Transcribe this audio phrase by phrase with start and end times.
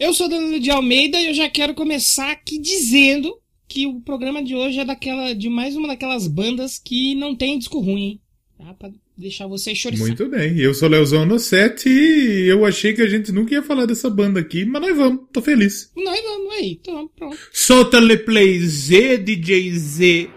[0.00, 3.36] Eu sou Danilo de Almeida e eu já quero começar aqui dizendo
[3.68, 7.58] que o programa de hoje é daquela de mais uma daquelas bandas que não tem
[7.58, 8.20] disco ruim, hein?
[8.56, 8.72] Tá?
[8.72, 9.98] Pra deixar vocês chorar.
[9.98, 10.58] Muito bem.
[10.58, 14.08] Eu sou Leozão no 7 e eu achei que a gente nunca ia falar dessa
[14.08, 15.26] banda aqui, mas nós vamos.
[15.30, 15.92] Tô feliz.
[15.94, 17.36] Nós vamos aí, então pronto.
[17.52, 20.30] Solta-le play Z, DJ Z.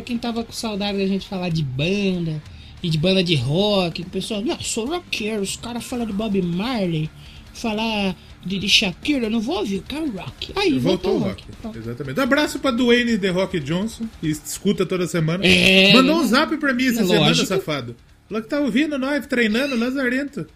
[0.00, 2.42] pra quem tava com saudade da gente falar de banda
[2.82, 6.40] e de banda de rock, o pessoal, não, sou roqueiro, os caras falam de Bob
[6.40, 7.10] Marley,
[7.52, 10.52] falar de, de Shakira, eu não vou ouvir, eu quero rock.
[10.56, 11.44] Aí, voltou, Voltou o rock.
[11.62, 11.78] rock.
[11.78, 12.18] Exatamente.
[12.18, 15.44] Um abraço pra Dwayne The Rock Johnson, que escuta toda semana.
[15.46, 17.94] É, Mandou um zap pra mim essa É semana, safado.
[18.28, 20.46] Falou que tá ouvindo nós, treinando, lazarento.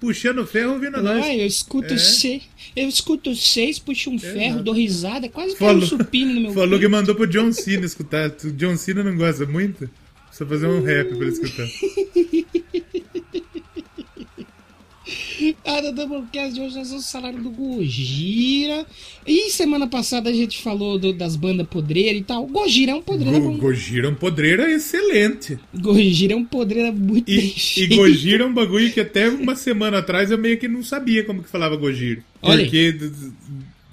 [0.00, 1.24] Puxando ferro, ouvindo nós.
[1.26, 1.98] Ah, eu escuto É.
[1.98, 2.42] seis,
[2.74, 6.52] eu escuto seis, puxo um ferro, dou risada, quase que Falou, um supino no meu
[6.54, 6.90] falou que peito.
[6.90, 8.30] mandou pro John Cena escutar.
[8.44, 9.90] O John Cena não gosta muito.
[10.28, 11.66] Precisa fazer um rap pra ele escutar.
[15.40, 18.86] No Doublecast de hoje nós vamos falar do Gojira.
[19.26, 22.46] E semana passada a gente falou do- das bandas podreiras e tal.
[22.46, 23.56] Gojira é um podreira Go bom.
[23.58, 25.58] Gojira é um podreira excelente.
[25.74, 27.86] Gojira é um podreira muito bem E, e.
[27.96, 31.42] Gojira é um bagulho que até uma semana atrás eu meio que não sabia como
[31.42, 32.22] que falava Gojira.
[32.42, 32.62] Olha.
[32.64, 32.98] Porque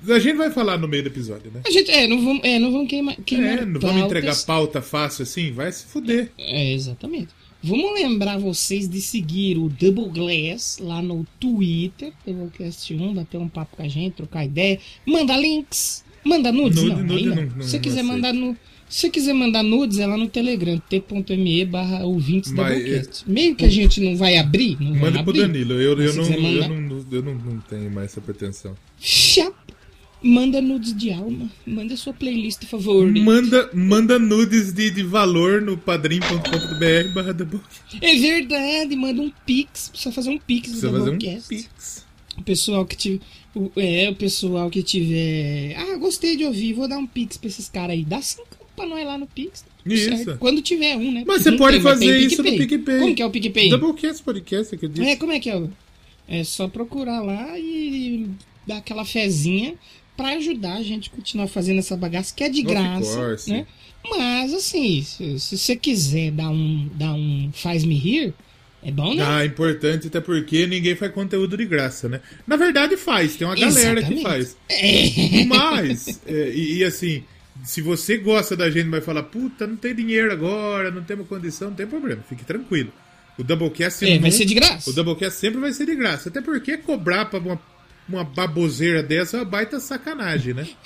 [0.10, 1.62] a gente vai falar no meio do episódio, né?
[1.66, 4.04] A gente, é, não vamos, é, não vamos queimar, queimar É, não vamos pautas.
[4.06, 6.30] entregar pauta fácil assim, vai se fuder.
[6.38, 7.30] É, exatamente.
[7.64, 13.50] Vamos lembrar vocês de seguir o Double Glass lá no Twitter, Doublecast 1, bater um
[13.50, 17.36] papo com a gente, trocar ideia, manda links, manda nudes, Nude- não, nude não.
[17.58, 18.34] não- Se quiser mandar
[18.90, 23.24] se quiser mandar nudes, é lá no Telegram, t.me barra ouvintes Doublecast.
[23.30, 25.42] Meio que a gente não vai abrir, não vai Manda pro abrir.
[25.42, 28.76] Danilo, eu, eu, não, quiser eu, mandar- não, eu não, não tenho mais essa pretensão.
[28.98, 29.58] Chapa.
[30.22, 33.20] Manda nudes de alma, manda sua playlist favorita.
[33.20, 37.36] Manda, manda nudes de, de valor no padrim.com.br barra.
[38.02, 41.48] É verdade, manda um pix, precisa fazer um pix do Precisa um Doublecast.
[41.48, 42.06] pix.
[42.38, 43.22] O pessoal que tiver.
[43.76, 45.76] É, o pessoal que tiver.
[45.76, 48.04] Ah, gostei de ouvir, vou dar um pix pra esses caras aí.
[48.04, 49.66] Dá cinco pra nós lá no Pix.
[49.86, 50.16] Isso.
[50.18, 50.38] certo.
[50.38, 51.24] Quando tiver um, né?
[51.26, 53.00] Mas Porque você pode tem, fazer isso no PicPay.
[53.00, 53.70] Como que é o PicPay?
[53.70, 55.10] Doublecast Podcast, que eu disse.
[55.10, 55.64] É, como é que é?
[56.28, 58.28] É só procurar lá e
[58.68, 59.76] dar aquela fezinha
[60.18, 63.50] pra ajudar a gente a continuar fazendo essa bagaça que é de graça, course.
[63.50, 63.66] né?
[64.10, 68.34] Mas assim, se, se você quiser dar um, dar um faz-me rir,
[68.84, 69.24] é bom, né?
[69.26, 72.22] Ah, importante, até porque ninguém faz conteúdo de graça, né?
[72.46, 74.24] Na verdade faz, tem uma galera que Exatamente.
[74.24, 74.58] faz.
[74.70, 75.46] É.
[75.46, 77.24] Mas, é, e, e assim,
[77.64, 81.28] se você gosta da gente e vai falar, puta, não tem dinheiro agora, não temos
[81.28, 82.92] condição, não tem problema, fique tranquilo.
[83.38, 84.90] O Doublecast É, vai ser de graça.
[84.90, 86.30] O Doublecast sempre vai ser de graça.
[86.30, 87.60] Até porque cobrar pra uma,
[88.08, 90.68] uma baboseira dessa é uma baita sacanagem, né?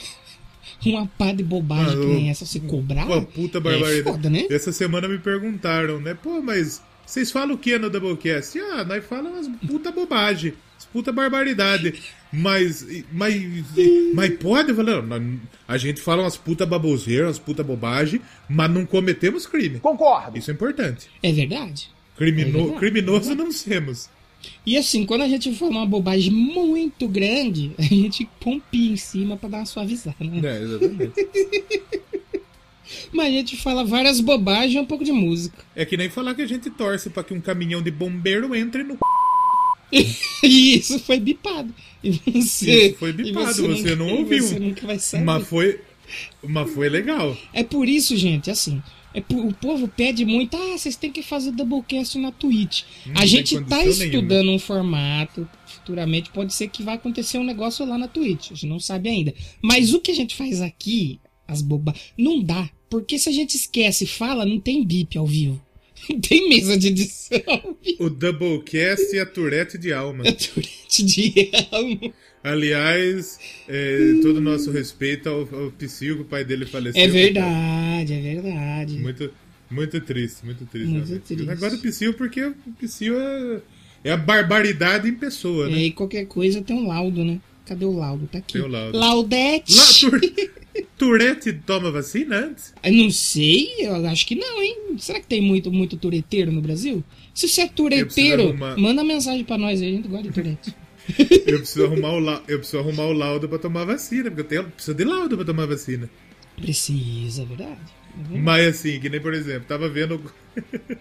[0.83, 3.05] Uma pá de bobagem que nem essa, você cobrar.
[3.05, 3.99] Uma puta barbaridade.
[3.99, 4.47] É foda, né?
[4.49, 6.15] Essa semana me perguntaram, né?
[6.15, 8.57] Pô, mas vocês falam o que no Doublecast?
[8.59, 12.01] Ah, nós falamos umas puta bobagem, umas puta barbaridade.
[12.33, 13.35] Mas, mas,
[14.15, 14.69] mas pode?
[14.69, 18.83] Eu falei, não, nós- a gente fala umas puta baboseiras, umas puta bobagem, mas não
[18.83, 19.79] cometemos crime.
[19.79, 20.35] Concordo.
[20.35, 21.07] Isso é importante.
[21.21, 21.89] É verdade.
[22.17, 22.79] Crimino, É verdade.
[22.79, 24.09] criminoso não somos.
[24.65, 28.97] E assim, quando a gente fala uma bobagem muito grande, a gente põe pi em
[28.97, 30.41] cima pra dar uma suavizada, né?
[30.43, 31.13] É, exatamente.
[33.11, 35.63] Mas a gente fala várias bobagens e um pouco de música.
[35.75, 38.83] É que nem falar que a gente torce pra que um caminhão de bombeiro entre
[38.83, 38.97] no.
[40.43, 41.73] E isso foi bipado.
[42.03, 44.43] E você, Isso foi bipado, você não e ouviu.
[44.43, 45.23] Você nunca vai saber.
[45.23, 45.79] Mas foi,
[46.41, 47.37] mas foi legal.
[47.53, 48.81] É por isso, gente, assim.
[49.13, 52.83] É o povo pede muito, ah, vocês têm que fazer Doublecast na Twitch.
[53.05, 55.47] Não a gente tá estudando um formato.
[55.65, 58.51] Futuramente pode ser que vai acontecer um negócio lá na Twitch.
[58.51, 59.33] A gente não sabe ainda.
[59.61, 62.69] Mas o que a gente faz aqui, as bobagens, não dá.
[62.89, 65.61] Porque se a gente esquece e fala, não tem bip ao vivo.
[66.09, 67.77] Não tem mesa de edição.
[67.99, 70.23] O Doublecast e a Tourette de alma.
[70.27, 72.11] É Twitch de alma.
[72.43, 77.01] Aliás, é, todo o nosso respeito ao, ao que o pai dele faleceu.
[77.01, 78.97] É verdade, é verdade.
[78.97, 79.31] Muito,
[79.69, 80.87] muito triste, muito triste.
[80.89, 81.25] Muito realmente.
[81.25, 81.49] triste.
[81.49, 83.61] Agora o Psyu, porque o Psyu é,
[84.05, 85.77] é a barbaridade em pessoa, E né?
[85.77, 87.39] aí qualquer coisa tem um laudo, né?
[87.65, 88.27] Cadê o laudo?
[88.27, 88.53] Tá aqui.
[88.53, 88.97] Tem o laudo.
[88.97, 89.75] Laudete.
[89.75, 90.51] Lá, Tour-
[90.97, 92.73] Tourette toma vacina antes?
[92.83, 94.77] Eu não sei, eu acho que não, hein?
[94.97, 97.03] Será que tem muito, muito tureteiro no Brasil?
[97.33, 100.73] Se você é tureteiro, arrumar- manda mensagem pra nós aí, a gente gosta de turete.
[101.47, 102.43] Eu preciso arrumar o, la...
[102.47, 104.63] eu preciso arrumar o laudo pra tomar vacina, porque eu tenho...
[104.71, 106.09] preciso de laudo pra tomar vacina.
[106.55, 107.79] Precisa, é verdade.
[108.13, 108.39] É verdade.
[108.39, 110.21] Mas assim, que nem por exemplo, tava vendo.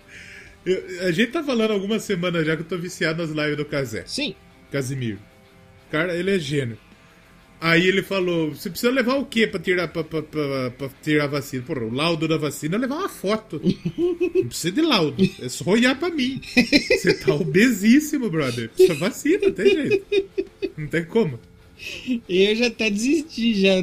[0.64, 3.64] Eu- a gente tá falando algumas semanas já que eu tô viciado nas lives do
[3.64, 4.04] Casé.
[4.06, 4.34] Sim.
[4.70, 5.18] Casimiro.
[5.90, 6.78] Cara, ele é gênio.
[7.60, 11.24] Aí ele falou: você precisa levar o quê pra tirar, pra, pra, pra- pra tirar
[11.24, 11.62] a vacina?
[11.62, 13.60] Porra, o laudo da vacina é levar uma foto.
[13.62, 15.22] Não precisa de laudo.
[15.40, 16.40] É só olhar pra mim.
[16.54, 18.70] Você tá obesíssimo, brother.
[18.70, 20.04] Precisa vacina, não tem jeito.
[20.78, 21.38] Não tem como.
[22.28, 23.74] Eu já até desisti já.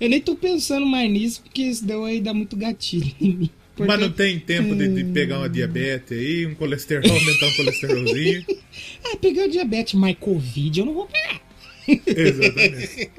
[0.00, 3.50] Eu nem tô pensando mais nisso, porque senão aí dá muito gatilho em mim.
[3.74, 7.56] Porque- Mas não tem tempo de, de pegar uma diabetes aí, um colesterol, aumentar um
[7.56, 8.44] colesterolzinho.
[9.04, 11.40] Ah, peguei o diabetes, mas Covid eu não vou pegar.
[12.06, 13.10] Exatamente.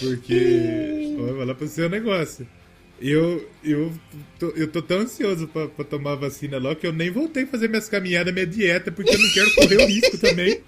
[0.00, 2.46] Porque, vou falar pra você um negócio.
[3.00, 3.92] Eu, eu,
[4.38, 7.42] tô, eu tô tão ansioso pra, pra tomar a vacina logo que eu nem voltei
[7.42, 10.60] a fazer minhas caminhadas, minha dieta, porque eu não quero correr o risco também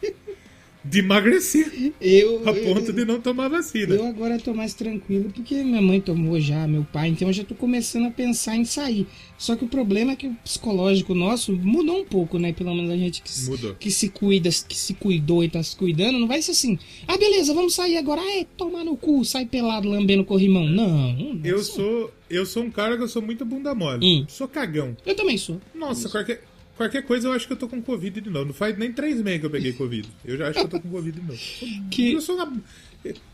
[0.88, 3.94] de emagrecer Eu, a ponto de não tomar vacina.
[3.94, 7.44] Eu agora tô mais tranquilo porque minha mãe tomou já, meu pai, então eu já
[7.44, 9.06] tô começando a pensar em sair.
[9.38, 12.53] Só que o problema é que o psicológico nosso mudou um pouco, né?
[12.53, 13.75] Pelo menos a gente que, Mudou.
[13.75, 16.79] que se cuida, que se cuidou e tá se cuidando, não vai ser assim.
[17.06, 18.21] Ah, beleza, vamos sair agora.
[18.21, 20.67] Ah, é, tomar no cu, sai pelado lambendo corrimão.
[20.67, 21.75] Não, não Eu sou.
[21.75, 24.05] sou, eu sou um cara que eu sou muito bunda mole.
[24.05, 24.25] Hum.
[24.29, 24.97] Sou cagão.
[25.05, 25.61] Eu também sou.
[25.75, 26.43] Nossa, qualquer,
[26.76, 28.46] qualquer coisa eu acho que eu tô com Covid de novo.
[28.46, 30.08] Não faz nem três meses que eu peguei Covid.
[30.25, 31.38] Eu já acho que eu tô com Covid de novo.
[31.90, 32.52] Que- Eu, sou uma-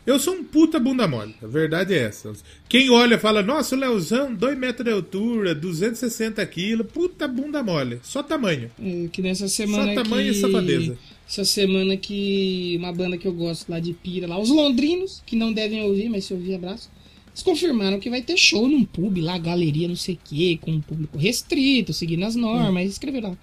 [0.05, 1.35] eu sou um puta bunda mole.
[1.41, 2.31] A verdade é essa.
[2.69, 7.99] Quem olha fala, nossa, o Leozão, 2 metros de altura, 260 quilos, puta bunda mole.
[8.03, 8.69] Só tamanho.
[8.79, 10.37] É, Que nessa semana Só tamanho que...
[10.37, 10.97] e safadeza.
[11.27, 15.35] Essa semana que uma banda que eu gosto lá de Pira, lá, os londrinos, que
[15.35, 16.91] não devem ouvir, mas se ouvir, abraço.
[17.33, 20.71] Eles confirmaram que vai ter show num pub lá, galeria, não sei o quê, com
[20.71, 22.91] um público restrito, seguindo as normas.
[22.91, 23.37] Escreveram lá.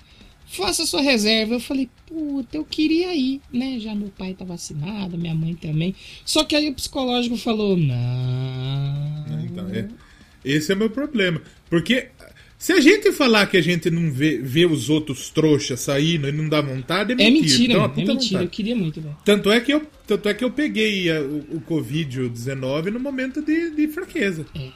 [0.47, 1.55] Faça sua reserva.
[1.55, 3.79] Eu falei, puta, eu queria ir, né?
[3.81, 5.95] Já meu pai tá vacinado, minha mãe também.
[6.25, 9.45] Só que aí o psicológico falou, não.
[9.45, 9.89] Então, é.
[10.45, 11.43] Esse é o meu problema.
[11.69, 12.09] Porque
[12.61, 16.33] se a gente falar que a gente não vê, vê os outros trouxas saindo e
[16.33, 17.41] não dá vontade, é É mentira.
[17.51, 18.23] mentira, Dá uma mano, é mentira.
[18.23, 18.45] vontade.
[18.45, 19.17] Eu queria muito, velho.
[19.25, 23.41] Tanto é que eu, tanto é que eu peguei a- o, o Covid-19 no momento
[23.43, 24.45] de, de fraqueza.
[24.55, 24.69] É.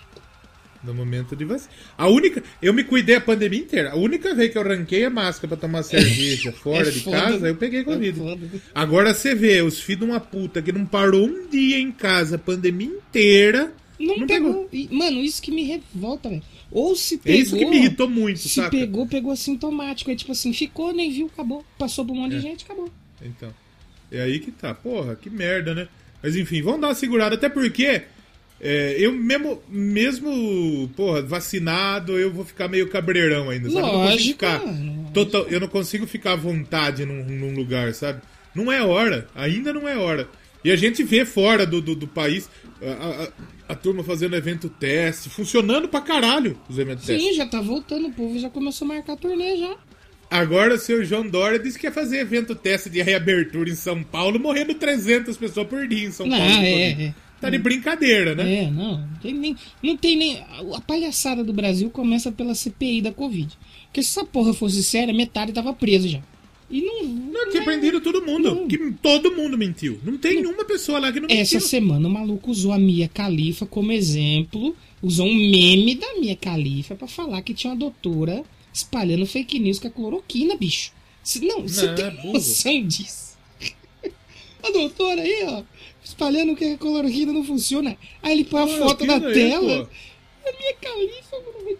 [0.83, 1.71] No momento de vacina.
[1.97, 2.43] A única.
[2.61, 3.91] Eu me cuidei a pandemia inteira.
[3.93, 7.17] A única vez que eu ranquei a máscara pra tomar cerveja fora É de foda.
[7.21, 8.21] casa, eu peguei Covid.
[8.21, 8.39] É.
[8.75, 12.37] Agora você vê, os filhos de uma puta que não parou um dia em casa
[12.37, 13.73] a pandemia inteira.
[13.99, 14.69] Não, Não pegou.
[14.73, 16.43] E, mano, isso que me revolta, velho.
[16.75, 17.41] Ou se É pegou.
[17.41, 18.71] isso que me irritou muito, Se saca?
[18.71, 20.11] pegou, pegou assintomático.
[20.11, 21.65] É tipo assim, ficou, nem viu, acabou.
[21.79, 22.37] Passou pra um monte É.
[22.37, 22.91] de gente, acabou.
[23.23, 23.55] Então.
[24.13, 24.75] É aí que tá.
[24.75, 25.89] Porra, que merda, né?
[26.23, 27.37] Mas enfim, vamos dar uma segurada.
[27.37, 28.03] Até porque
[28.61, 33.77] é, eu mesmo, mesmo, porra, vacinado, eu vou ficar meio cabreirão ainda, sabe?
[33.81, 34.61] eu não consigo Lógico, ficar.
[35.13, 38.21] total- eu não consigo ficar à vontade num, num lugar, sabe?
[38.55, 39.29] Não é hora.
[39.35, 40.29] Ainda não é hora.
[40.65, 42.49] E a gente vê fora do, do, do país
[42.93, 43.29] a, a-
[43.67, 47.29] a turma fazendo evento teste, funcionando pra caralho os eventos teste.
[47.29, 48.09] Sim, já tá voltando.
[48.09, 49.75] O povo já começou a marcar turnê já.
[50.31, 54.03] Agora o seu João Dória disse que ia fazer evento teste de reabertura em São
[54.03, 56.53] Paulo, morrendo 300 pessoas por dia em São Não, Paulo.
[56.65, 57.15] é, é.
[57.41, 58.65] Tá de brincadeira, né?
[58.65, 58.99] É, não.
[58.99, 59.57] Não tem nem.
[59.83, 60.43] Não tem nem.
[60.75, 63.57] A palhaçada do Brasil começa pela CPI da Covid.
[63.87, 66.21] Porque se essa porra fosse séria, metade tava preso já.
[66.75, 67.05] E não.
[67.05, 68.53] Não, tinha é- prendido todo mundo.
[68.53, 68.67] Não.
[68.67, 70.01] Que todo mundo mentiu.
[70.03, 71.61] Não tem nenhuma pessoa lá que não Essa mentiu.
[71.61, 76.97] semana o maluco usou a Mia Khalifa como exemplo, usou um meme da Mia Khalifa
[76.97, 80.91] pra falar que tinha uma doutora espalhando fake news com a cloroquina, bicho.
[81.43, 83.37] Não, você Não, tem é noção disso?
[84.63, 85.63] a doutora aí, ó,
[86.05, 87.97] espalhando que a cloroquina não funciona.
[88.21, 89.85] Aí ele põe a foto na aí, tela.
[89.87, 89.91] pô.
[90.49, 91.79] A Mia Khalifa, mano,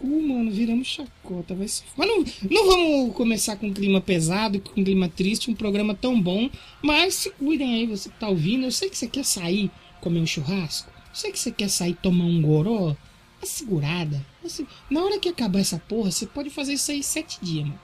[0.00, 0.50] cu, mano.
[0.50, 1.54] Viramos chacota.
[1.54, 1.82] Vai se...
[1.96, 5.94] Mas não, não vamos começar com um clima pesado, com um clima triste, um programa
[5.94, 6.48] tão bom.
[6.82, 8.64] Mas se cuidem aí, você que tá ouvindo.
[8.64, 10.90] Eu sei que você quer sair comer um churrasco.
[10.90, 12.96] Eu sei que você quer sair tomar um goró.
[13.40, 14.24] Dá segurada.
[14.44, 17.80] Assim, na hora que acabar essa porra, você pode fazer isso aí sete dias, mano.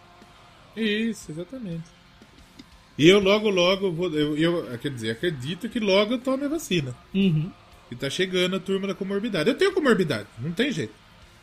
[0.76, 1.84] Isso, exatamente.
[2.98, 4.10] E eu logo, logo vou.
[4.12, 6.96] Eu, eu- quer dizer, acredito que logo eu tome a vacina.
[7.14, 7.50] Uhum.
[7.90, 9.48] E tá chegando a turma da comorbidade.
[9.48, 10.92] Eu tenho comorbidade, não tem jeito.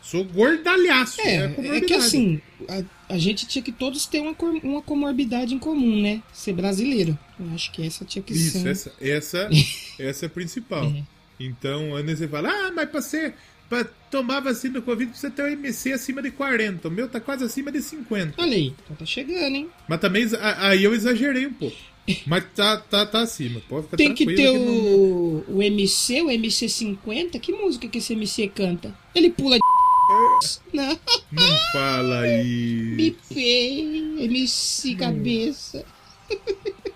[0.04, 1.20] Sou gordalhaço.
[1.22, 1.86] É, a é comorbidade.
[1.86, 2.84] que assim, a,
[3.16, 6.22] a gente tinha que todos ter uma, uma comorbidade em comum, né?
[6.34, 7.18] Ser brasileiro.
[7.40, 8.68] Eu acho que essa tinha que Isso, ser.
[8.70, 9.50] essa, essa,
[9.98, 10.86] essa é a principal.
[10.86, 11.04] É.
[11.40, 13.34] Então, aí você fala, ah, mas pra, ser,
[13.70, 16.88] pra tomar vacina do Covid precisa ter um MC acima de 40.
[16.88, 18.42] O meu tá quase acima de 50.
[18.42, 19.68] Olha aí, então tá chegando, hein?
[19.88, 21.76] Mas também, a- aí eu exagerei um pouco.
[22.28, 26.26] Mas tá, tá, tá acima, pode ficar Tem que ter não- o, o MC, o
[26.28, 27.40] MC50.
[27.40, 28.94] Que música que esse MC canta?
[29.16, 29.62] Ele pula de.
[30.74, 31.00] Não,
[31.32, 32.96] Não fala isso.
[32.96, 35.86] bipei, MC cabeça.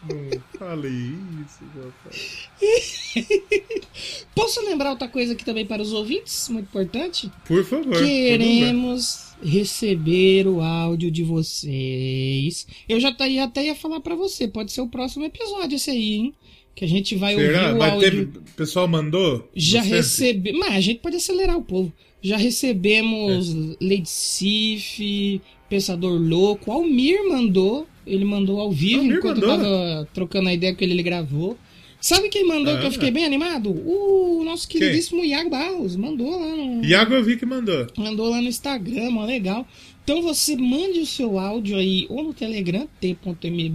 [0.10, 2.50] Não fala isso, rapaz.
[4.36, 6.50] Posso lembrar outra coisa aqui também para os ouvintes?
[6.50, 7.32] Muito importante.
[7.46, 7.86] Por favor.
[7.98, 8.06] por.
[8.06, 12.68] Queremos receber o áudio de vocês.
[12.90, 15.90] Eu já tá- ia até ia falar pra você, pode ser o próximo episódio esse
[15.92, 16.34] aí, hein?
[16.76, 17.62] Que a gente vai Será?
[17.70, 18.10] ouvir o Mas áudio.
[18.12, 18.38] teve.
[18.38, 19.50] O pessoal mandou?
[19.56, 20.60] Já recebemos.
[20.60, 21.92] Mas a gente pode acelerar o povo.
[22.22, 23.76] Já recebemos É.
[23.86, 26.72] Lady Sif, Pensador Louco.
[26.72, 27.88] Almir mandou.
[28.06, 29.50] Ele mandou ao vivo Almir enquanto mandou?
[29.52, 31.58] eu tava trocando a ideia com ele, ele gravou.
[32.00, 32.92] Sabe quem mandou que eu Ah.
[32.92, 33.70] fiquei bem animado?
[33.72, 35.96] O nosso queridíssimo Iago Barros.
[35.96, 36.86] Mandou lá no.
[36.86, 37.88] Iago eu vi que mandou.
[37.98, 39.68] Mandou lá no Instagram, ó, legal.
[40.04, 43.70] Então você mande o seu áudio aí ou no Telegram, t.me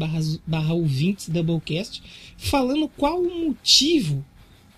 [0.47, 2.03] barra ouvintes Doublecast,
[2.39, 4.25] falando qual o motivo,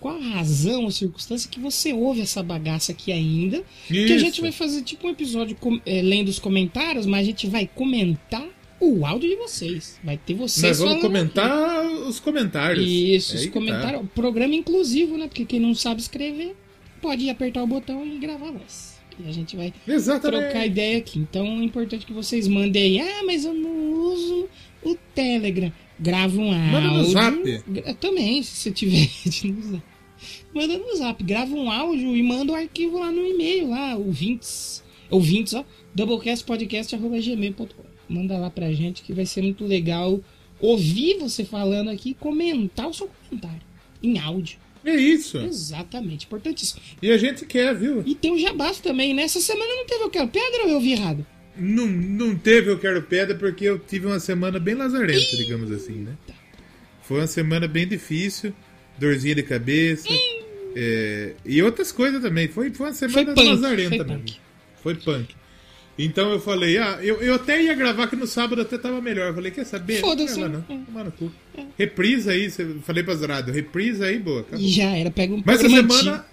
[0.05, 3.63] qual a razão ou circunstância que você ouve essa bagaça aqui ainda.
[3.87, 4.19] Que a Isso.
[4.19, 7.67] gente vai fazer tipo um episódio com- é, lendo os comentários, mas a gente vai
[7.73, 8.45] comentar
[8.79, 9.99] o áudio de vocês.
[10.03, 12.87] Vai ter vocês Nós vamos comentar os comentários.
[12.87, 13.51] isso, É os tá.
[13.51, 14.03] comentários.
[14.13, 15.27] Programa inclusivo, né?
[15.27, 16.55] Porque quem não sabe escrever
[17.01, 18.95] pode apertar o botão e gravar a voz.
[19.19, 20.43] E a gente vai Exatamente.
[20.43, 21.17] trocar ideia aqui.
[21.17, 23.09] Então é importante que vocês mandem aí.
[23.09, 24.47] Ah, mas eu não uso
[24.83, 25.71] o Telegram.
[25.97, 26.71] Grava um áudio.
[26.71, 27.37] Manda no Zap.
[28.01, 29.09] Também, se você tiver
[29.45, 29.83] no Zap.
[30.55, 31.21] Manda no Zap.
[31.23, 34.81] Grava um áudio e manda o arquivo lá no e-mail, lá, ouvintes.
[35.09, 35.65] Ouvintes, ó.
[35.93, 40.21] doublecastpodcast.gmail.com Manda lá pra gente que vai ser muito legal
[40.59, 43.61] ouvir você falando aqui e comentar o seu comentário.
[44.01, 44.57] Em áudio.
[44.85, 45.37] É isso.
[45.39, 46.25] Exatamente.
[46.25, 46.79] Importantíssimo.
[47.01, 48.03] E a gente quer, viu?
[48.05, 49.23] E tem o jabaço também, né?
[49.23, 50.25] Essa semana não teve o que?
[50.27, 51.25] Pedra ou eu vi errado?
[51.57, 55.95] Não, não teve Eu Quero Pedra porque eu tive uma semana bem lazarenta, digamos assim,
[55.95, 56.15] né?
[57.01, 58.53] Foi uma semana bem difícil,
[58.97, 60.07] dorzinha de cabeça,
[60.75, 62.47] é, e outras coisas também.
[62.47, 64.19] Foi, foi uma semana punk, lazarenta foi mesmo.
[64.19, 64.37] punk.
[64.83, 65.35] Foi punk.
[65.97, 69.29] Então eu falei, ah, eu, eu até ia gravar que no sábado até tava melhor.
[69.29, 70.01] Eu falei, quer saber?
[70.01, 70.49] Foda-se, Não, é.
[70.49, 70.61] não.
[70.85, 71.31] Tomar no cu.
[71.77, 72.49] Reprisa aí,
[72.83, 74.41] falei pra Zrado, reprisa aí, boa.
[74.41, 74.67] acabou.
[74.67, 76.25] Já era, pega um Mas essa semana.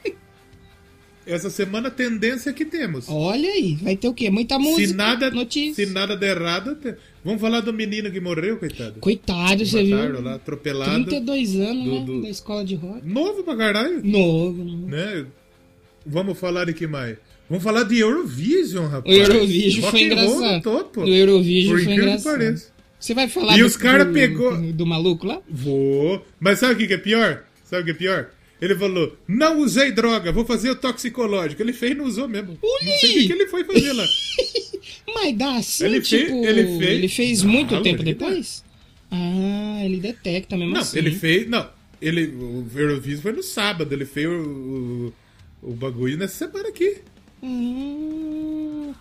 [1.27, 3.07] Essa semana a tendência que temos.
[3.09, 4.29] Olha aí, vai ter o quê?
[4.29, 5.87] Muita música, se nada, notícia.
[5.87, 8.95] se nada der errado, te- vamos falar do menino que morreu, coitado.
[8.99, 10.21] Coitado, você viu?
[10.21, 11.05] Lá, atropelado.
[11.05, 12.05] 32 anos, do- né?
[12.07, 13.07] do- Da escola de rock.
[13.07, 14.89] Novo pra caralho, Novo, novo.
[14.89, 15.25] né?
[16.05, 17.17] Vamos falar de que mais?
[17.49, 19.17] Vamos falar de Eurovision, O rapaz.
[19.17, 20.63] Eurovision Rock foi engraçado.
[20.63, 21.03] topo.
[21.05, 22.33] Do Eurovision Por foi incrível que engraçado.
[22.39, 22.73] pareça.
[22.99, 25.41] Você vai falar E do, os cara do- pegou- do maluco lá?
[25.49, 26.25] Vou.
[26.41, 27.45] Mas sabe o que é pior?
[27.65, 28.31] Sabe o que é pior?
[28.63, 31.61] Ele falou, não usei droga, vou fazer o toxicológico.
[31.61, 32.57] Ele fez e não usou mesmo.
[32.63, 34.05] Não sei o que ele foi fazer lá.
[35.15, 36.45] Mas dá assim, Ele fez- tipo...
[36.47, 38.27] ele fez- fez muito Não, tempo ele dá.
[38.29, 38.65] depois?
[39.11, 40.97] Ah, ele detecta mesmo Não, assim.
[40.97, 41.49] ele fez.
[41.49, 41.69] Não,
[42.01, 45.13] ele, o Eurovision foi no sábado, ele fez o, o,
[45.71, 46.99] o bagulho nessa semana aqui.
[47.43, 48.93] Hum.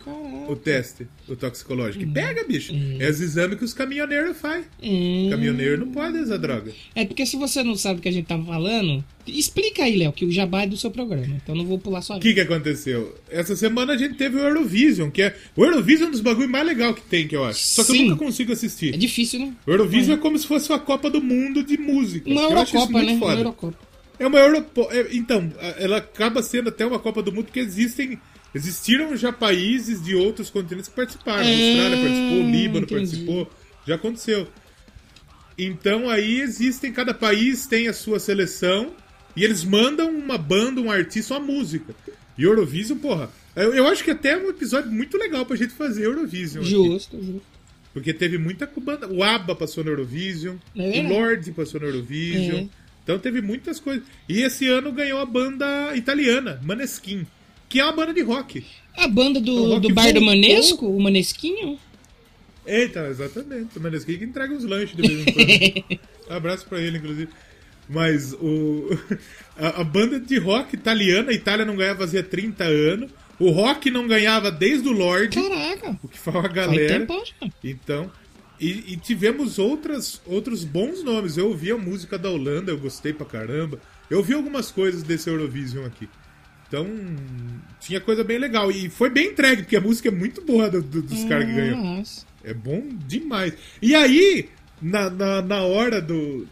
[0.47, 2.03] O teste, o toxicológico.
[2.03, 2.73] E pega, bicho.
[2.99, 4.65] É os exames que os caminhoneiros fazem.
[4.83, 5.27] Hum.
[5.29, 6.71] Caminhoneiro não pode usar droga.
[6.95, 10.11] É porque se você não sabe o que a gente tá falando, explica aí, Léo,
[10.11, 11.35] que o jabá é do seu programa.
[11.41, 12.17] Então não vou pular só.
[12.17, 13.15] O que que aconteceu?
[13.29, 15.35] Essa semana a gente teve o Eurovision, que é.
[15.55, 17.59] O Eurovision é um dos bagulhos mais legais que tem, que eu acho.
[17.59, 18.03] Só que Sim.
[18.03, 18.93] eu nunca consigo assistir.
[18.93, 19.53] É difícil, né?
[19.65, 22.29] O Eurovision é como se fosse uma Copa do Mundo de música.
[22.29, 23.11] Uma Eurocopa, né?
[23.13, 23.39] Uma foda.
[23.39, 23.91] Eurocopa.
[24.19, 24.87] É uma Europo...
[24.91, 28.19] é, então, ela acaba sendo até uma Copa do Mundo porque existem.
[28.53, 31.39] Existiram já países de outros continentes que participaram.
[31.39, 32.93] A Ah, Austrália participou, o Líbano entendi.
[32.95, 33.51] participou.
[33.87, 34.47] Já aconteceu.
[35.57, 38.93] Então aí existem, cada país tem a sua seleção
[39.35, 41.93] e eles mandam uma banda, um artista, uma música.
[42.37, 45.73] E Eurovision, porra, eu, eu acho que até é um episódio muito legal pra gente
[45.73, 46.61] fazer Eurovision.
[46.63, 46.71] aqui.
[46.71, 47.41] Justo, justo.
[47.93, 49.07] Porque teve muita banda.
[49.11, 50.55] O ABBA passou no Eurovision.
[50.75, 51.09] É o.
[51.09, 52.61] Lorde passou no Eurovision.
[52.61, 52.67] É.
[53.03, 54.03] Então teve muitas coisas.
[54.29, 57.27] E esse ano ganhou a banda italiana, Maneskin.
[57.71, 58.65] Que é uma banda de rock.
[58.97, 60.19] A banda do, rock do bar do.
[60.19, 61.79] Manesco, o Manesquinho.
[62.67, 63.79] Eita, exatamente.
[63.79, 65.99] O Maneskin que entrega os lanches de vez em quando.
[66.29, 67.29] Abraço pra ele, inclusive.
[67.87, 68.89] Mas o
[69.57, 73.09] a, a banda de rock italiana, a Itália não ganhava fazia 30 anos.
[73.39, 76.99] O rock não ganhava desde o Lorde, Caraca, o que fala a faz galera.
[76.99, 77.49] tempo já.
[77.63, 78.11] Então,
[78.59, 81.37] e, e tivemos outras, outros bons nomes.
[81.37, 83.79] Eu ouvi a música da Holanda, eu gostei pra caramba.
[84.09, 86.09] Eu ouvi algumas coisas desse Eurovision aqui.
[86.71, 86.87] Então,
[87.81, 88.71] tinha coisa bem legal.
[88.71, 91.53] E foi bem entregue, porque a música é muito boa do- do- dos caras que
[91.53, 91.83] ganham.
[91.83, 92.25] Nossa.
[92.45, 93.53] É bom demais.
[93.81, 94.47] E aí,
[94.81, 96.47] na, na, na hora do,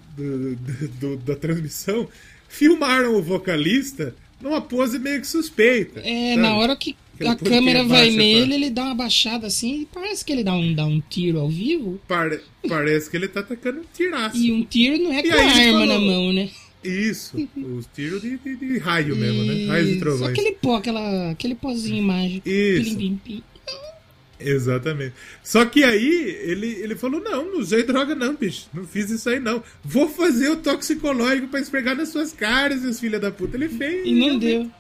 [1.00, 2.08] do- da transmissão,
[2.50, 6.02] filmaram o vocalista numa pose meio que suspeita.
[6.02, 6.42] É, sabe?
[6.42, 9.82] na hora que Aquele a câmera vai abaixa nele, pra- ele dá uma baixada assim
[9.82, 12.00] e parece que ele dá um, dá um tiro ao vivo.
[12.08, 14.38] Pare- parece que ele tá atacando um tiraço.
[14.38, 16.50] E um tiro não é E com a arma na falou- mão, né?
[16.84, 19.66] Isso, os tiros de, de- de raio mesmo, né?
[19.68, 20.32] Raios e trovões.
[20.32, 22.48] Aquele pó, aquela, aquele pozinho mágico.
[22.48, 22.98] Isso.
[24.40, 25.14] Exatamente.
[25.44, 28.68] Só que aí ele, ele falou: não, não usei droga, não, bicho.
[28.74, 29.62] Não fiz isso aí, não.
[29.84, 33.58] Vou fazer o toxicológico pra esfregar nas suas caras, seus filha da puta.
[33.58, 34.08] Ele fez.
[34.08, 34.72] E não deu.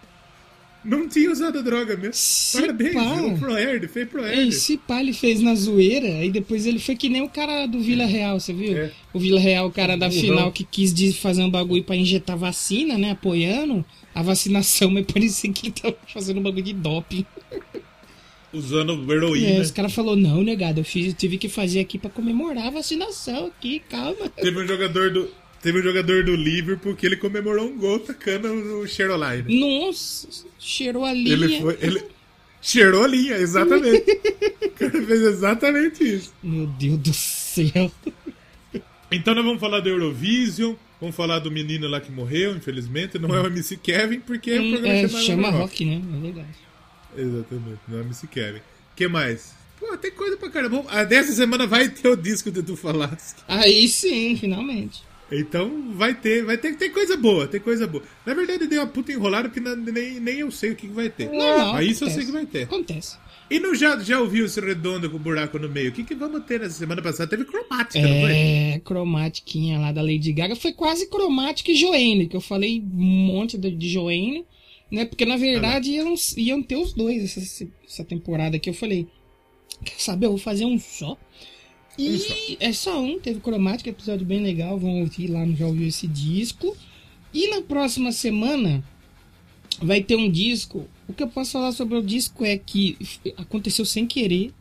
[0.83, 2.13] Não tinha usado droga mesmo.
[2.13, 3.21] Se Parabéns, pá.
[3.21, 4.47] o Proerd, fez Proerd.
[4.47, 7.81] Esse pá ele fez na zoeira, aí depois ele foi que nem o cara do
[7.81, 8.77] Vila Real, você viu?
[8.77, 8.91] É.
[9.13, 10.21] O Vila Real, o cara da Burrão.
[10.21, 13.11] final que quis de fazer um bagulho pra injetar vacina, né?
[13.11, 13.83] Apoiando
[14.15, 17.25] a vacinação, mas parecia que ele tava fazendo um bagulho de doping.
[18.51, 19.61] Usando É, heroína.
[19.61, 22.71] os caras falaram, não, negado, eu fiz, eu tive que fazer aqui pra comemorar a
[22.71, 24.27] vacinação aqui, calma.
[24.29, 25.29] Teve um jogador do.
[25.61, 28.47] Teve um jogador do Liverpool que ele comemorou um gol tacando
[28.79, 29.59] o Cheroline.
[29.59, 31.33] Nossa, cheirou a linha.
[31.33, 31.77] Ele foi.
[31.81, 32.03] Ele
[32.61, 34.05] cheirou a linha, exatamente.
[34.63, 36.33] o cara fez exatamente isso.
[36.41, 37.91] Meu Deus do céu.
[39.11, 43.17] Então nós vamos falar do Eurovision, vamos falar do menino lá que morreu, infelizmente.
[43.19, 45.61] Não é o MC Kevin, porque o programa É, chama, chama Rock.
[45.61, 46.01] rock, né?
[46.15, 46.57] É verdade.
[47.17, 48.59] Exatamente, não é o MC Kevin.
[48.95, 49.55] que mais?
[49.79, 50.83] Pô, tem coisa pra caramba.
[50.89, 53.35] Ah, dessa semana vai ter o disco do Tu Falasse.
[53.47, 55.01] Aí sim, finalmente.
[55.31, 58.03] Então vai ter, vai ter, tem coisa boa, tem coisa boa.
[58.25, 60.93] Na verdade deu uma puta enrolada porque na- nem, nem eu sei o que, que
[60.93, 61.29] vai ter.
[61.29, 61.73] Normal.
[61.73, 62.63] Mas isso eu sei que vai ter.
[62.63, 63.17] Acontece.
[63.51, 65.89] E não já, já ouviu esse redondo com buraco no meio?
[65.89, 67.29] O que, que vamos ter nessa semana passada?
[67.29, 68.31] Teve cromática, não foi?
[68.31, 70.55] É, cromatiquinha lá da Lady Gaga.
[70.55, 74.45] Foi quase cromática e Joanne, que eu falei um monte de, de Joanne,
[74.91, 75.05] né?
[75.05, 78.69] Porque na verdade iam, iam ter os dois essa, essa temporada aqui.
[78.69, 79.07] Eu falei,
[79.83, 80.27] quer saber?
[80.27, 81.17] Eu vou fazer um só.
[81.99, 82.33] E só.
[82.59, 84.77] é só um, teve cromática, episódio bem legal.
[84.77, 86.75] Vão ouvir lá no Já Ouviu esse disco.
[87.33, 88.83] E na próxima semana
[89.81, 90.87] vai ter um disco.
[91.07, 92.97] O que eu posso falar sobre o disco é que
[93.37, 94.51] aconteceu sem querer,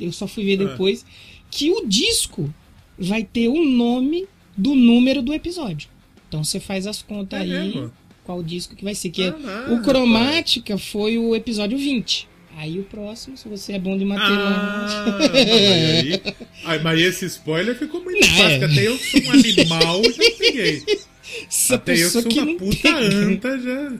[0.00, 0.68] eu só fui ver Ah.
[0.70, 1.04] depois,
[1.50, 2.52] que o disco
[2.98, 5.88] vai ter o nome do número do episódio.
[6.28, 7.92] Então você faz as contas É aí mesmo?
[8.24, 9.10] qual disco que vai ser.
[9.10, 12.28] Que é- Ah, não, o Cromática foi o episódio 20.
[12.60, 15.10] Aí o próximo, se você é bom de Ah, matemática.
[15.10, 18.64] não, mas aí, mas esse spoiler ficou muito Não, fácil, é.
[18.66, 20.82] até eu sou um animal, já peguei.
[21.48, 23.92] Essa Até eu sou uma puta anta já.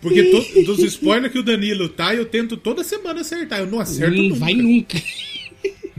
[0.00, 3.58] Porque to- dos spoilers que o Danilo tá, eu tento toda semana acertar.
[3.58, 4.36] Eu não acerto Não nunca.
[4.38, 5.02] vai nunca.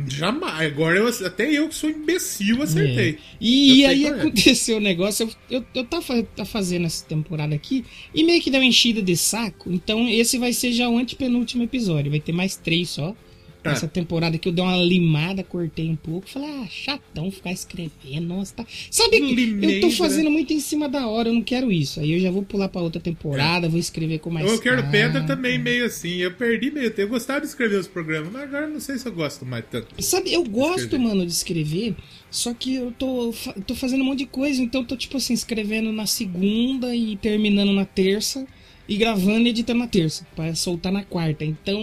[0.07, 0.71] Jamais.
[0.71, 3.11] Agora eu, até eu que sou imbecil acertei.
[3.11, 3.17] É.
[3.39, 4.09] E Eu aí é.
[4.09, 8.49] aconteceu o negócio, eu, eu, eu tava, tá fazendo essa temporada aqui e meio que
[8.49, 9.71] deu uma enchida de saco.
[9.71, 12.11] Então esse vai ser já o antepenúltimo episódio.
[12.11, 13.15] Vai ter mais três só.
[13.63, 13.71] Tá.
[13.71, 16.27] Essa temporada que eu dei uma limada, cortei um pouco.
[16.27, 18.27] Falei, ah, chatão ficar escrevendo.
[18.27, 18.65] Nossa, tá.
[18.89, 19.93] Sabe que eu tô né?
[19.93, 21.99] fazendo muito em cima da hora, eu não quero isso.
[21.99, 25.23] Aí eu já vou pular pra outra temporada, vou escrever com mais Eu quero pedra
[25.27, 26.17] também, meio assim.
[26.17, 27.01] Eu perdi meio tempo.
[27.01, 29.87] Eu gostava de escrever os programas, mas agora não sei se eu gosto mais tanto.
[30.03, 31.03] Sabe, eu gosto, Escrever.
[31.03, 31.95] mano, de escrever,
[32.31, 33.33] só que eu tô,
[33.67, 37.15] tô fazendo um monte de coisa, então eu tô, tipo assim, escrevendo na segunda e
[37.17, 38.47] terminando na terça,
[38.87, 41.45] e gravando e editando na terça, pra soltar na quarta.
[41.45, 41.79] Então,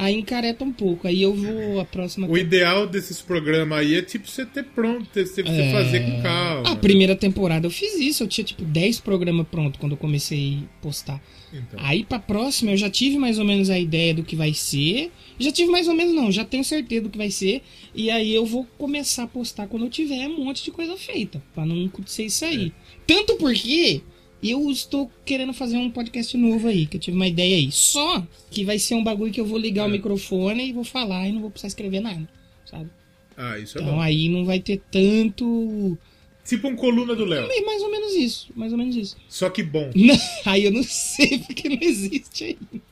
[0.00, 1.06] aí encareta um pouco.
[1.06, 2.26] Aí eu vou a próxima.
[2.26, 5.70] O ideal desses programas aí é tipo você ter pronto, você É.
[5.72, 6.70] fazer com calma.
[6.70, 10.58] A primeira temporada eu fiz isso, eu tinha tipo 10 programas pronto quando eu comecei
[10.78, 11.22] a postar.
[11.52, 11.80] Então.
[11.82, 15.10] Aí pra próxima eu já tive mais ou menos a ideia do que vai ser.
[15.38, 17.62] Já tive mais ou menos não, já tenho certeza do que vai ser.
[17.94, 21.42] E aí eu vou começar a postar quando eu tiver um monte de coisa feita.
[21.54, 22.72] Pra não acontecer isso aí.
[23.06, 24.00] Tanto porque
[24.42, 27.70] eu estou querendo fazer um podcast novo aí, que eu tive uma ideia aí.
[27.70, 29.92] Só que vai ser um bagulho que eu vou ligar o É.
[29.92, 32.28] microfone e vou falar e não vou precisar escrever nada.
[32.64, 32.88] Sabe?
[33.36, 34.00] Ah, isso é Então bom.
[34.00, 35.96] aí não vai ter tanto.
[36.44, 37.46] Tipo um coluna do Léo.
[37.48, 38.48] Bem, Mais ou menos isso.
[38.56, 39.16] Mais ou menos isso.
[39.28, 39.90] Só que bom.
[40.44, 42.82] Aí eu não sei porque não existe ainda.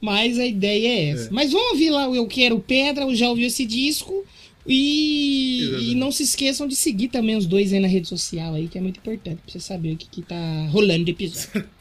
[0.00, 1.28] Mas a ideia é essa.
[1.28, 1.30] É.
[1.32, 4.24] Mas vamos ouvir lá o Eu Quero Pedra, eu já ouviu esse disco.
[4.68, 8.68] E, e não se esqueçam de seguir também os dois aí na rede social aí,
[8.68, 11.64] que é muito importante pra você saber o que, que tá rolando de episódio.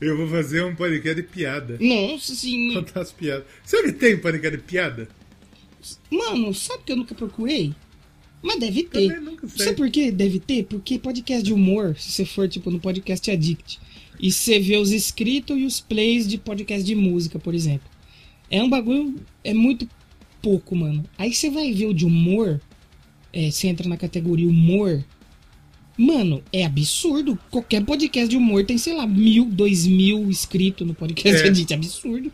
[0.00, 1.78] Eu vou fazer um podcast de piada.
[1.80, 2.84] Nossa senhora.
[2.84, 3.46] Contar as piadas.
[3.64, 5.08] Sabe que tem podcast de piada?
[6.10, 7.72] Mano, sabe que eu nunca procurei?
[8.42, 9.08] Mas deve ter.
[9.08, 9.64] Também nunca sei.
[9.64, 10.64] Sabe por que deve ter?
[10.64, 13.80] Porque podcast de humor, se você for tipo no podcast Addict,
[14.20, 17.88] e você vê os inscritos e os plays de podcast de música, por exemplo.
[18.50, 19.14] É um bagulho.
[19.42, 19.88] É muito
[20.44, 21.02] pouco, mano.
[21.16, 22.60] Aí você vai ver o de humor.
[23.32, 25.02] É, você entra na categoria humor.
[25.96, 27.38] Mano, é absurdo.
[27.50, 31.46] Qualquer podcast de humor tem, sei lá, mil, dois mil inscritos no podcast É.
[31.48, 31.72] Addict.
[31.72, 32.32] É absurdo.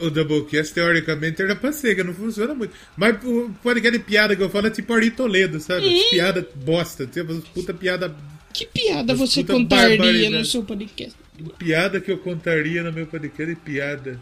[0.00, 2.74] O Doublecast, teoricamente, era pra cega, não funciona muito.
[2.96, 5.86] Mas o podcast de piada que eu falo é tipo Ari Toledo, sabe?
[5.86, 6.10] Hum.
[6.10, 8.12] Piada bosta, tipo, puta piada,
[8.52, 10.38] Que piada você contaria barbaridade.
[10.38, 11.14] no seu podcast?
[11.58, 14.20] piada que eu contaria no meu podcast de piada.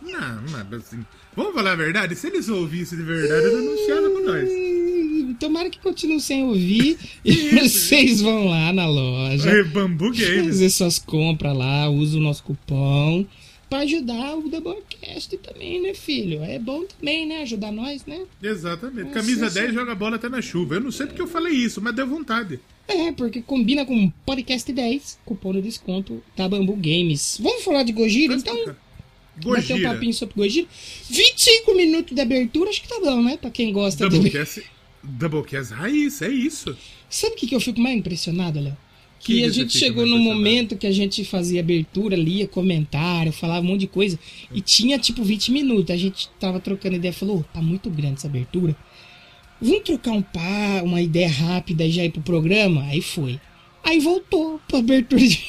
[0.00, 1.04] Não, mas assim,
[1.34, 2.14] vamos falar a verdade?
[2.14, 4.48] Se eles ouvissem de verdade, eles não anunciaram com nós.
[5.34, 9.50] Tomara que continue sem ouvir e vocês vão lá na loja.
[9.50, 10.46] É, Bambu Games.
[10.46, 13.26] Fazer suas compras lá, usa o nosso cupom
[13.68, 16.42] pra ajudar o Doublecast também, né, filho?
[16.42, 17.42] É bom também, né?
[17.42, 18.24] Ajudar nós, né?
[18.42, 19.08] Exatamente.
[19.08, 19.60] Nossa, Camisa sim.
[19.60, 20.76] 10 joga bola até na chuva.
[20.76, 22.60] Eu não sei porque eu falei isso, mas deu vontade.
[22.88, 27.38] É, porque combina com podcast 10, cupom de desconto da Bambu Games.
[27.40, 28.56] Vamos falar de Gojira, então?
[28.56, 28.76] Bater
[29.38, 29.92] um Gojira.
[29.92, 30.68] papinho sobre Gojira.
[31.10, 33.36] 25 minutos de abertura, acho que tá bom, né?
[33.36, 34.08] Pra quem gosta.
[34.08, 34.62] Doublecast,
[35.08, 36.76] Doublecast raiz, é isso.
[37.08, 38.76] Sabe o que, que eu fico mais impressionado, Léo?
[39.18, 40.36] Que Que a gente chegou impressionado?
[40.36, 44.18] momento que a gente fazia abertura, lia comentário, falava um monte de coisa.
[44.52, 45.90] E tinha tipo 20 minutos.
[45.90, 48.76] A gente tava trocando ideia falou: "Ô, tá muito grande essa abertura.
[49.60, 52.82] Vamos trocar um pá, uma ideia rápida e já ir pro programa?
[52.84, 53.40] Aí foi.
[53.82, 55.40] Aí voltou pra abertura de.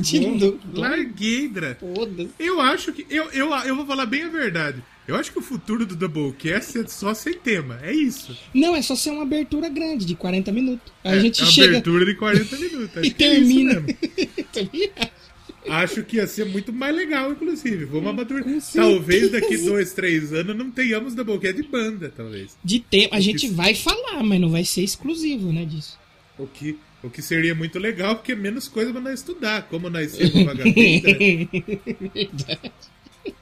[0.00, 0.38] de Largou.
[0.38, 0.58] novo.
[0.74, 1.76] Larguei, Dra.
[1.76, 2.30] Foda-se.
[2.38, 3.04] Eu acho que.
[3.10, 4.82] Eu, eu, eu vou falar bem a verdade.
[5.06, 7.80] Eu acho que o futuro do Doublecast é só sem tema.
[7.82, 8.36] É isso.
[8.54, 10.92] Não, é só ser uma abertura grande, de 40 minutos.
[11.02, 13.02] Aí é, a gente é uma chega abertura de 40 minutos.
[13.02, 13.80] E é termina.
[13.80, 13.98] mesmo.
[15.68, 17.84] Acho que ia ser muito mais legal, inclusive.
[17.84, 18.82] Vamos amadurecer.
[18.82, 22.56] Com Talvez daqui dois, três anos não tenhamos Doublecast de banda, talvez.
[22.64, 23.14] de tempo.
[23.14, 25.98] A gente vai falar, mas não vai ser exclusivo, né, disso.
[26.38, 29.62] O que, o que seria muito legal, porque é menos coisa pra nós estudar.
[29.68, 31.02] Como nós somos vagabundos,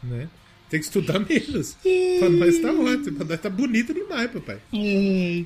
[0.03, 0.29] né?
[0.71, 1.77] Tem que estudar menos.
[2.21, 3.17] Pra nós tá ótimo.
[3.17, 4.59] Pra nós tá bonito demais, papai.
[4.73, 5.45] É,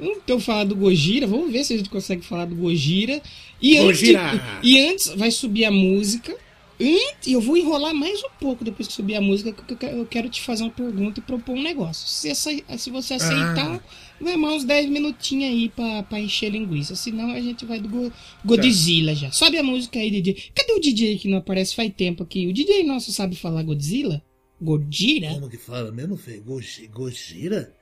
[0.00, 3.20] Então falar do Gojira, vamos ver se a gente consegue falar do Gojira.
[3.60, 4.32] E Gojira!
[4.32, 6.34] antes, e antes vai subir a música.
[6.80, 10.28] E eu vou enrolar mais um pouco depois que subir a música, que eu quero-
[10.28, 12.08] te fazer uma pergunta e propor um negócio.
[12.08, 13.80] Se, essa- se você aceitar,
[14.20, 16.96] vai mais uns 10 minutinhos aí pra, pra encher linguiça.
[16.96, 18.10] Senão a gente vai do Go-
[18.44, 19.30] Godzilla já.
[19.30, 20.34] Sobe a música aí, DJ.
[20.54, 22.48] Cadê o DJ que não aparece faz tempo aqui?
[22.48, 24.20] O DJ nosso sabe falar Godzilla?
[24.62, 25.28] Godira?
[25.28, 26.38] Como que fala mesmo, Fê?
[26.38, 27.74] Goji- Gojira?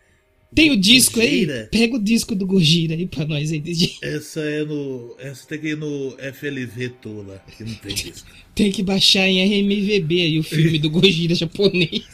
[0.52, 1.30] Tem o disco aí?
[1.46, 1.68] Gojira?
[1.70, 3.98] Pega o disco do Gojira aí pra nós aí, DJ.
[4.02, 5.14] Essa é no.
[5.18, 8.28] Essa tem que ir no FLV Tola, que não tem disco.
[8.52, 12.04] Tem que baixar em RMVB aí o filme do Gojira japonês.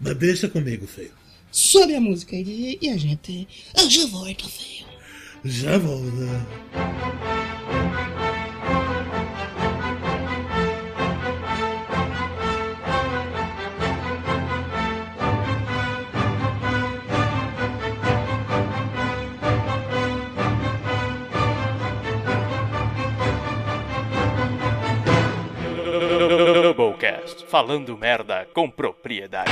[0.00, 1.08] Mas deixa comigo, Fê.
[1.52, 3.46] Sobe a música aí, DJ, e a gente.
[3.78, 4.84] Eu já volto, feio.
[5.44, 6.46] Já volta.
[27.48, 29.50] Falando merda com propriedade.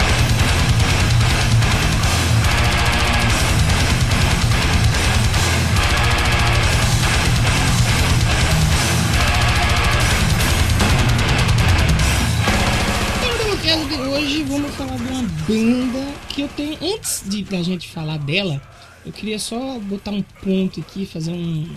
[13.67, 16.79] Então, hoje, vamos falar de uma banda que eu tenho.
[16.95, 18.61] Antes de da gente falar dela,
[19.05, 21.69] eu queria só botar um ponto aqui, fazer um.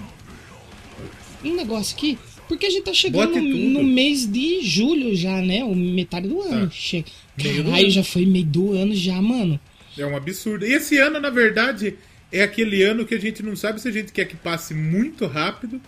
[1.43, 2.19] Um negócio aqui.
[2.47, 5.63] Porque a gente tá chegando no, mês de julho já, né?
[5.63, 6.67] O metade do ano.
[6.67, 6.71] Tá.
[6.71, 7.05] Che...
[7.37, 9.59] Caralho, já foi meio do ano já, mano.
[9.97, 10.65] É um absurdo.
[10.65, 11.95] E esse ano, na verdade,
[12.31, 15.25] é aquele ano que a gente não sabe se a gente quer que passe muito
[15.25, 15.81] rápido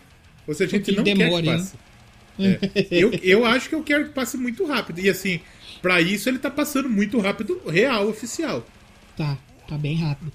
[0.47, 1.57] ou se a gente não demore, quer né?
[1.57, 1.75] que passe.
[2.39, 2.87] É.
[2.89, 4.99] Eu, eu acho que eu quero que passe muito rápido.
[4.99, 5.39] E assim,
[5.81, 8.65] pra isso ele tá passando muito rápido, real, oficial.
[9.17, 10.31] Tá, tá bem rápido.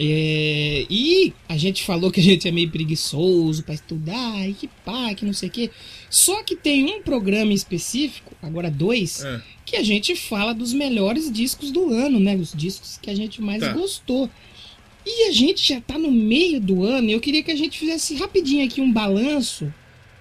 [0.00, 4.68] É, e a gente falou que a gente é meio preguiçoso pra estudar, e que
[4.84, 5.70] pá, que não sei o quê.
[6.08, 9.42] Só que tem um programa específico, agora dois, É.
[9.66, 12.36] que a gente fala dos melhores discos do ano, né?
[12.36, 13.72] Os discos que a gente mais Tá.
[13.72, 14.30] gostou.
[15.04, 17.78] E a gente já tá no meio do ano, e eu queria que a gente
[17.78, 19.72] fizesse rapidinho aqui um balanço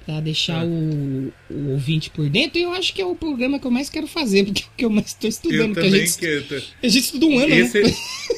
[0.07, 0.65] pra deixar É.
[0.65, 2.57] o, o ouvinte por dentro.
[2.57, 4.69] E eu acho que é o programa que eu mais quero fazer, porque é o
[4.77, 5.59] que eu mais tô estudando.
[5.59, 6.63] Eu porque a também gente, quero.
[6.81, 7.93] a gente estuda um ano, Esse, né?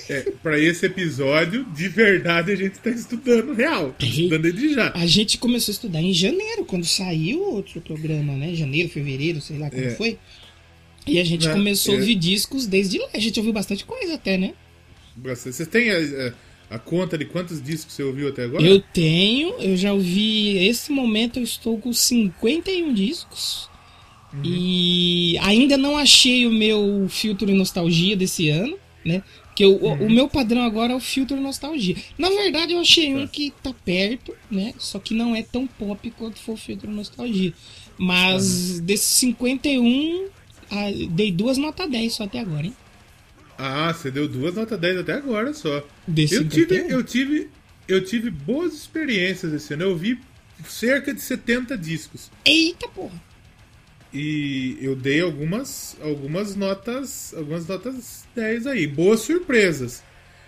[0.10, 3.92] é, pra esse episódio, de verdade, a gente tá estudando real.
[4.00, 4.92] Tá estudando desde já.
[4.96, 8.56] A gente começou a estudar em janeiro, quando saiu outro programa, né?
[8.56, 9.92] Janeiro, fevereiro, sei lá como É.
[9.92, 10.18] foi.
[11.08, 12.00] E a gente Né, começou a é.
[12.02, 13.08] ouvir discos desde lá.
[13.14, 14.54] A gente ouviu bastante coisa até, né?
[15.24, 16.34] Você tem a, a-
[16.70, 18.64] a conta de quantos discos você ouviu até agora?
[18.64, 20.58] Eu tenho, eu já ouvi.
[20.58, 23.70] Esse momento eu estou com 51 discos.
[24.34, 24.42] Uhum.
[24.46, 28.78] E ainda não achei o meu filtro nostalgia desse ano.
[29.04, 29.24] né?
[29.46, 31.96] Porque o, o- o meu padrão agora é o filtro nostalgia.
[32.18, 34.74] Na verdade, eu achei um que tá perto, né?
[34.78, 37.54] Só que não é tão pop quanto foi o filtro nostalgia.
[37.98, 40.28] Mas desses 51,
[40.72, 42.74] ah, dei duas notas 10 só até agora, hein?
[43.62, 45.86] Ah, você deu duas notas 10 até agora só.
[46.08, 46.90] Desse Eu tive, 51?
[46.90, 47.50] eu tive,
[47.88, 49.84] eu tive boas experiências esse ano.
[49.84, 50.18] Eu vi
[50.66, 52.32] cerca de 70 discos.
[52.46, 53.22] Eita porra!
[54.14, 60.02] E eu dei algumas, algumas notas, algumas notas 10 aí, boas surpresas.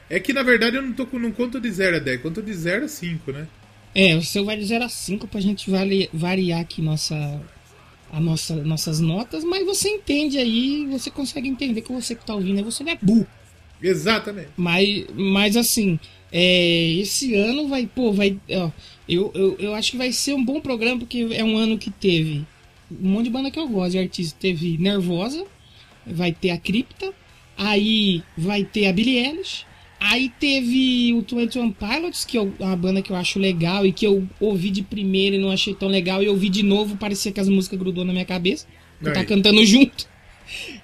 [0.10, 2.42] É que na verdade eu não tô com não conto de 0 a 10, conto
[2.42, 3.48] de 0 a 5, né?
[3.94, 7.16] É, o seu vai de 0 a 5 pra gente vari- variar aqui nossa,
[8.12, 12.36] a nossa, nossas notas, mas você entende aí, você consegue entender que você que tá
[12.36, 13.28] ouvindo, você não é burro.
[13.82, 14.50] Exatamente.
[14.56, 16.00] Mas, mas assim,
[16.32, 18.38] é, esse ano vai, pô, vai.
[18.50, 18.70] Ó,
[19.08, 21.90] eu, eu, eu acho que vai ser um bom programa, porque é um ano que
[21.90, 22.46] teve
[22.92, 24.38] um monte de banda que eu gosto de artista.
[24.40, 25.46] Teve Nervosa,
[26.06, 27.14] vai ter a Cripta,
[27.58, 29.66] aí vai ter a Billie Eilish,
[30.02, 34.06] aí teve o 21 Pilots, que é uma banda que eu acho legal e que
[34.06, 37.32] eu ouvi de primeira e não achei tão legal, e eu ouvi de novo, parecia
[37.32, 38.66] que as músicas grudou na minha cabeça.
[39.02, 40.10] Eu tá cantando junto.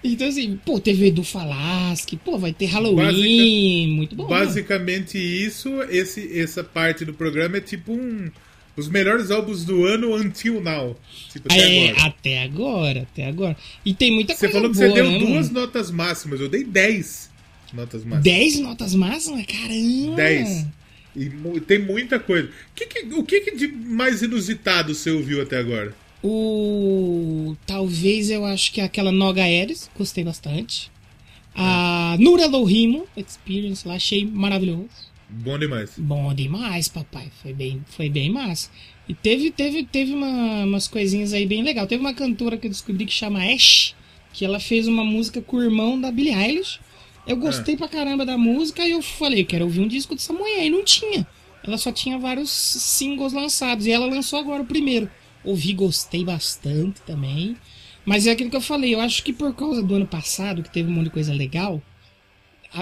[0.01, 4.25] Então, assim, pô, teve Edu Falaschi, pô, vai ter Halloween, muito bom.
[4.25, 8.31] Basicamente isso, esse, essa parte do programa é tipo um
[8.77, 10.95] os melhores álbuns do ano until now.
[11.33, 12.07] Tipo, até É, agora.
[12.07, 13.57] até agora, até agora.
[13.83, 15.59] E tem muita Você coisa falou que boa, você deu né, duas mano?
[15.61, 17.29] notas máximas, eu dei 10
[17.73, 18.23] notas máximas.
[18.23, 19.45] 10 notas máximas?
[19.45, 20.15] Caramba!
[20.15, 20.67] 10.
[21.15, 22.49] E tem muita coisa.
[22.75, 25.95] Que que- o que, que de mais inusitado você ouviu até agora?
[26.23, 27.55] O.
[27.65, 30.91] Talvez eu acho que é aquela Noga Ares, gostei bastante.
[31.55, 34.89] A Nura Lohimo Experience lá, achei maravilhoso.
[35.29, 35.91] Bom demais.
[35.97, 37.29] Bom demais, papai.
[37.41, 38.69] Foi bem, foi bem massa.
[39.09, 41.87] E teve, teve, teve uma- umas coisinhas aí bem legal.
[41.87, 43.95] Teve uma cantora que eu descobri que chama Ash,
[44.33, 46.79] que ela fez uma música com o irmão da Billie Eilish.
[47.27, 50.31] Eu gostei pra caramba da música e eu falei, eu quero ouvir um disco dessa
[50.31, 50.65] mulher.
[50.65, 51.27] E não tinha.
[51.63, 53.85] Ela só tinha vários singles lançados.
[53.85, 55.09] E ela lançou agora o primeiro.
[55.43, 57.57] Ouvi, gostei bastante também.
[58.05, 60.71] Mas é aquilo que eu falei, eu acho que por causa do ano passado, que
[60.71, 61.81] teve um monte de coisa legal,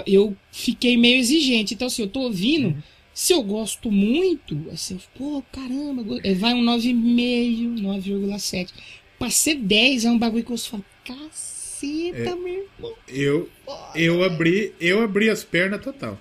[0.05, 1.73] eu fiquei meio exigente.
[1.73, 2.77] Então, assim, eu tô ouvindo,
[3.11, 8.71] se eu gosto muito, assim, pô, caramba, eh, vai um 9,5, 9,7.
[9.17, 10.85] Pra ser 10 é um bagulho que eu falo,
[11.85, 12.93] meu irmão.
[13.07, 13.49] Eu,
[13.95, 16.19] eu, abri, eu abri as pernas total.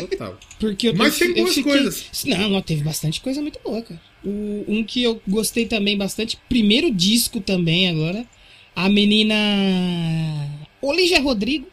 [0.00, 0.38] Total.
[0.60, 2.24] Porque eu Mas eu tem eu boas fiquei- coisas.
[2.26, 4.00] Não, não, teve bastante coisa muito boa, cara.
[4.24, 8.26] O, um que eu gostei também bastante, primeiro disco também agora,
[8.74, 9.34] a menina
[10.80, 11.66] Olivia Rodrigo,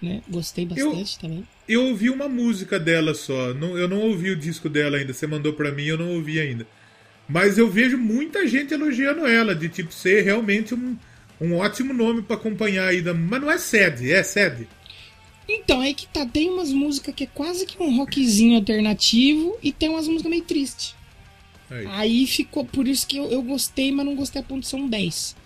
[0.00, 0.22] né?
[0.28, 1.46] Gostei bastante também.
[1.68, 3.54] Eu ouvi uma música dela só.
[3.54, 5.12] Não, eu não ouvi o disco dela ainda.
[5.14, 6.66] Você mandou pra mim, eu não ouvi ainda.
[7.28, 10.94] Mas eu vejo muita gente elogiando ela, de tipo ser realmente um,
[11.40, 13.02] um ótimo nome pra acompanhar aí.
[13.02, 13.14] Da...
[13.14, 14.68] Mas não é sede, é sede.
[15.48, 19.72] Então, aí que tá, tem umas músicas que é quase que um rockzinho alternativo e
[19.72, 20.94] tem umas músicas meio tristes.
[21.70, 21.86] Aí.
[21.86, 25.36] Aí ficou, por isso que eu, eu gostei, mas não gostei a um 10.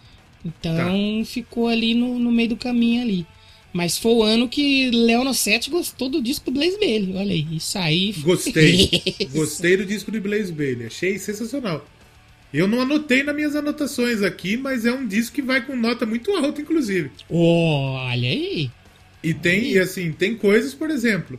[0.45, 3.27] Então ficou ali no, no meio do caminho ali.
[3.73, 7.17] Mas foi o ano que Leono 7 gostou do disco do Blaze Bailey.
[7.17, 8.13] Olha aí, isso aí.
[8.19, 8.91] Gostei.
[9.33, 10.87] Gostei do disco de Blaze Bailey.
[10.87, 11.85] Achei sensacional.
[12.53, 16.07] Eu não anotei nas minhas anotações aqui, mas é um disco que vai com nota
[16.07, 17.11] muito alta, inclusive.
[17.29, 18.71] Olha aí.
[19.23, 21.39] E tem, e assim, tem coisas, por exemplo,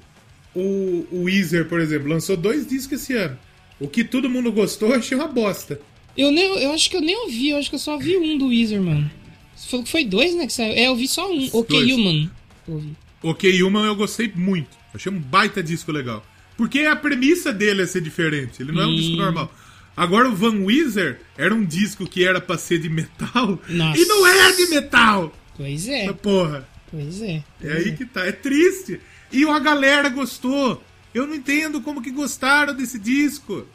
[0.54, 3.38] o, o Weezer, por exemplo, lançou dois discos esse ano.
[3.80, 5.80] O que todo mundo gostou, eu achei uma bosta.
[6.18, 8.38] Eu, nem, eu acho que eu nem ouvi, eu acho que eu só vi um
[8.38, 9.10] do Weezer, mano.
[9.56, 10.46] Você falou que foi dois, né?
[10.46, 10.74] Que saiu.
[10.74, 11.50] É, eu vi só um.
[11.54, 11.94] Ok, Dois.
[11.94, 12.30] Human.
[12.68, 12.90] Ouvi.
[13.24, 14.70] Ok, Human eu gostei muito.
[14.94, 16.26] Achei um baita disco legal.
[16.58, 18.96] Porque a premissa dele é ser diferente, ele não é um Hum.
[18.96, 19.54] disco normal.
[20.00, 24.00] Agora o Van Weezer era um disco que era pra ser de metal Nossa.
[24.00, 25.34] e não é de metal.
[25.58, 26.66] Pois é, Essa porra.
[26.90, 27.44] pois é.
[27.62, 29.02] É aí que tá, é triste.
[29.30, 30.82] E a galera gostou.
[31.14, 33.68] Eu não entendo como que gostaram desse disco.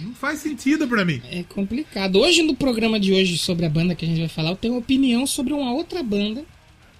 [0.00, 1.22] Não faz sentido pra mim.
[1.30, 2.16] É complicado.
[2.18, 4.74] Hoje, no programa de hoje, sobre a banda que a gente vai falar, eu tenho
[4.74, 6.44] uma opinião sobre uma outra banda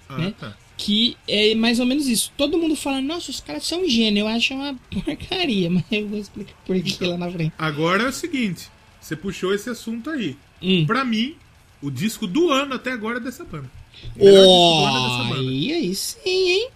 [0.09, 0.33] Ah, Né?
[0.39, 0.55] tá.
[0.77, 2.31] Que é mais ou menos isso.
[2.37, 4.21] Todo mundo fala, nossa, os caras são gênio.
[4.21, 7.53] Eu acho uma porcaria, mas eu vou explicar por que lá na frente.
[7.57, 8.69] Agora é o seguinte,
[9.01, 10.37] você puxou esse assunto aí.
[10.61, 10.85] Hum.
[10.85, 11.35] Pra mim,
[11.81, 13.69] o disco do ano até agora é dessa banda.
[14.15, 15.49] O melhor disco do ano é dessa banda.
[15.49, 16.69] Aí, aí sim, hein?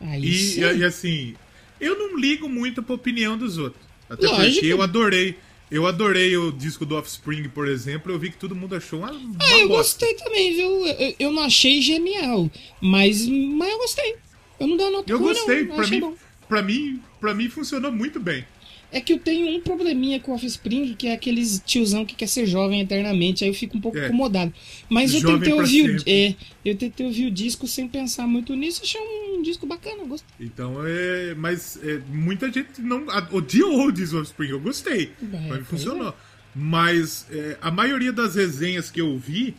[0.00, 0.60] Aí E, sim.
[0.60, 1.34] e assim,
[1.80, 3.82] eu não ligo muito pra opinião dos outros.
[4.08, 4.52] Até Lógico.
[4.54, 5.36] porque eu adorei.
[5.72, 8.12] Eu adorei o disco do Offspring, por exemplo.
[8.12, 10.06] Eu vi que todo mundo achou uma, uma Ah, eu bosta.
[10.06, 10.86] gostei também, viu?
[10.86, 14.16] Eu, eu não achei genial, mas, mas eu gostei.
[14.60, 15.64] Eu não dei nota Eu ruim, gostei.
[15.64, 15.70] não.
[15.70, 16.14] Eu Pra mim, bom.
[16.48, 18.44] pra, mim, pra mim funcionou muito bem.
[18.92, 22.46] É que eu tenho um probleminha com Offspring, que é aqueles tiozão que quer ser
[22.46, 24.06] jovem eternamente, aí eu fico um pouco É.
[24.06, 24.52] incomodado.
[24.88, 28.26] Mas eu Jovem tentei pra ouvir, o- é, eu tentei ouvir o disco sem pensar
[28.26, 30.28] muito nisso, achei um disco bacana, eu gostei.
[30.46, 31.34] Então é.
[31.34, 33.06] Mas é, muita gente não.
[33.32, 34.50] odiou o Disney Offspring.
[34.50, 35.12] Eu gostei.
[35.22, 36.14] É, mas funcionou.
[36.54, 39.54] Mas é, a maioria das resenhas que eu vi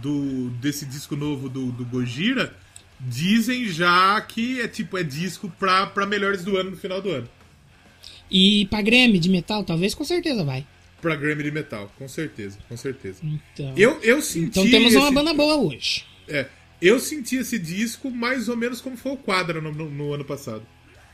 [0.00, 2.54] do, desse disco novo do, do Gojira
[3.00, 7.10] dizem já que é tipo, é disco pra, pra melhores do ano no final do
[7.10, 7.28] ano.
[8.30, 10.66] E pra Grammy de metal, talvez com certeza vai.
[11.02, 13.20] Pra Grammy de Metal, com certeza, com certeza.
[13.24, 14.48] Então, Eu, eu senti.
[14.60, 16.04] então temos uma esse- banda boa hoje.
[16.28, 16.46] É,
[16.80, 20.24] eu senti esse disco mais ou menos como foi o Quadra no, no- no ano
[20.26, 20.62] passado.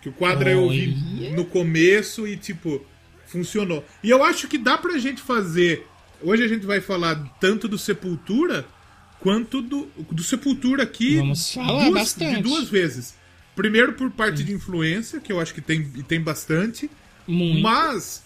[0.03, 0.89] Que o Quadra eu ouvi
[1.37, 2.85] no começo e, tipo,
[3.27, 3.85] funcionou.
[4.03, 5.87] E eu acho que dá pra gente fazer.
[6.21, 8.67] Hoje a gente vai falar tanto do Sepultura
[9.21, 11.17] quanto do, do Sepultura aqui.
[11.17, 12.37] Vamos falar duas, bastante.
[12.37, 13.15] De duas vezes.
[13.55, 16.91] Primeiro por parte de influência, que eu acho que tem, tem bastante.
[17.27, 17.61] Muito.
[17.63, 18.25] Mas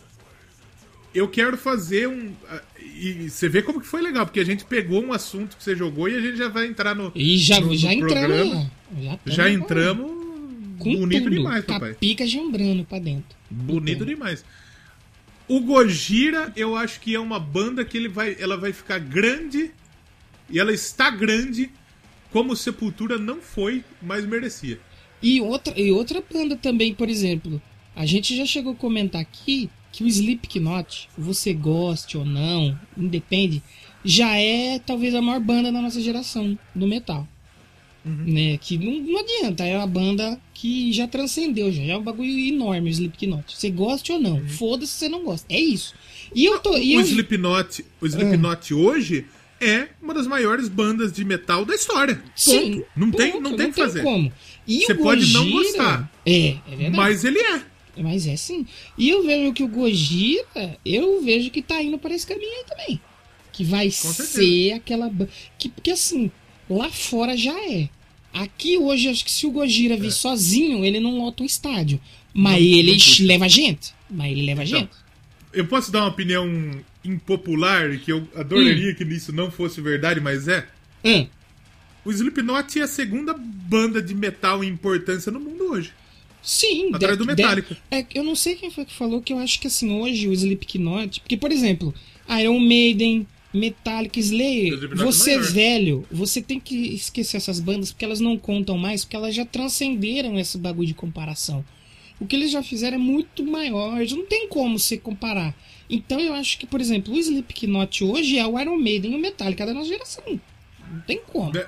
[1.15, 2.33] eu quero fazer um.
[2.49, 5.65] ah, E você vê como que foi legal, porque a gente pegou um assunto que
[5.65, 7.11] você jogou e a gente já vai entrar no.
[7.15, 8.67] E já, no- já no entramos.
[9.01, 10.11] Já, Já entramos
[10.79, 11.95] com bonito tudo, demais, a papai.
[11.95, 13.37] pica gembrando pra dentro.
[13.51, 14.45] Bonito demais.
[15.49, 19.71] O Gojira, eu acho que é uma banda que ele vai, ela vai ficar grande
[20.49, 21.71] e ela está grande
[22.31, 24.79] como Sepultura não foi, mas merecia.
[25.23, 27.61] E outra, e outra banda também, por exemplo,
[28.01, 33.63] a gente já chegou a comentar aqui que o Slipknot, você goste ou não, independe,
[34.03, 37.29] já é talvez a maior banda da nossa geração do metal.
[38.03, 38.57] Né?
[38.57, 42.31] Que não, não adianta, é uma banda que já transcendeu, já, já é um bagulho
[42.31, 43.55] enorme o Slipknot.
[43.55, 45.47] Você goste ou não, foda-se se você não gosta.
[45.53, 45.95] É isso.
[46.35, 46.79] E eu tô.
[46.79, 49.27] E o eu, Slipknot, o Slipknot hoje
[49.61, 52.15] é uma das maiores bandas de metal da história.
[52.17, 52.31] Ponto.
[52.35, 54.03] Sim, não tem, ponto, não tem o que fazer.
[54.03, 54.33] como.
[54.67, 56.13] E Você pode não Gojira- gostar.
[56.25, 56.97] É, é verdade.
[56.97, 57.70] Mas ele é.
[57.97, 58.67] Mas é sim.
[58.97, 62.65] E eu vejo que o Gojira, eu vejo que tá indo para esse caminho aí
[62.67, 63.01] também.
[63.53, 65.11] Que vai ser aquela.
[65.59, 66.31] Que, porque assim,
[66.69, 67.89] lá fora já é.
[68.33, 72.01] Aqui hoje, acho que se o Gojira vir sozinho, ele não lota o estádio.
[72.33, 72.61] Mas É.
[72.61, 73.93] Não- ele não leva gente.
[74.09, 74.91] Mas ele leva Então, gente.
[75.53, 76.47] Eu posso dar uma opinião
[77.05, 78.95] impopular, que eu adoraria Hum.
[78.95, 80.67] que isso não fosse verdade, mas é.
[81.05, 81.27] Hum,
[82.05, 85.93] O Slipknot é a segunda banda de metal em importância no mundo hoje.
[86.43, 86.91] Sim.
[86.95, 87.77] Atrás do Metallica.
[87.91, 90.33] é, eu não sei quem foi que falou que eu acho que assim, hoje o
[90.33, 91.21] Slipknot.
[91.21, 91.95] Porque, por exemplo,
[92.41, 94.75] Iron Maiden, Metallica, Slayer.
[94.75, 95.53] É Você maior.
[95.53, 99.45] velho, você tem que esquecer essas bandas porque elas não contam mais, porque elas já
[99.45, 101.65] transcenderam esse bagulho de comparação.
[102.21, 105.55] O que eles já fizeram é muito maior, não tem como você comparar.
[105.89, 109.19] Então eu acho que, por exemplo, o Slipknot hoje é o Iron Maiden e o
[109.19, 110.41] Metallica da nossa geração.
[110.93, 111.57] Não tem como.
[111.57, 111.67] É,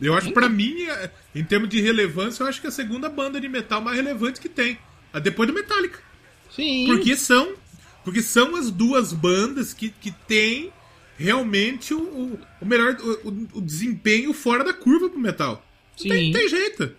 [0.00, 3.08] Eu acho, pra mim, é, em termos de relevância, eu acho que é a segunda
[3.08, 4.78] banda de metal mais relevante que tem.
[5.12, 5.98] A depois do Metallica.
[6.54, 6.86] Sim.
[6.86, 7.54] Porque são,
[8.04, 10.72] porque são as duas bandas que, que têm
[11.18, 15.64] realmente o, o, melhor o, o- desempenho fora da curva pro metal.
[16.02, 16.32] Não tem, Sim.
[16.32, 16.92] tem jeito.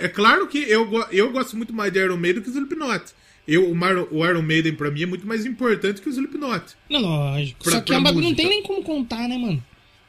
[0.00, 3.04] É claro que eu, eu gosto muito mais de Iron Maiden do que o Slipknot.
[3.46, 6.64] Eu, o, Mar- o Iron Maiden pra mim é muito mais importante que o Slipknot.
[6.88, 7.62] Não, lógico.
[7.62, 9.62] Pra- Só que é um bagulho, não tem nem como contar, né, mano?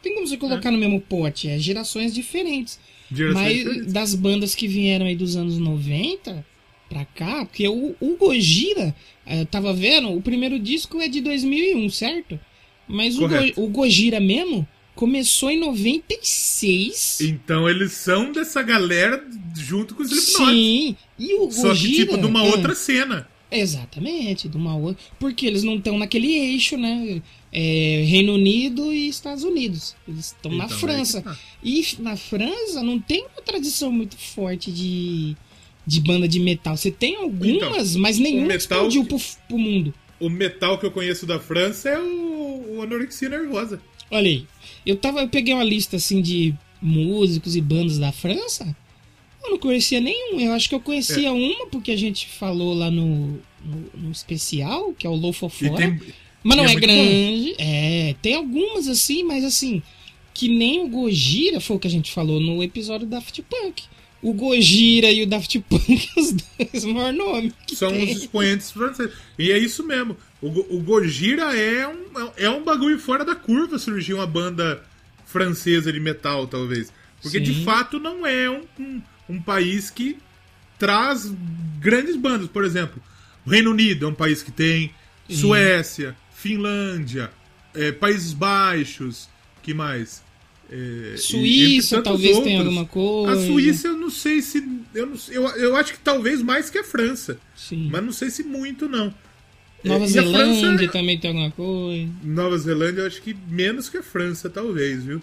[0.06, 1.50] Tem como você colocar no mesmo pote.
[1.50, 2.80] É gerações diferentes.
[3.12, 3.92] Gerações Mas diferentes.
[3.92, 6.46] das bandas que vieram aí dos anos 90
[6.88, 11.22] pra cá, porque o, o Gojira, eh, eu tava vendo, o primeiro disco é de
[11.22, 12.40] 2001, certo?
[12.88, 17.22] Mas o, Go, o Gojira mesmo começou em 96.
[17.22, 19.26] Então eles são dessa galera
[19.58, 20.52] junto com o Slipknot.
[20.52, 20.96] Sim.
[21.18, 23.28] E o Só que Gojira, tipo de uma é, outra cena.
[23.52, 25.04] Exatamente, de uma outra.
[25.20, 27.24] Porque eles não estão naquele eixo, né?
[27.58, 29.96] É, Reino Unido e Estados Unidos.
[30.06, 31.22] Eles estão na Então, França.
[31.22, 31.40] que tá.
[31.64, 35.38] E na França não tem uma tradição muito forte de,
[35.88, 36.76] de banda de metal.
[36.76, 39.94] Você tem algumas, mas nenhuma Então, metal explodiu pro, pro mundo.
[40.20, 43.82] O metal que eu conheço da França é o, o Anorexia Nervosa.
[44.12, 44.46] Olha aí.
[44.86, 48.76] Eu, tava, eu peguei uma lista assim de músicos e bandas da França.
[49.44, 50.42] Eu não conhecia nenhum.
[50.42, 50.82] Eu acho que eu É.
[50.82, 55.32] conhecia uma porque a gente falou lá no, no, no especial, que é o Low
[55.32, 56.02] for E tem,
[56.46, 57.56] Mas não é é, grande.
[57.58, 59.82] É, tem algumas assim, mas assim,
[60.32, 63.84] que nem o Gojira foi o que a gente falou no episódio da Daft Punk.
[64.22, 67.52] O Gojira e o Daft Punk, os dois maior nome.
[67.74, 68.04] são tem.
[68.04, 69.16] os expoentes franceses.
[69.40, 70.16] E é isso mesmo.
[70.40, 74.84] O, o Gojira é um, é um bagulho fora da curva surgir uma banda
[75.26, 76.94] francesa de metal, talvez.
[77.24, 77.64] Porque de Sim.
[77.64, 80.18] fato não é um, um, um país que
[80.78, 81.34] traz
[81.80, 82.48] grandes bandas.
[82.48, 83.02] Por exemplo,
[83.44, 84.92] o Reino Unido é um país que tem,
[85.28, 86.16] Suécia,
[86.50, 87.32] Finlândia,
[87.74, 89.28] é, Países Baixos,
[89.64, 90.24] que mais?
[90.70, 93.34] É, Suíça, talvez tenha alguma coisa.
[93.34, 94.64] A Suíça eu não sei se.
[94.94, 97.38] Eu, não, eu, eu acho que talvez mais que a França.
[97.56, 97.90] Sim.
[97.92, 99.14] Mas não sei se muito, não.
[99.84, 102.10] Nova É, e a França- Zelândia também tem alguma coisa.
[102.24, 105.22] Nova Zelândia eu acho que menos que a França, talvez, viu?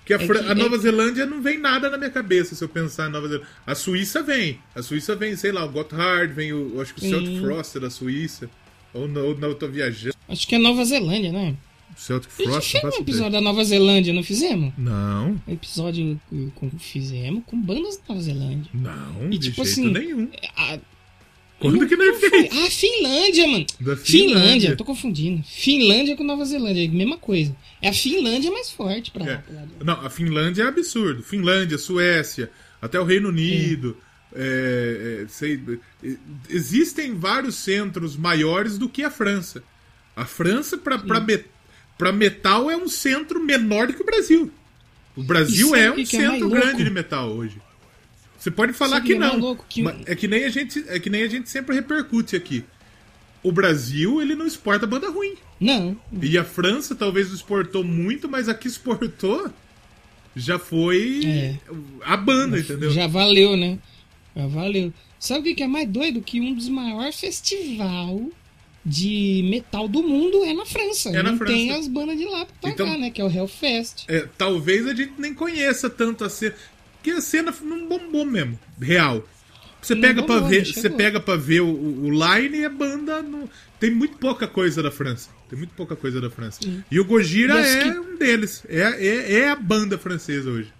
[0.00, 2.54] Porque a, É Fran- que- a é- Nova Zelândia não vem nada na minha cabeça
[2.56, 3.48] se eu pensar em Nova Zelândia.
[3.66, 4.58] A Suíça vem.
[4.74, 6.80] A Suíça vem, sei lá, o Gotthard, vem o.
[6.80, 7.08] acho que o.
[7.08, 8.50] Celtic Frost é da Suíça.
[8.94, 10.14] Ou não, ou não eu tô viajando.
[10.28, 11.54] Acho que é Nova Zelândia, né?
[11.96, 14.72] Celtic A gente Frost, fez um episódio da Nova Zelândia, não fizemos?
[14.78, 16.20] Não, Um episódio
[16.54, 18.70] com, fizemos com bandas da Nova Zelândia.
[18.72, 20.28] não, E, tipo assim, nenhum.
[20.56, 20.78] A,
[21.58, 22.30] Quando que nós foi?
[22.30, 22.48] fez?
[22.52, 23.66] Ah, Finlândia, mano.
[23.80, 24.36] Da Finlândia.
[24.40, 24.76] Finlândia.
[24.76, 25.42] tô confundindo.
[25.44, 27.54] Finlândia com Nova Zelândia, é a mesma coisa.
[27.82, 29.42] É a Finlândia mais forte pra É.
[29.84, 31.22] Não, a Finlândia é absurdo.
[31.24, 32.48] Finlândia, Suécia,
[32.80, 33.96] até o Reino Unido.
[33.96, 35.60] é, é, sei,
[36.04, 36.08] é,
[36.50, 39.62] existem vários centros maiores do que a França.
[40.16, 41.44] A França, pra, pra, me-
[41.96, 44.50] pra metal, é um centro menor do que o Brasil.
[45.16, 47.60] O Brasil é um é centro grande de metal hoje.
[48.38, 49.56] Você pode falar que que é não.
[49.68, 52.64] Que- é que nem a gente, é que nem a gente sempre repercute aqui.
[53.42, 55.34] O Brasil, ele não exporta banda ruim.
[55.60, 55.96] Não.
[56.20, 59.50] E a França talvez não exportou muito, mas a que exportou
[60.36, 61.58] já foi É.
[62.04, 62.90] a banda, entendeu?
[62.90, 63.78] Já valeu, né?
[64.38, 64.92] Já valeu.
[65.18, 66.22] Sabe o que é mais doido?
[66.22, 68.20] Que um dos maiores festivais
[68.86, 71.10] de metal do mundo é na França.
[71.10, 71.52] É na França.
[71.52, 73.10] tem as bandas de lá pra tocar, Então- né?
[73.10, 74.04] Que é o Hellfest.
[74.08, 76.54] É, talvez a gente nem conheça tanto a cena.
[76.94, 79.26] Porque a cena não bombou mesmo, real.
[79.80, 82.68] Você Não pega, pra bombou, ver, você pega pra ver o, o line e a
[82.68, 83.22] banda.
[83.22, 83.48] Não...
[83.78, 85.30] Tem muito pouca coisa da França.
[85.48, 86.60] Tem muito pouca coisa da França.
[86.90, 88.64] E o Gojira E as é que- um deles.
[88.68, 90.72] É, é, é a banda francesa hoje.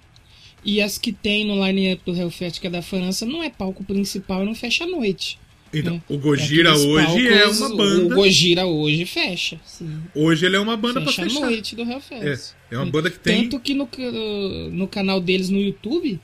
[0.65, 3.85] E as que tem no line-up do Hellfest, que é da França, não é palco
[3.85, 5.39] principal e não fecha a noite.
[5.73, 6.03] Então, né?
[6.09, 8.05] o Gojira aqueles hoje é uma banda.
[8.07, 9.61] O Gojira hoje fecha.
[9.65, 10.03] Sim.
[10.15, 11.41] Hoje ele é uma banda fecha pra a fechar.
[11.41, 12.55] noite do Hellfest.
[12.71, 13.43] É, é uma banda que tem.
[13.45, 13.89] Tanto que no,
[14.71, 16.19] no canal deles no YouTube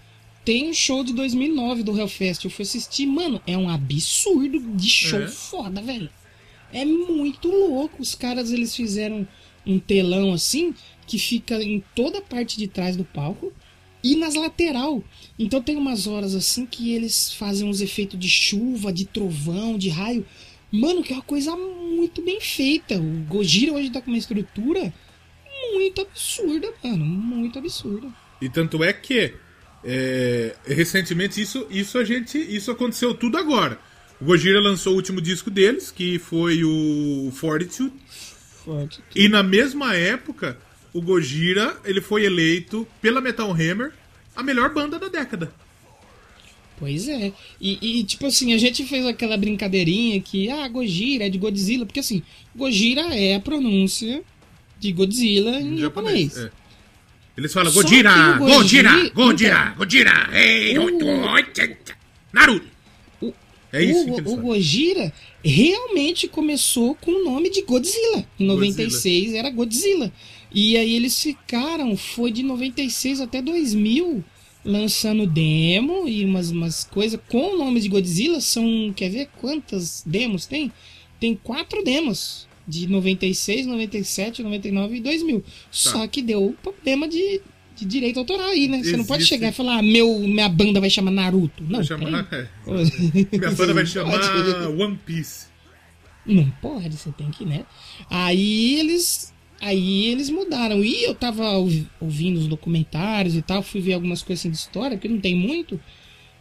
[0.45, 2.45] tem um show de 2009 do Hellfest.
[2.45, 5.29] Eu fui assistir, mano, é um absurdo de show É.
[5.29, 6.09] foda, velho.
[6.73, 8.03] É muito louco.
[8.03, 9.29] Os caras eles fizeram
[9.67, 10.75] um telão assim
[11.07, 13.53] que fica em toda a parte de trás do palco
[14.05, 15.03] e nas lateral.
[15.39, 19.89] Então tem umas horas assim que eles fazem uns efeitos de chuva, de trovão, de
[19.89, 20.27] raio.
[20.71, 22.97] Mano, que é uma coisa muito bem feita.
[22.99, 24.93] O Gojira hoje tá com uma estrutura
[25.73, 27.05] muito absurda, mano.
[27.05, 28.09] Muito absurda.
[28.43, 29.33] E tanto é que
[29.83, 32.37] é, recentemente isso, isso a gente.
[32.37, 33.79] Isso aconteceu tudo agora.
[34.21, 37.93] O Gojira lançou o último disco deles, que foi o Fortitude.
[38.65, 39.01] Forte.
[39.15, 40.59] E na mesma época,
[40.95, 43.93] o Gojira ele foi eleito pela Metal Hammer
[44.35, 45.53] a melhor banda da década.
[46.79, 47.33] Pois é.
[47.61, 51.87] E, e, tipo assim, a gente fez aquela brincadeirinha que, ah, Gojira é de Godzilla,
[51.87, 52.23] porque assim,
[52.55, 54.23] Gojira é a pronúncia
[54.81, 56.37] de Godzilla em, japonês.
[56.37, 56.51] é.
[57.37, 60.29] Eles falam Gojira, Gojira, Gojira- Gojira, Gojira,
[62.33, 62.67] Naruto.
[63.21, 63.33] O-
[63.73, 64.37] É isso o, o.
[64.37, 65.13] Gojira
[65.45, 68.25] realmente começou com o nome de Godzilla.
[68.39, 70.13] Em 96 era Godzilla.
[70.55, 74.25] E aí eles ficaram, foi de 96 até 2000,
[74.65, 78.41] lançando demo e umas, umas coisas com o nome de Godzilla.
[78.41, 80.73] São, quer ver quantas demos tem?
[81.19, 82.47] Tem quatro demos.
[82.67, 85.45] De 96, 97, 99 e 2000.
[85.71, 87.43] Só que deu problema de,
[87.77, 88.83] de direito autoral aí, né?
[88.83, 91.63] Você não pode chegar e falar, ah, meu, minha banda vai chamar Naruto.
[91.63, 92.49] Não, Vai chamar, é.
[93.37, 94.83] Minha banda vai chamar pode.
[94.83, 95.47] One Piece.
[96.25, 97.67] Não pode, você tem que, né?
[98.09, 99.34] Aí eles.
[99.65, 100.85] Aí eles mudaram.
[100.85, 104.59] E eu tava ouvi- ouvindo os documentários e tal, fui ver algumas coisas assim de
[104.59, 105.81] história, porque não tem muito.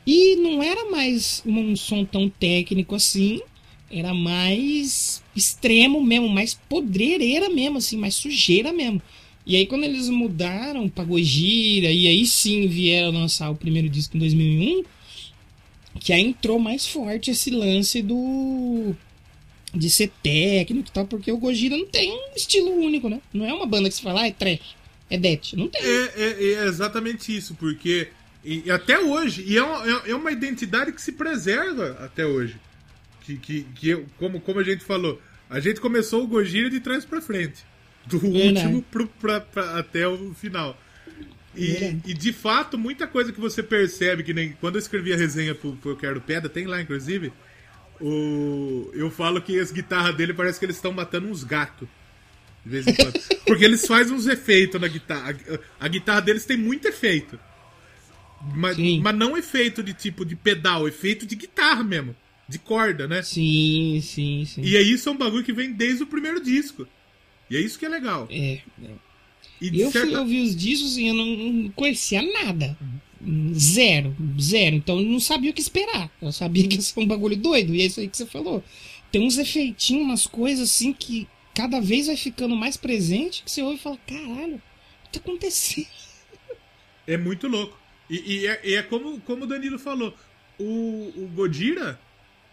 [0.05, 3.39] E não era mais um som tão técnico assim.
[3.89, 9.01] Era mais extremo mesmo, mais podreira mesmo, assim, mais sujeira mesmo.
[9.45, 14.17] E aí quando eles mudaram pra Gojira, e aí sim vieram lançar o primeiro disco
[14.17, 14.83] em 2001,
[15.99, 18.93] que aí entrou mais forte esse lance do
[19.73, 23.19] de ser técnico e tal, porque o Gojira não tem um estilo único, né?
[23.33, 24.75] Não é uma banda que se fala, ah, é trash,
[25.09, 25.53] é death.
[25.53, 25.81] Não tem.
[25.81, 28.09] É, é- é exatamente isso, porque
[28.45, 32.55] e, até hoje, e é uma, é- é uma identidade que se preserva até hoje.
[33.25, 35.19] Que, que, que eu- como, como a gente falou,
[35.49, 37.63] a gente começou o Gojira de trás pra frente.
[38.05, 38.65] Do Verdade.
[38.67, 40.77] último pro, pra, pra- até o final.
[41.55, 45.17] E, e de fato, muita coisa que você percebe, que nem quando eu escrevi a
[45.17, 47.31] resenha pro, pro Eu Quero Pedra, tem lá inclusive,
[48.01, 51.87] o, eu falo que as guitarras dele parece que eles estão matando uns gatos.
[52.65, 53.19] De vez em quando.
[53.45, 55.35] Porque eles fazem uns efeitos na guitarra.
[55.79, 57.39] A, guitarra deles tem muito efeito.
[58.55, 58.99] Mas, Sim.
[59.01, 62.15] mas não efeito de tipo de pedal, efeito de guitarra mesmo.
[62.47, 63.21] De corda, né?
[63.21, 64.61] Sim, sim, sim.
[64.61, 66.85] E é isso é um bagulho que vem desde o primeiro disco.
[67.49, 68.27] E é isso que é legal.
[68.29, 68.91] É, é.
[69.61, 72.77] Eu fui certa- ouvir os discos e eu não, não conhecia nada.
[73.57, 74.75] Zero, zero.
[74.75, 76.09] Então eu não sabia o que esperar.
[76.21, 78.63] Eu sabia que ia ser um bagulho doido, e é isso aí que você falou.
[79.11, 83.61] Tem uns efeitinhos, umas coisas assim que cada vez vai ficando mais presente, que você
[83.61, 85.87] ouve e fala, caralho, o que tá acontecendo?
[87.05, 87.77] É muito louco.
[88.09, 90.13] E, e é, e é como, como o Danilo falou.
[90.59, 91.99] O, o Godira,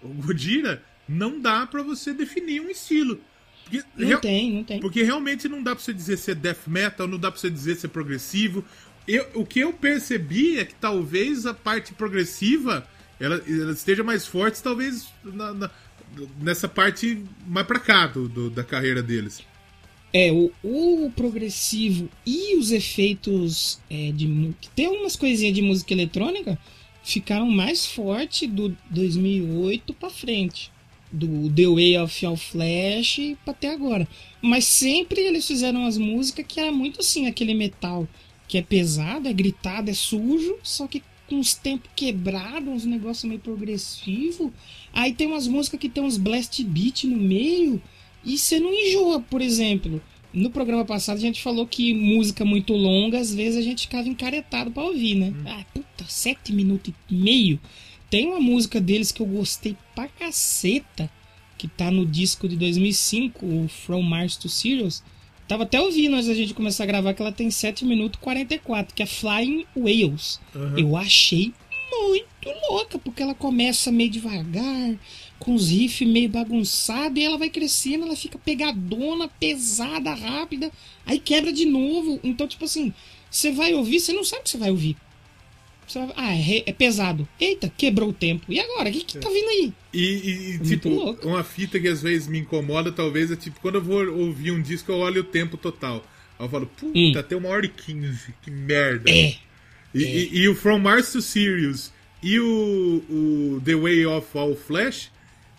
[0.03, 3.21] o Godira, não dá pra você definir um estilo.
[3.65, 4.81] Porque, Não real- tem, não tem.
[4.81, 7.49] porque realmente não dá pra você dizer se é death metal, não dá pra você
[7.51, 8.65] dizer se é progressivo.
[9.09, 12.87] Eu, o que eu percebi é que talvez a parte progressiva
[13.19, 15.71] ela, ela esteja mais forte, talvez na- na-
[16.41, 19.43] nessa parte mais pra cá do, do- da carreira deles.
[20.13, 24.53] É, o, o progressivo e os efeitos é, de.
[24.75, 26.59] Tem umas coisinhas de música eletrônica
[27.03, 30.71] ficaram mais forte do 2008 pra frente.
[31.13, 34.07] Do The Way of All Flash até agora.
[34.41, 38.07] Mas sempre eles fizeram as músicas que era muito assim, aquele metal
[38.51, 43.23] que é pesado, é gritado, é sujo, só que com os tempos quebrados, uns negócios
[43.23, 44.53] meio progressivo.
[44.93, 47.81] Aí tem umas músicas que tem uns blast beat no meio.
[48.25, 50.03] E você não enjoa, por exemplo.
[50.35, 54.09] No programa passado a gente falou que música muito longa, às vezes a gente ficava
[54.09, 55.33] encaretado pra ouvir, né?
[55.47, 57.61] Ah, puta, sete minutos e meio.
[58.11, 61.09] Tem uma música deles que eu gostei pra caceta,
[61.57, 65.05] que tá no disco de 2005, o From Mars to Sirius.
[65.51, 68.23] Tava até ouvindo antes da gente começar a gravar que ela tem 7 minutos e
[68.23, 70.39] 44, que é Flying Whales.
[70.79, 71.53] Eu achei
[71.91, 74.97] muito louca, porque ela começa meio devagar,
[75.41, 80.71] com os riffs meio bagunçados, e ela vai crescendo, ela fica pegadona, pesada, rápida,
[81.05, 82.21] aí quebra de novo.
[82.23, 82.95] Então, tipo assim,
[83.29, 84.97] você vai ouvir, você não sabe o que você vai ouvir.
[85.91, 87.27] Você vai, ah, é, re- é pesado.
[87.41, 88.45] Eita, quebrou o tempo.
[88.49, 88.89] E agora?
[88.89, 89.73] O que, que tá vindo aí?
[89.93, 90.01] E,
[90.55, 91.27] e- tipo, louco.
[91.29, 94.63] uma fita que às vezes me incomoda, talvez, é tipo, quando eu vou ouvir um
[94.63, 96.05] disco, eu olho o tempo total.
[96.39, 97.23] Aí eu falo, puta, Hum.
[97.29, 99.11] tem uma hora e quinze, que merda.
[99.11, 99.35] É.
[99.93, 103.03] E, e- e o From Mars to Sirius e o,
[103.57, 105.11] o The Way of All Flash,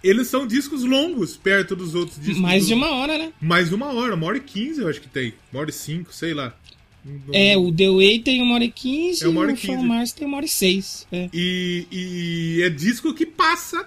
[0.04, 2.38] eles são discos longos, perto dos outros discos.
[2.42, 3.34] Mais do- de uma hora, né?
[3.42, 5.34] Mais de uma hora, uma hora e quinze eu acho que tem.
[5.52, 6.56] Uma hora e cinco, sei lá.
[7.04, 9.58] Não- É, o The Way tem uma hora e quinze É uma hora e o
[9.58, 9.88] From 15.
[9.88, 11.08] Mars tem uma hora e seis.
[11.12, 11.30] É.
[11.34, 13.86] E, e é disco que passa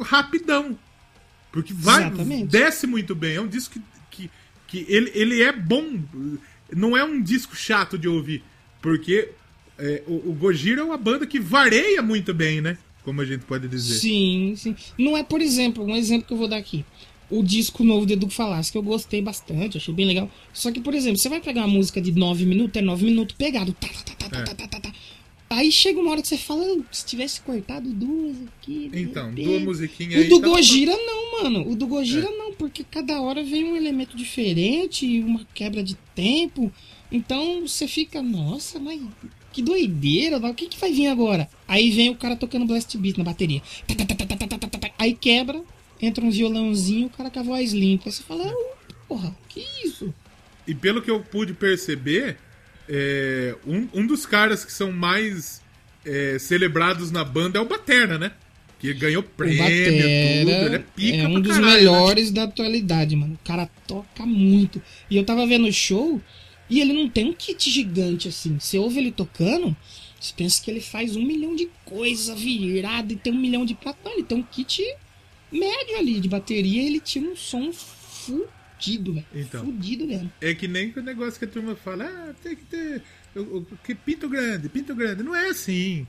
[0.00, 0.78] rapidão.
[1.52, 2.46] Porque vai, Exatamente.
[2.50, 3.36] desce muito bem.
[3.36, 3.74] É um disco
[4.10, 4.28] que,
[4.68, 6.00] que, que ele, ele é bom.
[6.74, 8.42] Não é um disco chato de ouvir.
[8.82, 9.30] Porque
[9.78, 12.76] é, o, o Gojira é uma banda que vareia muito bem, né?
[13.04, 13.94] Como a gente pode dizer.
[13.94, 14.74] Sim, sim.
[14.98, 16.84] Não é, por exemplo, um exemplo que eu vou dar aqui
[17.30, 20.30] o disco novo do Edu Falasco, que eu gostei bastante, achei bem legal.
[20.52, 23.36] Só que, por exemplo, você vai pegar uma música de 9 minutos, é 9 minutos
[23.36, 23.72] pegado.
[23.72, 24.44] Tá, tá, tá, tá, é.
[24.44, 24.92] tá, tá, tá, tá.
[25.48, 28.90] Aí chega uma hora que você fala, se tivesse cortado duas aqui.
[28.92, 30.26] Então, duas musiquinhas.
[30.26, 31.70] O do tá, Gojira não, mano.
[31.70, 32.36] O do Gojira é.
[32.36, 36.72] não, porque cada hora vem um elemento diferente, uma quebra de tempo.
[37.10, 39.00] Então você fica, nossa, mas
[39.52, 41.48] que doideira, o que, que vai vir agora?
[41.66, 43.62] Aí vem o cara tocando Blast Beat na bateria.
[44.98, 45.62] Aí quebra,
[46.00, 48.10] entra um violãozinho, o cara com a voz limpa.
[48.10, 48.76] Você fala, "Ah,
[49.08, 50.12] porra, que isso?
[50.66, 52.36] E pelo que eu pude perceber,
[52.88, 55.62] é, um, um dos caras que são mais
[56.04, 58.32] é, celebrados na banda é o Batera, né?
[58.78, 59.70] Que ganhou prêmio, tudo.
[59.70, 61.76] Ele é pica é um dos caralho, né?
[61.76, 63.34] melhores da atualidade, mano.
[63.34, 64.82] O cara toca muito.
[65.10, 66.20] E eu tava vendo o show
[66.68, 68.58] e ele não tem um kit gigante assim.
[68.58, 69.74] Você ouve ele tocando,
[70.20, 73.74] você pensa que ele faz um milhão de coisa virada e tem um milhão de
[73.74, 73.98] prato.
[74.04, 74.82] Não, ele tem um kit
[75.52, 79.26] médio ali de bateria e ele tira um som fudido, velho.
[79.34, 79.64] Então.
[79.64, 80.30] Fudido mesmo.
[80.40, 83.02] É que nem o negócio que a turma fala, ah, tem que ter.
[83.34, 85.22] o- o- Que pinto grande, pinto grande.
[85.22, 86.06] Não é assim.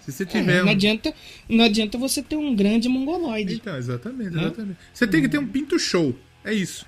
[0.00, 0.70] Se você É, tiver não, um.
[0.70, 1.14] adianta,
[1.48, 3.54] não adianta você ter um grande mongoloide.
[3.56, 4.42] Então, exatamente, Né?
[4.42, 4.78] exatamente.
[4.94, 6.16] Você tem que ter um pinto show.
[6.44, 6.86] É isso.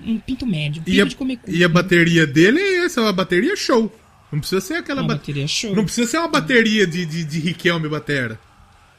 [0.00, 0.80] Um pinto médio.
[0.86, 1.50] E Pinto a, de comer cu.
[1.50, 3.92] e a bateria dele é essa, é uma bateria show.
[4.30, 5.74] Não precisa ser aquela Uma ba- bateria show.
[5.74, 8.40] Não precisa ser uma bateria de, de, de Riquelme Batera.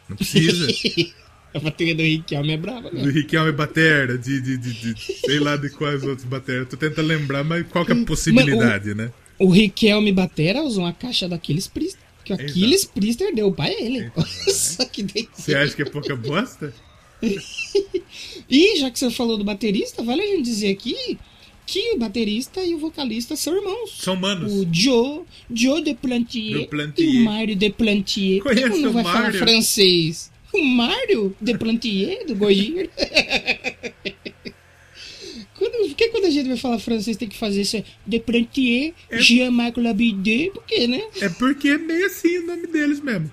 [0.10, 0.68] Não precisa.
[1.54, 3.02] a bateria do Riquelme é brava, né?
[3.04, 4.96] do Riquelme Batera, de, de, de, de-
[5.26, 6.66] sei lá de quais outros Batera.
[6.66, 9.12] Tô tentando lembrar, mas qual que é a possibilidade, né?
[9.40, 12.02] O Riquelme Batera usou uma caixa do Aquiles Priester.
[12.24, 12.36] Que o.
[12.36, 14.10] Aquiles Priester deu pra ele.
[14.50, 15.28] Só que daí...
[15.34, 16.74] Você acha que é pouca bosta?
[18.50, 21.18] E já que você falou do baterista, vale a gente dizer aqui
[21.66, 23.98] que o baterista e o vocalista são irmãos.
[24.00, 24.52] São manos.
[24.52, 27.10] O Joe, Joe de Plantier, De Plantier.
[27.10, 28.42] e o Mário de Plantier.
[28.44, 29.40] Conhece não o vai falar Mário?
[29.40, 30.30] francês?
[30.54, 32.90] O Mário de Plantier, do Gojira.
[35.56, 37.78] Quando, por que quando a gente vai falar francês tem que fazer isso?
[37.78, 39.20] é De Plantier, É.
[39.20, 41.04] Jean-Marc Labide, por quê, né?
[41.22, 43.32] É porque é meio assim o nome deles mesmo.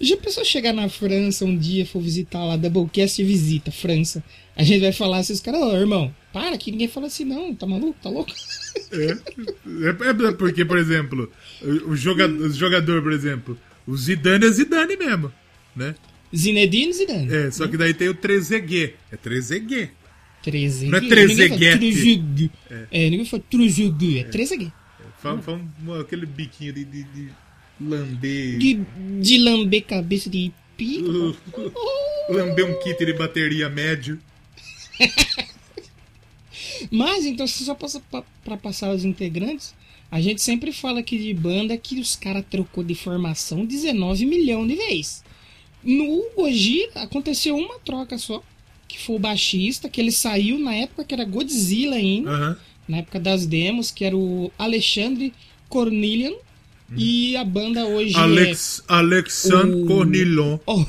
[0.00, 4.22] Já pensou chegar na França um dia, for visitar lá, Doublecast e visita, França.
[4.54, 7.52] A gente vai falar assim, os caras, ô irmão, para que ninguém fala assim não,
[7.54, 8.30] tá maluco, tá louco?
[8.92, 9.10] É,
[9.86, 11.32] é, é porque, por exemplo,
[11.86, 15.32] o jogador, o jogador, por exemplo, o Zidane é Zidane mesmo,
[15.74, 15.94] né?
[16.34, 17.34] Zinedine Zidane.
[17.34, 18.94] É, só que daí tem o Trezeguet.
[19.10, 19.90] É Trezeguet.
[20.42, 20.90] Trezeguet.
[20.90, 21.78] Não é Trezeguet.
[21.78, 22.50] Trezeguet.
[22.90, 24.72] É, ninguém fala Trezeguet, é Trezeguet.
[25.18, 25.60] Fala, fala
[26.00, 27.28] aquele biquinho de, de, de
[27.80, 28.58] lamber.
[28.58, 28.80] De,
[29.20, 31.36] de lamber cabeça de pico.
[32.30, 34.20] lamber um kit de bateria médio.
[36.90, 39.74] Mas, então, só pra passar os integrantes,
[40.10, 44.68] a gente sempre fala aqui de banda que os caras trocou de formação 19 milhões
[44.68, 45.24] de vezes.
[45.82, 48.42] No Gojira aconteceu uma troca só,
[48.86, 52.56] que foi o baixista, que ele saiu na época que era Godzilla ainda, Aham.
[52.88, 55.32] na época das demos, que era o Alexandre
[55.68, 56.32] Cornelian,
[56.96, 58.18] e a banda hoje é...
[58.18, 60.58] Alex, Alexandre o- Cornilon.
[60.66, 60.84] Oh.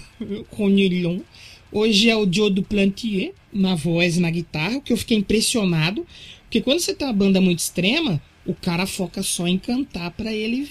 [1.71, 6.05] Hoje é o Joe Duplantier na voz e na guitarra, o que eu fiquei impressionado.
[6.43, 10.33] Porque quando você tem uma banda muito extrema, o cara foca só em cantar pra
[10.33, 10.67] ele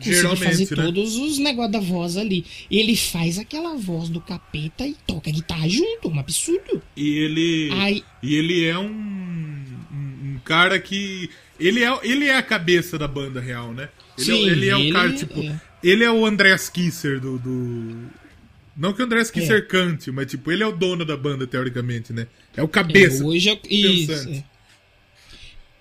[0.00, 0.82] Geralmente, fazer né?
[0.84, 2.44] todos os negócios da voz ali.
[2.70, 6.82] Ele faz aquela voz do capeta e toca guitarra junto, um absurdo.
[6.96, 7.70] E ele.
[7.72, 11.30] Ai, E ele é um, um, um cara que.
[11.58, 13.88] Ele é, ele é a cabeça da banda real, né?
[14.18, 15.40] Ele, Sim, é, ele é o ele cara, tipo.
[15.40, 15.60] é.
[15.82, 17.38] Ele é o Andreas Kisser do.
[17.38, 18.10] do-
[18.76, 19.60] Não que o Andreas Kisser É.
[19.62, 22.26] cante, mas tipo, ele é o dono da banda, teoricamente, né?
[22.56, 23.24] É o é, cabeça.
[23.24, 24.44] hoje é, isso.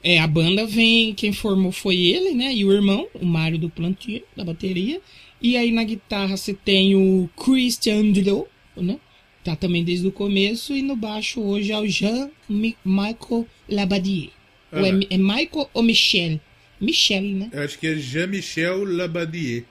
[0.06, 0.16] É.
[0.16, 2.54] É, a banda vem, quem formou foi ele, né?
[2.54, 5.02] E o irmão, o Mário do Plantier, da bateria.
[5.42, 8.48] E aí na guitarra você tem o Christian Andrew,
[8.78, 9.00] né?
[9.44, 10.74] Tá também desde o começo.
[10.74, 14.30] E no baixo hoje é o Jean-Michael Labadier.
[14.72, 15.00] Ou é, Ah.
[15.10, 16.40] é Michael ou Michel?
[16.80, 17.50] Michel, né?
[17.52, 19.66] Eu acho que é Jean-Michel Labadier.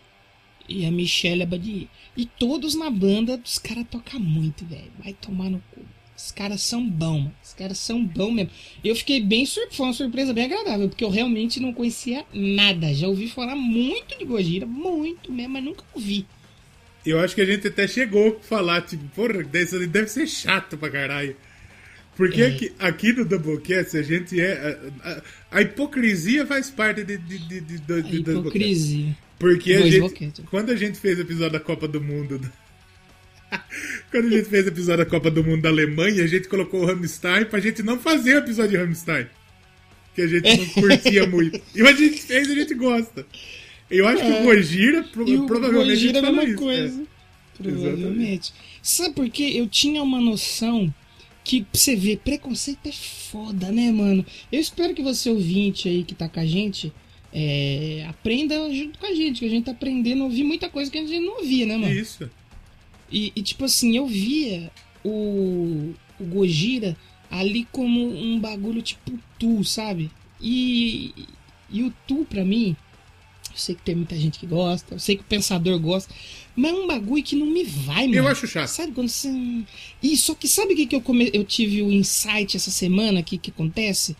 [0.69, 1.89] E a Michelle Abadier.
[2.17, 4.91] E todos na banda, os caras tocam muito, velho.
[5.03, 5.63] Vai tomar no.
[6.17, 7.31] Os caras são bons.
[7.43, 8.51] Os caras são bons mesmo.
[8.85, 12.93] Eu fiquei bem surpreso, foi uma surpresa bem agradável, porque eu realmente não conhecia nada.
[12.95, 16.25] Já ouvi falar muito de Gojira, muito mesmo, mas nunca ouvi.
[17.05, 20.89] Eu acho que a gente até chegou a falar, tipo, porra, deve ser chato pra
[20.91, 21.37] caralho.
[22.17, 22.47] Porque É.
[22.47, 24.79] aqui, aqui no Doublecast a gente é.
[25.03, 29.17] A, a- a hipocrisia faz parte de, de, de, de, do- A de- hipocrisia.
[29.37, 32.41] Porque a gente, quando a gente fez o episódio da Copa do Mundo.
[34.21, 36.83] quando a gente fez o episódio da Copa do Mundo da Alemanha, a gente colocou
[36.83, 39.27] o Rammstein pra gente não fazer o episódio de Rammstein.
[40.15, 41.61] Que a gente não curtia muito.
[41.75, 43.27] E a gente fez a gente gosta.
[43.91, 47.03] Eu acho que o Gojira pro- o provavelmente Gojira é a falou mesma isso, coisa.
[47.03, 47.63] é.
[47.63, 48.53] Provavelmente.
[48.83, 49.53] Sabe por quê?
[49.55, 50.93] Eu tinha uma noção
[51.43, 54.25] que pra você ver, preconceito é foda, né, mano?
[54.51, 56.93] Eu espero que você ouvinte aí que tá com a gente
[57.33, 60.91] é, aprenda junto com a gente, que a gente tá aprendendo a ouvir muita coisa
[60.91, 61.93] que a gente não ouvia, né, mano?
[61.93, 62.31] Isso.
[63.11, 64.71] E, e, tipo assim, eu via
[65.05, 66.97] o, o Gojira
[67.31, 70.11] ali como um bagulho tipo Tu, sabe?
[70.41, 71.13] E,
[71.71, 72.77] e o Tu, pra mim,
[73.51, 76.13] eu sei que tem muita gente que gosta, eu sei que o pensador gosta,
[76.57, 78.15] mas é um bagulho que não me vai, mano.
[78.15, 78.69] Eu acho chato.
[78.69, 79.29] Sabe quando você.
[80.03, 81.31] E só que sabe o que, que eu, come...
[81.33, 83.21] eu tive o insight essa semana?
[83.21, 84.17] O que, que acontece?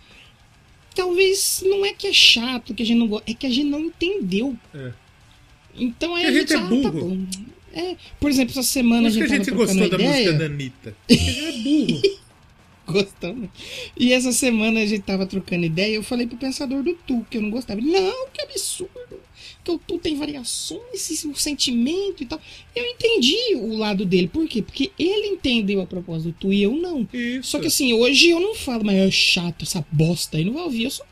[0.95, 3.69] Talvez não é que é chato, que a gente não gosta, é que a gente
[3.69, 4.57] não entendeu.
[4.73, 4.93] É.
[5.77, 6.93] Então aí Que a gente é ah, tá burro.
[6.93, 7.27] bom.
[7.75, 10.11] É, por exemplo, essa semana Por a isso que gente a gente gostou da ideia.
[10.11, 10.97] música da Anitta.
[11.11, 12.25] Gente é burro.
[12.87, 13.49] Gostamos.
[13.99, 17.27] E essa semana a gente tava trocando ideia e eu falei pro pensador do Tu
[17.31, 17.81] que eu não gostava.
[17.81, 19.25] Ele, Não, que absurdo.
[19.65, 22.39] Que o Tu tem variações, um sentimento e tal.
[22.77, 24.29] Eu entendi o lado dele.
[24.29, 24.61] Por quê?
[24.61, 27.09] Porque ele entendeu a proposta do Tu e eu não.
[27.13, 27.51] Isso.
[27.53, 30.45] Só que assim, hoje eu não falo, mas é chato essa bosta aí.
[30.45, 31.05] Não vai ouvir, eu só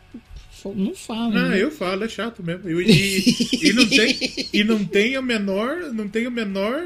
[0.74, 1.36] não falo.
[1.36, 1.62] Ah, né?
[1.62, 2.68] eu falo, é chato mesmo.
[2.70, 3.24] E,
[3.62, 4.18] e- não tem,
[4.52, 5.92] e não tem o menor.
[5.92, 6.80] Não tem menor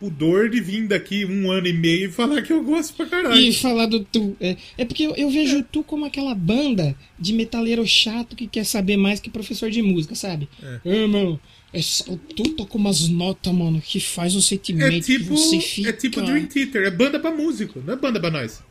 [0.00, 3.36] pudor de vir daqui um ano e meio e falar que eu gosto pra caralho.
[3.40, 4.36] E falar do Tu.
[4.40, 8.46] É, é porque eu, eu vejo o Tu como aquela banda de metaleiro chato que
[8.46, 10.48] quer saber mais que professor de música, sabe?
[10.84, 11.40] É, mano.
[11.72, 15.58] É, só- o Tu toca umas notas, mano, que faz um sentimento É tipo, você
[15.60, 15.88] fica.
[15.88, 18.62] é tipo Dream Theater, é banda pra músico, não é banda pra nós.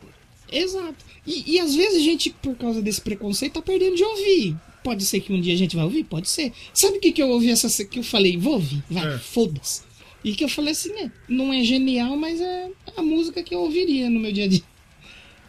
[0.54, 1.06] Exato.
[1.26, 4.56] E, e às vezes a gente, por causa desse preconceito, tá perdendo de ouvir.
[4.84, 6.04] Pode ser que um dia a gente vai ouvir?
[6.04, 6.52] Pode ser.
[6.74, 8.38] Sabe o que, que eu ouvi essa que eu falei?
[8.38, 9.18] Vou ouvir, vai, É.
[9.18, 9.82] foda-se.
[10.24, 11.12] E que eu falei assim, né?
[11.28, 14.64] Não é genial, mas é a música que eu ouviria no meu dia a dia.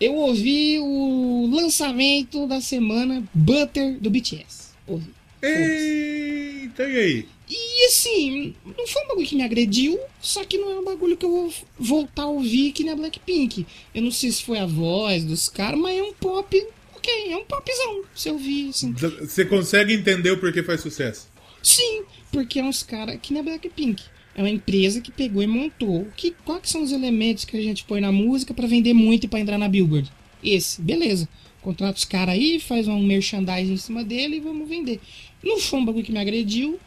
[0.01, 4.71] Eu ouvi o lançamento da semana Butter do BTS.
[4.87, 5.07] Ouvi.
[5.43, 7.27] Eita, e aí?
[7.49, 11.17] E assim, não foi um bagulho que me agrediu, só que não é um bagulho
[11.17, 13.67] que eu vou voltar a ouvir que nem a Blackpink.
[13.95, 16.67] Eu não sei se foi a voz dos caras, mas é um pop,
[16.97, 18.05] ok, é um popzão.
[18.15, 18.93] Se eu ouvir, assim.
[18.93, 21.29] Você consegue entender o porquê faz sucesso?
[21.63, 24.03] Sim, porque é uns caras que nem a Blackpink.
[24.35, 26.09] É uma empresa que pegou e montou.
[26.17, 29.29] Que, quais são os elementos que a gente põe na música pra vender muito e
[29.29, 30.11] pra entrar na Billboard?
[30.43, 31.29] Esse, beleza.
[31.63, 35.01] Contrata os caras aí, faz um merchandising em cima dele e vamos vender.
[35.43, 36.79] Não foi um bagulho que me agrediu.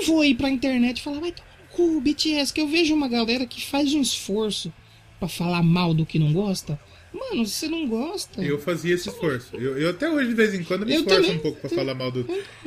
[0.00, 2.94] Não vou ir pra internet e falar, vai tomar no cu, BTS, que eu vejo
[2.94, 4.72] uma galera que faz um esforço
[5.18, 6.78] pra falar mal do que não gosta.
[7.12, 8.40] Mano, se você não gosta.
[8.42, 9.56] Eu fazia esse esforço.
[9.56, 11.36] Eu, eu até hoje, de vez em quando, me Eu esforço também.
[11.36, 12.24] um pouco pra falar mal do.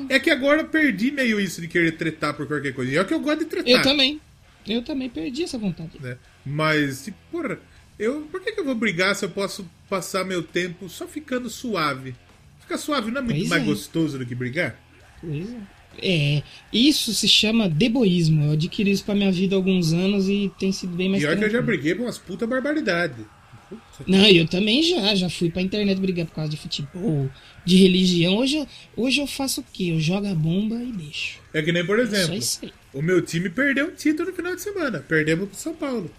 [0.10, 2.92] É que agora eu perdi meio isso de querer tretar por qualquer coisa.
[2.92, 3.72] E é que eu gosto de tretar.
[3.72, 4.20] Eu também.
[4.68, 5.92] Eu também perdi essa vontade.
[6.00, 6.18] né?
[6.46, 7.58] Mas, tipo, porra,
[7.98, 11.50] eu, por que, que eu vou brigar se eu posso passar meu tempo só ficando
[11.50, 12.14] suave?
[12.60, 13.66] Ficar suave não é muito Pois mais é.
[13.66, 14.78] gostoso do que brigar?
[15.22, 15.58] Pois é.
[16.02, 16.42] É,
[16.72, 18.46] isso se chama deboísmo.
[18.46, 21.32] Eu adquiri isso pra minha vida há alguns anos e tem sido bem mais Pior
[21.38, 21.66] que eu já tranquilo.
[21.78, 23.26] briguei por umas puta barbaridade.
[24.06, 27.30] Não, eu também já, já fui pra internet brigar por causa de futebol,
[27.66, 28.36] de religião.
[28.38, 29.86] Hoje eu, hoje eu faço o quê?
[29.92, 31.40] Eu jogo a bomba e deixo.
[31.54, 32.72] É que nem, por exemplo, aí.
[32.94, 35.00] o meu time perdeu um título no final de semana.
[35.00, 36.12] Perdemos pro São Paulo.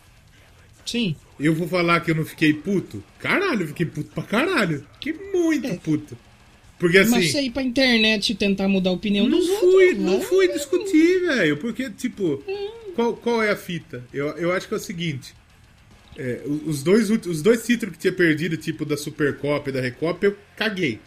[0.84, 1.14] Sim.
[1.38, 3.02] Eu vou falar que eu não fiquei puto?
[3.18, 4.84] Caralho, eu fiquei puto pra caralho.
[4.94, 5.74] Fiquei muito É.
[5.74, 6.16] puto.
[6.78, 7.10] Porque assim.
[7.10, 10.20] Mas você ir pra internet e tentar mudar a opinião Não dos fui, outros, não
[10.20, 11.56] fui discutir, velho.
[11.56, 12.42] Porque, tipo,
[12.94, 14.04] qual, qual é a fita?
[14.12, 15.34] Eu, eu acho que é o seguinte.
[16.16, 20.26] é, os, dois, os dois títulos que tinha perdido, tipo da Supercopa e da Recopa,
[20.26, 21.00] eu caguei.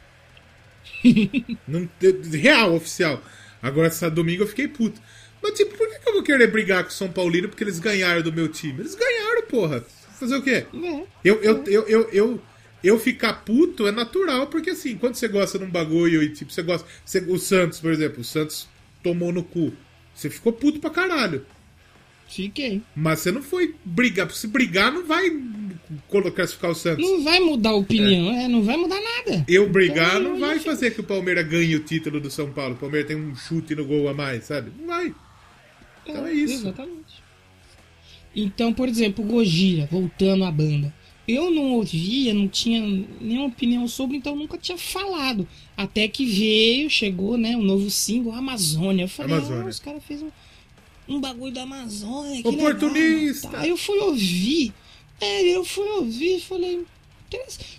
[1.68, 1.88] não,
[2.34, 3.22] real, oficial.
[3.62, 5.02] Agora, essa domingo eu fiquei puto.
[5.42, 7.80] Mas, tipo, por que, que eu vou querer brigar com o São Paulino porque eles
[7.80, 8.80] ganharam do meu time?
[8.80, 9.86] Eles ganharam, porra.
[10.20, 10.66] Fazer o quê?
[10.74, 11.04] É.
[11.24, 12.42] Eu, eu, eu, eu, eu,
[12.84, 16.52] eu ficar puto é natural, porque assim, quando você gosta de um bagulho e tipo,
[16.52, 16.88] você gosta.
[17.06, 18.68] você- o Santos, por exemplo, o Santos
[19.04, 19.74] tomou no cu.
[20.14, 21.46] Você ficou puto pra caralho.
[22.28, 22.82] Fiquei.
[22.96, 24.30] Mas você não foi brigar.
[24.32, 25.32] Se brigar, não vai
[26.10, 27.04] colocar classificar o Santos.
[27.10, 29.46] Não vai mudar a opinião, é, não vai mudar nada.
[29.48, 32.74] Eu brigar Então, não vai fazer que o Palmeiras ganhe o título do São Paulo.
[32.76, 34.72] O Palmeiras tem um chute no gol a mais, sabe?
[34.78, 35.14] Não vai.
[36.06, 36.54] Então é isso.
[36.68, 37.24] Exatamente.
[38.36, 40.94] Então, por exemplo, o Gojira, voltando à banda.
[41.28, 42.82] Eu não ouvia, não tinha
[43.20, 45.46] nenhuma opinião sobre, então nunca tinha falado.
[45.76, 49.04] Até que veio, chegou, né, o novo single, Amazônia.
[49.04, 49.64] Eu falei, Amazônia.
[49.64, 50.30] ah, os caras fez um,
[51.08, 52.42] um bagulho da Amazônia.
[52.42, 53.48] que Oportunista.
[53.48, 53.62] legal.
[53.62, 54.74] Aí eu fui ouvir.
[55.20, 56.86] É, eu fui ouvir falei.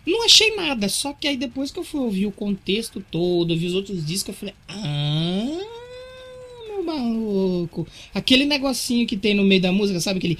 [0.06, 3.66] Não achei nada, só que aí depois que eu fui ouvir o contexto todo, vi
[3.66, 5.58] os outros discos, eu falei, ah,
[6.68, 7.86] meu maluco.
[8.12, 10.18] Aquele negocinho que tem no meio da música, sabe?
[10.18, 10.38] Aquele.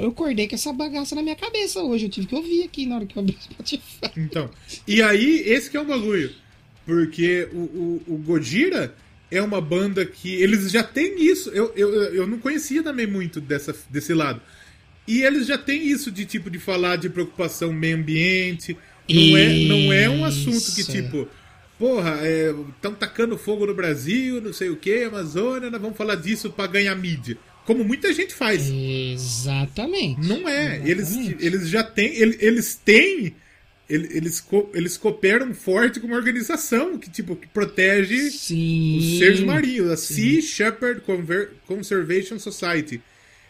[0.00, 2.06] Eu acordei com essa bagaça na minha cabeça hoje.
[2.06, 4.10] Eu tive que ouvir aqui na hora que eu abri o Spotify.
[4.16, 4.50] Então,
[4.86, 6.30] e aí, esse que é o bagulho.
[6.84, 8.94] Porque o, o, o Gojira
[9.30, 10.34] é uma banda que.
[10.34, 11.50] Eles já têm isso.
[11.50, 14.40] Eu, eu, eu não conhecia também muito dessa, desse lado.
[15.06, 18.76] E eles já têm isso de tipo de falar de preocupação meio ambiente.
[19.08, 21.28] Não é, não é um assunto que tipo.
[21.78, 22.20] Porra,
[22.74, 26.66] estão tacando fogo no Brasil, não sei o que, Amazônia, nós vamos falar disso pra
[26.66, 27.36] ganhar mídia.
[27.66, 28.68] Como muita gente faz.
[28.70, 30.26] Exatamente.
[30.26, 30.80] Não é.
[30.88, 31.44] Eles, Exatamente.
[31.44, 32.14] eles já têm.
[32.14, 33.34] ele- Eles têm.
[33.88, 34.44] ele- Eles,
[34.74, 38.98] eles cooperam forte com uma organização que, tipo, que protege Sim.
[38.98, 43.00] os seres marinhos, a Sea Shepherd Conver- Conservation Society.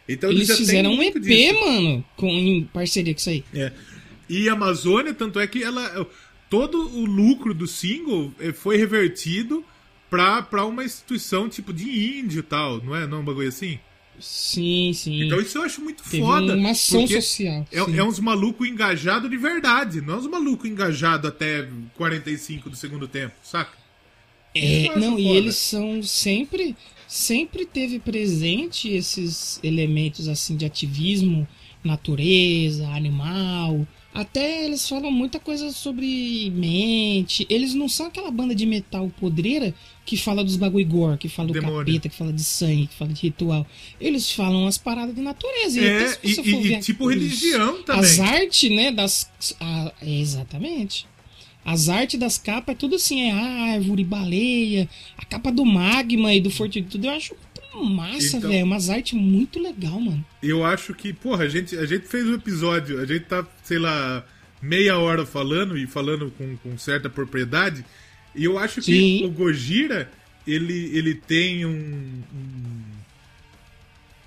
[0.09, 1.61] Então eles, Eles fizeram um EP, disso.
[1.61, 3.45] mano, com, em parceria com isso aí.
[3.55, 3.73] É.
[4.29, 6.07] E a Amazônia, tanto é que ela.
[6.51, 9.65] Todo o lucro do single eh, foi revertido
[10.09, 13.07] pra, pra uma instituição tipo de índio e tal, não é?
[13.07, 13.79] Não é um bagulho assim?
[14.21, 15.25] Sim, sim.
[15.25, 16.55] Então isso eu acho muito Teve foda.
[16.55, 17.67] uma ação social.
[17.71, 17.99] É, sim.
[17.99, 23.07] é uns malucos engajados de verdade, não é uns malucos engajados até 45 do segundo
[23.07, 23.73] tempo, saca?
[24.55, 25.37] É, não, e foda.
[25.39, 26.75] eles são sempre
[27.07, 31.47] sempre teve presente esses elementos assim de ativismo,
[31.85, 33.87] natureza, animal.
[34.19, 37.47] Até eles falam muita coisa sobre mente.
[37.51, 39.75] Eles não são aquela banda de metal podreira
[40.07, 41.79] que fala dos bagulho gore, que fala do Demônio.
[41.85, 43.67] capeta, que fala de sangue, que fala de ritual.
[44.01, 45.81] Eles falam as paradas de natureza.
[45.81, 48.01] E É, e, e- e tipo religião também.
[48.03, 49.31] As artes, né, das...
[49.61, 51.07] a- exatamente.
[51.65, 54.89] As artes das capas é tudo assim, é árvore, baleia,
[55.19, 57.35] a capa do magma e do fortitude, eu acho
[57.85, 58.65] massa, Então- velho.
[58.65, 60.25] Umas artes muito legal, mano.
[60.43, 63.79] Eu acho que, porra, a gente, a gente fez um episódio, a gente tá, sei
[63.79, 64.25] lá,
[64.63, 67.85] meia hora falando e falando com, com certa propriedade.
[68.35, 69.25] E eu acho que Sim.
[69.25, 70.11] o Gojira,
[70.47, 72.83] ele, ele tem um, um-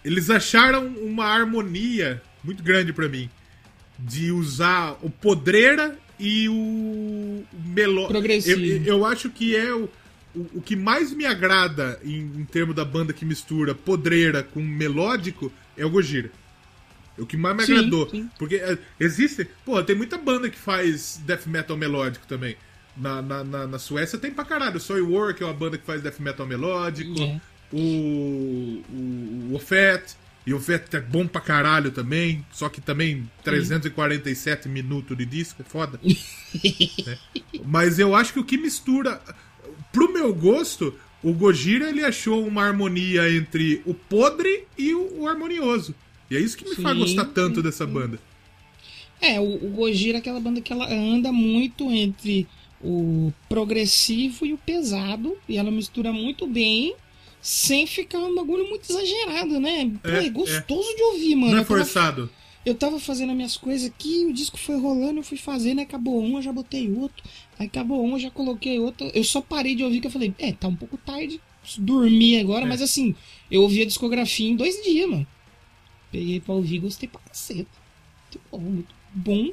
[0.03, 3.29] Eles acharam uma harmonia muito grande pra mim.
[3.97, 8.07] De usar o podreira e o, o meló.
[8.07, 8.61] Progressivo.
[8.61, 9.89] Eu, eu acho que é o,
[10.39, 14.61] o, o que mais me agrada em, em termos da banda que mistura podreira com
[14.61, 16.31] melódico é o Gojira.
[17.17, 18.09] É o que mais me Sim, agradou.
[18.09, 18.29] sim.
[18.37, 19.47] Porque é, existe.
[19.65, 22.55] Pô, tem muita banda que faz death metal melódico também.
[22.95, 24.79] Na, na, na, na Suécia tem pra caralho.
[24.79, 27.19] Soy War, que é uma banda que faz death metal melódico.
[27.21, 27.41] É.
[27.71, 30.15] o, o, o Fett,
[30.45, 35.61] e o Fett é bom pra caralho também, só que também 347 minutos de disco,
[35.61, 35.99] é foda.
[37.05, 37.17] né?
[37.65, 39.21] Mas eu acho que o que mistura,
[39.91, 45.27] pro meu gosto, o Gojira ele achou uma harmonia entre o podre e o, o
[45.27, 45.93] harmonioso.
[46.29, 47.03] E é isso que me faz Sim.
[47.03, 48.19] gostar tanto dessa banda.
[49.21, 52.47] É, o, o Gojira é aquela banda que ela anda muito entre
[52.81, 55.35] o progressivo e o pesado.
[55.47, 56.95] E ela mistura muito bem,
[57.41, 59.91] sem ficar um bagulho muito exagerado, né?
[60.01, 61.53] Pô, é, É, gostoso de ouvir, mano.
[61.53, 62.29] Não é forçado.
[62.65, 66.21] Eu tava fazendo as minhas coisas aqui, o disco foi rolando, eu fui fazendo, acabou
[66.21, 67.23] um, eu já botei outro.
[67.57, 69.09] Aí acabou um, eu já coloquei outro.
[69.13, 71.39] Eu só parei de ouvir que eu falei, é, tá um pouco tarde,
[71.77, 72.67] dormir agora, É.
[72.67, 73.15] mas assim,
[73.49, 75.25] eu ouvi a discografia em dois dias, mano.
[76.11, 77.69] Peguei pra ouvir, gostei pra caceta.
[78.31, 79.51] Muito bom, muito bom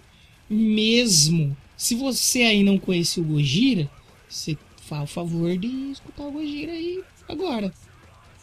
[0.50, 1.56] mesmo.
[1.76, 3.90] Se você aí não conhece o Gojira,
[4.28, 7.72] você faz o favor de escutar o Gojira aí agora.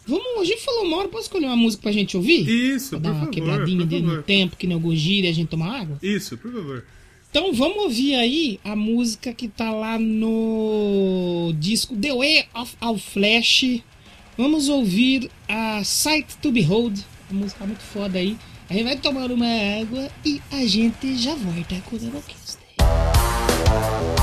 [0.06, 2.48] Vamos, a gente falou uma hora, posso escolher uma música pra gente ouvir?
[2.48, 5.28] Isso, Pra por dar uma favor, quebradinha por dele no tempo, que nem o Gojira
[5.28, 5.98] e a gente tomar água?
[6.02, 6.86] Isso, por favor.
[7.30, 12.98] Então vamos ouvir aí a música que tá lá no disco The Way of All
[12.98, 13.82] Flesh.
[14.38, 17.00] Vamos ouvir a Sight to Behold,
[17.32, 18.38] a música muito foda aí.
[18.70, 19.48] A gente vai tomar uma
[19.82, 22.58] água e a gente já volta com o Doublecast.
[22.80, 24.23] Reflecting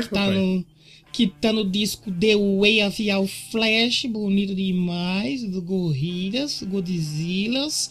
[0.00, 0.36] demais, que tá papai.
[0.38, 0.64] no
[1.12, 7.90] Que tá no disco The Way of Your Flash, bonito demais, do Gorillaz, Godzillas.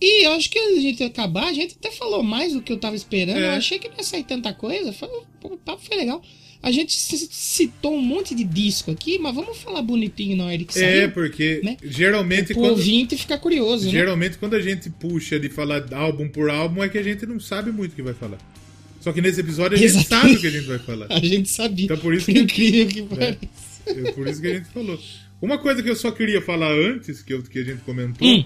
[0.00, 2.76] E eu acho que a gente acabar, a gente até falou mais do que eu
[2.76, 3.38] tava esperando.
[3.38, 3.46] É.
[3.46, 4.92] Eu achei que não ia sair tanta coisa.
[4.92, 5.08] Foi,
[5.44, 6.20] o papo foi legal.
[6.60, 10.78] A gente citou um monte de disco aqui, mas vamos falar bonitinho na hora que
[10.78, 11.10] É, saiu.
[11.12, 11.76] porque né?
[11.82, 13.90] geralmente O quando, ouvinte fica curioso, né?
[13.90, 17.40] geralmente quando a gente puxa de falar álbum por álbum é que a gente não
[17.40, 18.38] sabe muito o que vai falar.
[19.02, 20.08] Só que nesse episódio a gente Exatamente.
[20.08, 21.06] sabe o que a gente vai falar.
[21.12, 21.84] A gente sabia.
[21.86, 23.38] Então por isso por que- incrível que pareça.
[23.86, 24.98] É por isso que a gente falou.
[25.40, 28.44] Uma coisa que eu só queria falar antes, que, eu- que a gente comentou, Hum.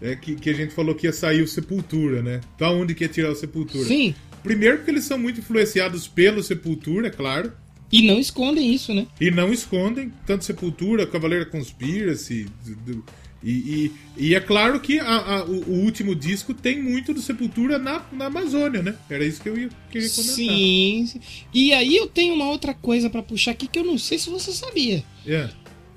[0.00, 2.40] é que, que a gente falou que ia sair o Sepultura, né?
[2.58, 3.84] Da onde que ia tirar o Sepultura?
[3.84, 4.14] Sim.
[4.42, 7.52] Primeiro porque eles são muito influenciados pelo Sepultura, é claro.
[7.92, 9.06] E não escondem isso, né?
[9.20, 12.46] E não escondem, tanto Sepultura, Cavaleira Conspiracy.
[12.64, 13.04] do- do-
[13.42, 13.92] e, e,
[14.28, 15.04] e é claro que a-
[15.38, 18.94] a- o, último disco tem muito do Sepultura na, na Amazônia, né?
[19.08, 20.34] Era isso que eu ia, queria comentar.
[20.34, 21.20] Sim, sim.
[21.54, 24.28] E aí eu tenho uma outra coisa pra puxar aqui que eu não sei se
[24.28, 25.02] você sabia.
[25.26, 25.48] É.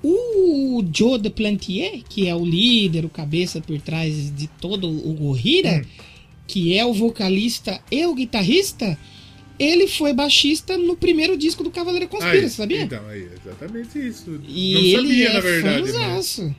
[0.02, 5.12] O Joe de Plantier, que é o líder, o cabeça por trás de todo o
[5.14, 6.04] Gorrira, Hum.
[6.46, 8.98] que é o vocalista e o guitarrista,
[9.58, 12.82] ele foi baixista no primeiro disco do Cavaleiro Conspira, Aí, sabia?
[12.82, 14.40] Então, aí, exatamente isso.
[14.46, 15.92] E não ele sabia, é na verdade.
[16.42, 16.54] né?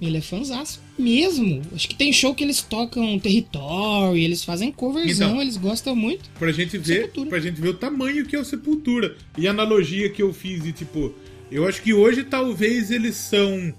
[0.00, 1.62] Ele é fanzaço mesmo.
[1.74, 5.42] Acho que tem show que eles tocam território, eles fazem coverzão, Então.
[5.42, 6.28] eles gostam muito.
[6.38, 7.28] Pra gente ver, Sepultura.
[7.30, 9.16] pra gente ver o tamanho que é o Sepultura.
[9.38, 11.14] E a analogia que eu fiz de tipo,
[11.50, 13.72] eu acho que hoje talvez eles são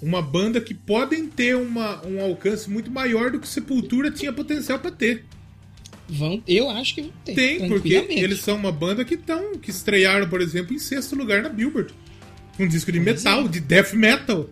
[0.00, 4.78] uma banda que podem ter uma, um alcance muito maior do que Sepultura tinha potencial
[4.78, 5.24] pra ter.
[6.08, 7.34] Vão, eu acho que vão ter.
[7.34, 11.42] Tem, porque eles são uma banda que estão que estrearam, por exemplo, em sexto lugar
[11.42, 11.92] na Billboard.
[12.58, 13.48] Um disco de Pois metal, é.
[13.48, 14.48] de death metal,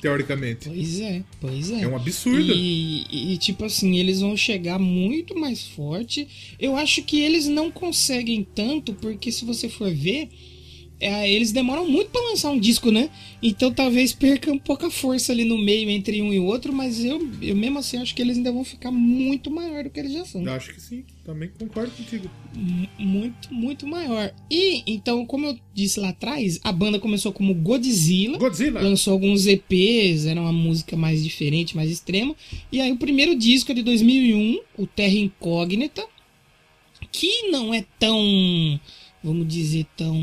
[0.00, 0.68] teoricamente.
[0.68, 1.82] Pois é, pois é.
[1.82, 2.52] É um absurdo.
[2.52, 6.26] E, e, tipo assim, eles vão chegar muito mais forte.
[6.58, 10.28] Eu acho que eles não conseguem tanto, porque se você for ver,
[11.00, 13.08] é, eles demoram muito pra lançar um disco, né?
[13.42, 17.28] Então talvez perca um pouca força ali no meio entre um e outro, mas eu,
[17.40, 20.24] eu mesmo assim acho que eles ainda vão ficar muito maior do que eles já
[20.24, 20.42] são.
[20.44, 22.28] Eu acho que sim, também concordo contigo.
[22.56, 24.34] M- Muito, muito maior.
[24.50, 28.36] E então, como eu disse lá atrás, a banda começou como Godzilla.
[28.38, 28.80] Godzilla!
[28.82, 32.34] Lançou alguns EPs, era uma música mais diferente, mais extrema.
[32.72, 36.04] E aí o primeiro disco é de 2001, o Terra Incógnita,
[37.12, 38.80] que não é tão,
[39.22, 40.16] vamos dizer, tão...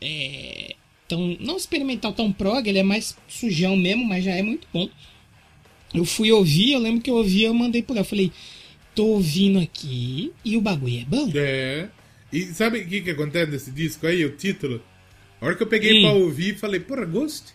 [0.00, 0.74] É,
[1.08, 4.88] tão não experimental, tão prog, ele é mais sujão mesmo, mas já é muito bom.
[5.94, 8.30] Eu fui ouvir, eu lembro que eu ouvi, eu mandei por lá, eu falei,
[8.94, 11.30] tô ouvindo aqui e o bagulho é bom.
[11.34, 11.88] É.
[12.32, 14.82] E sabe o que, que acontece nesse disco aí, o título?
[15.40, 16.02] A hora que eu peguei Hum.
[16.02, 17.54] pra ouvir, falei, porra, Ghost?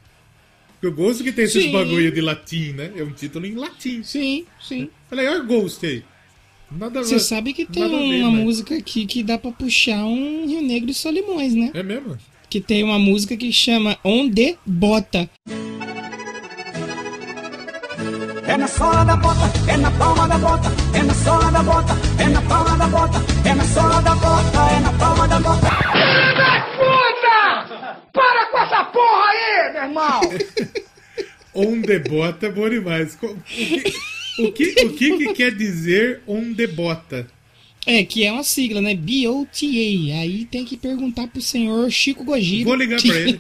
[0.74, 1.72] Porque o Ghost que tem esses Sim.
[1.72, 2.92] bagulho de latim, né?
[2.96, 4.02] É um título em latim.
[4.02, 4.90] Sim, sim.
[5.10, 6.04] Falei, olha Ghost aí.
[6.72, 8.44] Nada Você sabe que tem ver, uma né?
[8.44, 11.72] música aqui que dá pra puxar um Rio Negro e Solimões, né?
[11.74, 12.18] É mesmo?
[12.50, 15.30] Que tem uma música que chama Onde Bota.
[18.48, 21.94] É na sola da bota, é na palma da bota, é na sola da bota,
[22.20, 25.68] é na palma da bota, é na sola da bota, é na palma da bota.
[31.54, 33.18] On the bota é bom demais.
[33.22, 33.94] O que,
[34.44, 37.28] o que, o que, que quer dizer on the bota?
[37.86, 38.94] É, que é uma sigla, né?
[38.94, 40.20] B-O-T-A.
[40.22, 42.66] Aí tem que perguntar pro senhor Chico Gojira.
[42.66, 43.40] Vou ligar pra ele.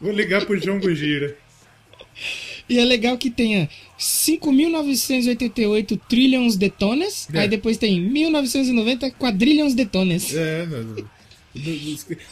[0.00, 1.36] Vou ligar pro João Gojira.
[2.68, 7.28] E é legal que tenha 5.988 trillions de tones.
[7.32, 7.40] É.
[7.40, 10.32] Aí depois tem 1990 quadrilhons de tones.
[10.32, 11.04] É, não.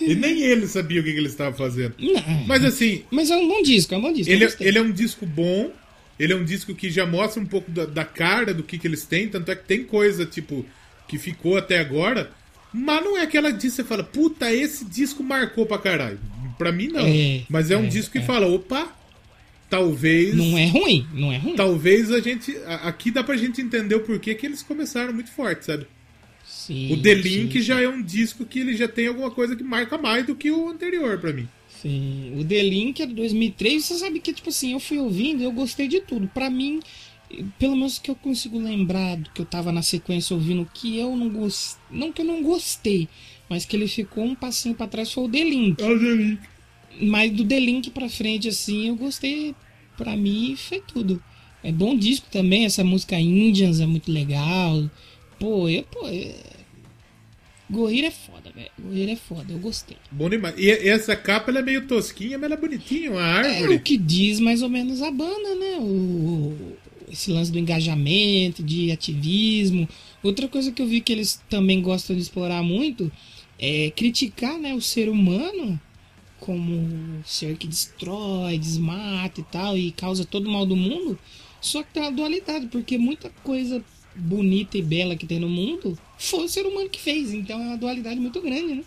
[0.01, 1.95] E nem ele sabia o que, que ele estava fazendo.
[1.99, 2.22] Não.
[2.47, 4.33] Mas assim, Mas é um bom disco, é um bom disco.
[4.33, 4.68] Ele, gostei.
[4.68, 5.72] ele é um disco bom,
[6.19, 8.87] ele é um disco que já mostra um pouco da, da cara do que, que
[8.87, 10.64] eles têm, tanto é que tem coisa, tipo,
[11.07, 12.31] que ficou até agora,
[12.73, 16.19] mas não é aquela disco que você fala, puta, esse disco marcou pra caralho.
[16.59, 17.07] Pra mim, não.
[17.07, 18.93] É, mas é um é, disco que fala, opa,
[19.71, 20.35] talvez...
[20.35, 21.55] Não é ruim, não é ruim.
[21.55, 22.57] Talvez a gente...
[22.83, 25.87] Aqui dá pra gente entender o porquê que eles começaram muito forte, sabe?
[26.45, 29.55] Sim, O The Link sim, já é um disco que ele já tem alguma coisa
[29.55, 31.49] que marca mais do que o anterior pra mim.
[31.81, 33.85] Sim, o The Link é de 2003.
[33.85, 36.26] Você sabe que, tipo assim, eu fui ouvindo e eu gostei de tudo.
[36.29, 36.81] Pra mim,
[37.59, 41.14] Pelo menos que eu consigo lembrar do que eu tava na sequência ouvindo, que eu
[41.14, 41.79] não gostei.
[41.91, 43.07] Não que eu não gostei,
[43.49, 45.83] mas que ele ficou um passinho pra trás foi o The Link.
[45.83, 46.41] Olha o The Link.
[47.03, 49.55] Mas do The Link pra frente, assim, eu gostei.
[49.97, 51.22] Pra mim, foi tudo.
[51.62, 54.91] É bom disco também, essa música Indians é muito legal.
[55.39, 56.09] Pô, eu, pô.
[56.09, 56.58] É...
[57.71, 58.71] Gorilla é foda, velho.
[58.81, 59.97] Gorilla é foda, eu gostei.
[60.11, 60.55] Bom demais.
[60.59, 63.75] E essa capa ela é meio tosquinha, mas ela é bonitinha, uma É árvore.
[63.77, 65.77] o que diz mais ou menos a banda, né?
[65.79, 66.57] O,
[67.11, 69.87] esse lance do engajamento, de ativismo.
[70.23, 73.12] Outra coisa que eu vi que eles também gostam de explorar muito
[73.59, 75.79] é criticar né, o ser humano
[76.41, 81.19] como ser que destrói, desmata e tal, e causa todo o mal do mundo.
[81.61, 85.99] Só que tem uma dualidade, porque muita coisa bonita e bela que tem no mundo
[86.19, 87.33] foi o ser humano que fez.
[87.33, 88.85] Então é uma dualidade muito grande, né?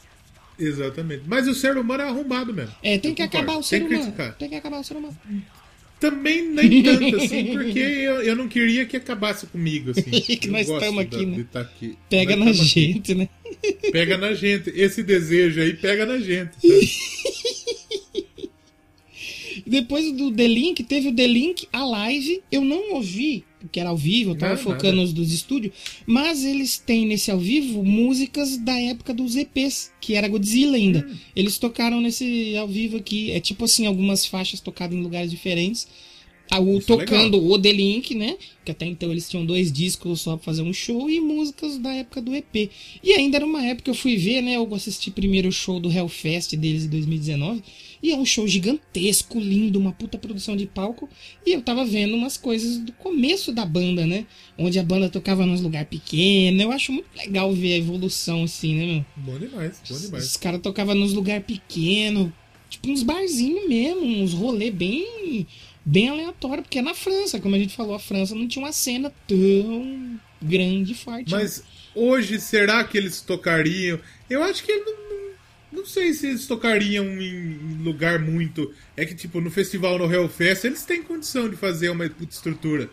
[0.60, 1.24] Exatamente.
[1.26, 2.74] Mas o ser humano é arrombado mesmo.
[2.84, 4.12] É, tem que acabar o ser Tem que humano.
[4.12, 4.38] criticar.
[4.38, 5.18] Tem que acabar o ser humano.
[6.00, 10.10] Também nem tanto assim, porque eu, eu não queria que acabasse comigo, assim.
[10.38, 11.46] Que nós da- aqui, né?
[11.52, 11.96] tá aqui.
[12.10, 12.82] Pega Nós na tamo aqui.
[12.94, 13.30] gente, né?
[13.92, 14.70] Pega na gente.
[14.72, 16.52] Esse desejo aí pega na gente.
[16.60, 18.50] sabe?
[19.66, 22.42] Depois do The Link, teve o The Link a live.
[22.52, 25.02] Eu não ouvi, porque era ao vivo, eu tava Nada, focando nada.
[25.02, 25.74] nos dos estúdios.
[26.06, 31.08] Mas eles têm nesse ao vivo músicas da época dos EPs, que era Godzilla ainda.
[31.08, 31.16] Hum.
[31.36, 33.32] Eles tocaram nesse ao vivo aqui.
[33.32, 35.88] É tipo assim, algumas faixas tocadas em lugares diferentes.
[36.54, 38.36] Ah, o Isso é tocando o The Link, né?
[38.66, 41.94] Que até então eles tinham dois discos só pra fazer um show e músicas da
[41.94, 42.70] época do EP.
[43.02, 44.58] E ainda era uma época que eu fui ver, né?
[44.58, 47.64] Eu assisti primeiro o show do Hellfest deles em 2019.
[48.04, 51.08] E é um show gigantesco, lindo, uma puta produção de palco.
[51.46, 54.26] E eu tava vendo umas coisas do começo da banda, né?
[54.58, 56.62] Onde a banda tocava nos lugares pequenos.
[56.62, 59.06] Eu acho muito legal ver a evolução assim, né, meu?
[59.18, 60.26] Bom demais, bom demais.
[60.26, 62.32] Os caras tocavam nos lugares pequenos,
[62.70, 65.46] tipo uns barzinhos mesmo, uns rolê bem,
[65.86, 68.72] bem aleatório, porque é na França, como a gente falou, a França não tinha uma
[68.72, 71.32] cena tão grande e forte.
[71.32, 71.38] né?
[71.38, 74.00] Mas hoje, será que eles tocariam?
[74.30, 74.94] Eu acho que não,
[75.72, 78.72] não- sei se eles tocariam em lugar muito.
[78.96, 82.90] É que, tipo, no festival no Hellfest, eles têm condição de fazer uma puta estrutura.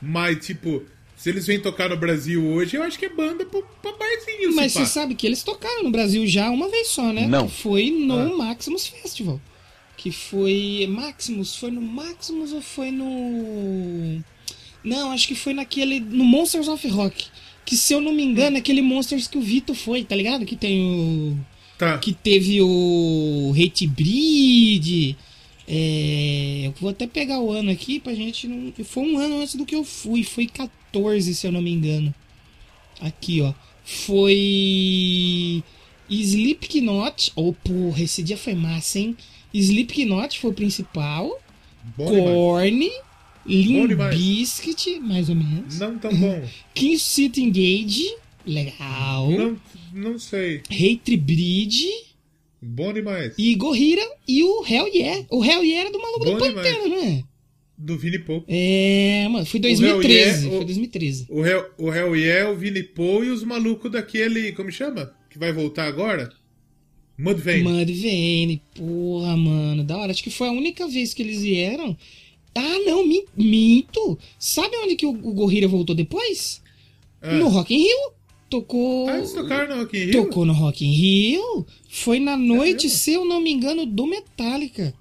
[0.00, 0.82] Mas, tipo,
[1.16, 4.54] se eles vêm tocar no Brasil hoje, eu acho que é banda pra, pra barzinho,
[4.54, 7.26] Mas se você sabe que eles tocaram no Brasil já uma vez só, né?
[7.26, 7.48] Não.
[7.48, 8.36] Que foi no Ah.
[8.36, 9.40] Maximus Festival.
[9.96, 10.86] Que foi.
[10.88, 11.56] Maximus?
[11.56, 14.22] Foi no Maximus ou foi no.
[14.84, 15.98] Não, acho que foi naquele.
[16.00, 17.26] No Monsters of Rock.
[17.64, 20.46] Que se eu não me engano, é aquele Monsters que o Vitor foi, tá ligado?
[20.46, 21.36] Que tem o.
[21.78, 21.96] Tá.
[21.98, 25.16] Que teve o Hate Breed.
[25.66, 28.72] É, eu vou até pegar o ano aqui pra gente não.
[28.84, 30.24] Foi um ano antes do que eu fui.
[30.24, 32.12] Foi 14, se eu não me engano.
[33.00, 33.54] Aqui, ó.
[33.84, 35.62] Foi.
[36.10, 37.32] Slipknot.
[37.36, 39.16] Oh, porra, esse dia foi massa, hein?
[39.54, 41.38] Slipknot foi o principal.
[41.96, 42.06] Bom.
[42.06, 42.90] Korn.
[43.46, 43.92] Limp.
[44.10, 45.78] Bizkit, mais ou menos.
[45.78, 46.42] Não tão bom.
[46.74, 48.14] King City Engage.
[48.48, 49.30] Legal.
[49.30, 49.60] não,
[49.92, 50.62] não sei.
[50.70, 51.74] Hate Breed.
[52.60, 53.34] Bom demais.
[53.38, 55.26] E Gorilla e o Hell Yeah.
[55.30, 57.22] O Hell Yeah era do maluco Bom do Pantera, não é?
[57.76, 58.42] Do Vini Paul.
[58.48, 60.12] É, mano, foi Hell 2013.
[60.18, 61.26] Yeah, foi o- 2013.
[61.28, 64.50] O Hell, o Hell Yeah, o Vini Paul e os malucos daquele.
[64.52, 65.14] Como chama?
[65.30, 66.32] Que vai voltar agora?
[67.16, 67.62] Mudvayne.
[67.62, 70.10] Mudvayne, porra, mano, da hora.
[70.10, 71.96] Acho que foi a única vez que eles vieram.
[72.54, 74.18] Ah, não, min- minto.
[74.38, 76.60] Sabe onde que o, o Gorilla voltou depois?
[77.22, 77.34] Ah.
[77.34, 78.12] No Rock in Rio.
[78.48, 79.08] Tocou.
[79.08, 80.12] Ah, eles tocaram no Rock in Rio?
[80.24, 81.66] Tocou no Rock in Rio.
[81.88, 82.98] Foi na noite, mesmo?
[82.98, 84.94] se eu não me engano, do Metallica.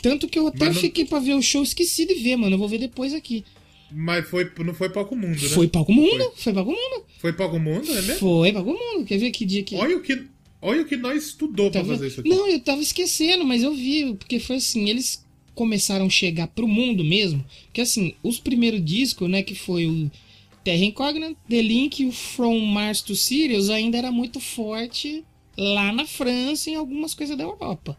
[0.00, 2.54] Tanto que eu até não- fiquei pra ver o show, esqueci de ver, mano.
[2.54, 3.44] Eu vou ver depois aqui.
[3.92, 5.48] Mas foi, não foi Palco Mundo, né?
[5.48, 7.04] Foi Palco Mundo, foi Palco Mundo.
[7.18, 8.14] Foi Palco Mundo, é mesmo?
[8.16, 9.04] Foi Palco Mundo.
[9.06, 9.76] Quer ver que dia que.
[9.76, 10.22] Olha o que,
[10.60, 12.28] olha o que nós estudou Tá pra fazer isso aqui.
[12.28, 15.24] Não, eu tava esquecendo, mas eu vi, porque foi assim, eles
[15.54, 17.44] começaram a chegar pro mundo mesmo.
[17.72, 20.10] Que assim, os primeiros discos, né, que foi o
[20.64, 25.22] Terra Incognita, The Link o From Mars to Sirius ainda era muito forte
[25.58, 27.96] lá na França e em algumas coisas da Europa.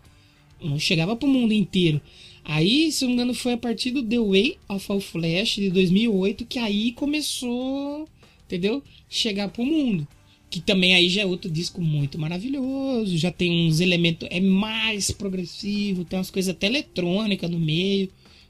[0.59, 2.01] Não chegava pro mundo inteiro.
[2.43, 5.69] Aí, se não me engano, foi a partir do The Way of All Flash de
[5.69, 8.09] 2008 que aí começou,
[8.45, 8.81] entendeu?
[9.07, 10.07] Chegar pro mundo.
[10.49, 15.11] Que também aí já é outro disco muito maravilhoso, já tem uns elementos, é mais
[15.11, 18.09] progressivo, tem umas coisas até eletrônicas no meio.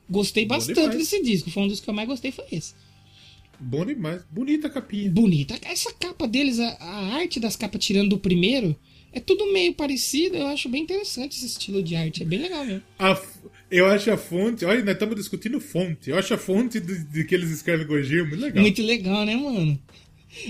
[0.10, 2.74] Gostei bastante desse disco, foi um dos que eu mais gostei, foi esse.
[3.60, 4.22] Bom demais.
[4.30, 5.10] Bonita a capinha.
[5.12, 5.58] Bonita.
[5.64, 8.76] Essa capa deles, a, a arte das capas tirando do primeiro,
[9.14, 12.66] é tudo meio parecido, eu acho bem interessante esse estilo de arte, é bem legal
[12.66, 12.84] mesmo.
[13.00, 13.40] A f-
[13.72, 14.64] eu acho a fonte.
[14.66, 16.10] Olha, nós estamos discutindo fonte.
[16.10, 18.62] Eu acho a fonte de, de que eles escrevem Gojira muito legal.
[18.62, 19.80] Muito legal, né, mano?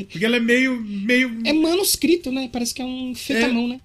[0.09, 0.81] Porque ela é meio.
[0.81, 2.49] meio É manuscrito, né?
[2.51, 3.79] Parece que é um fetamão, né?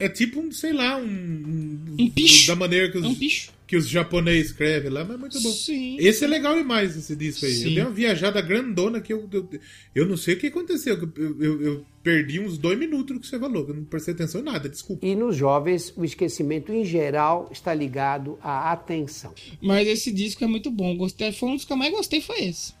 [0.00, 1.94] é tipo um, sei lá, um.
[1.98, 2.48] Um picho.
[2.48, 3.04] Da maneira que os.
[3.04, 3.52] É um bicho.
[3.66, 5.50] Que os japoneses escrevem lá, mas é muito bom.
[5.50, 5.96] Sim.
[5.98, 7.52] Esse é legal demais, esse disco aí.
[7.52, 7.64] Sim.
[7.68, 9.48] Eu dei uma viajada grandona que eu, eu,
[9.94, 10.96] eu não sei o que aconteceu.
[11.16, 14.42] Eu, eu- eu perdi uns dois minutos do que você falou, eu não prestei atenção
[14.42, 15.06] em nada, desculpa.
[15.06, 19.32] E nos jovens, o esquecimento em geral está ligado à atenção.
[19.62, 20.94] Mas esse disco é muito bom.
[20.96, 22.74] Gostei, foi um dos que eu mais gostei, foi esse.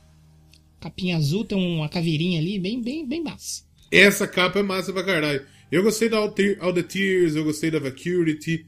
[0.80, 3.62] Capinha azul, tem uma caveirinha ali, bem, bem, bem massa.
[3.90, 5.46] Essa capa é massa pra caralho.
[5.72, 8.66] Eu gostei da All, All the Tears, eu gostei da Vacuity.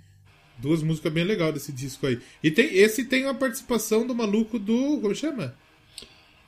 [0.59, 2.19] Duas músicas bem legais desse disco aí.
[2.43, 4.99] E tem, esse tem uma participação do maluco do.
[5.01, 5.55] Como chama?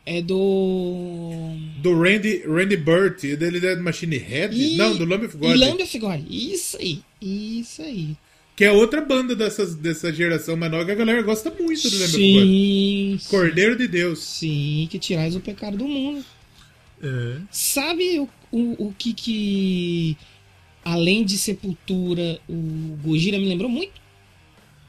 [0.06, 1.52] É do.
[1.82, 3.24] Do Randy, Randy Burt.
[3.24, 4.58] Ele é do Machine Head?
[4.58, 5.54] Ih, Não, do Lamb of God.
[5.54, 6.24] Lamb of God.
[6.30, 7.02] Isso aí.
[7.20, 8.16] Isso aí.
[8.56, 12.14] Que é outra banda dessas, dessa geração nova que a galera gosta muito do Lamb
[12.14, 12.42] of God.
[12.42, 13.20] Sim.
[13.28, 14.20] Cordeiro de Deus.
[14.20, 16.24] Sim, que tirais o pecado do mundo.
[17.02, 17.36] É.
[17.50, 20.16] Sabe o, o, o que que.
[20.88, 24.00] Além de Sepultura, o Gojira me lembrou muito?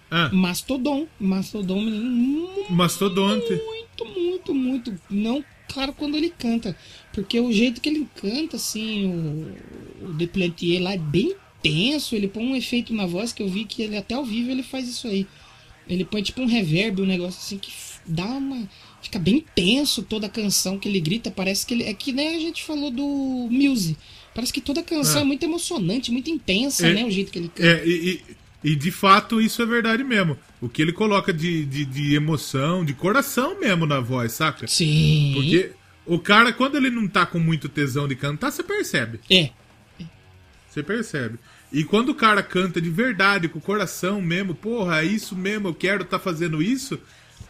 [0.09, 1.05] Ah, Mastodon.
[1.19, 2.71] Mastodon me lembrou muito.
[2.71, 3.53] Mastodonte.
[3.53, 5.01] Muito, muito, muito.
[5.09, 6.73] Não, claro, quando ele canta.
[7.11, 9.07] Porque o jeito que ele canta, assim,
[10.01, 12.15] o, o Deplantier lá é bem tenso.
[12.15, 14.63] Ele põe um efeito na voz que eu vi que ele até ao vivo ele
[14.63, 15.27] faz isso aí.
[15.85, 17.73] Ele põe tipo um reverb, um negócio assim que
[18.05, 18.69] dá uma.
[19.01, 21.29] Fica bem tenso toda a canção que ele grita.
[21.29, 21.83] Parece que ele.
[21.83, 23.97] É que nem a gente falou do Muse.
[24.39, 25.21] Parece que toda canção Ah.
[25.21, 26.93] é muito emocionante, muito intensa, É.
[26.93, 27.03] né?
[27.03, 27.67] O jeito que ele canta.
[27.67, 28.21] É, e,
[28.63, 30.37] e, e de fato isso é verdade mesmo.
[30.61, 34.65] O que ele coloca de, de, de emoção, de coração mesmo na voz, saca?
[34.65, 35.33] Sim.
[35.35, 35.71] Porque
[36.05, 39.19] o cara, quando ele não tá com muito tesão de cantar, você percebe.
[39.29, 39.49] É.
[40.69, 41.37] Você percebe.
[41.71, 45.67] E quando o cara canta de verdade, com o coração mesmo, porra, é isso mesmo,
[45.67, 46.97] eu quero tá fazendo isso,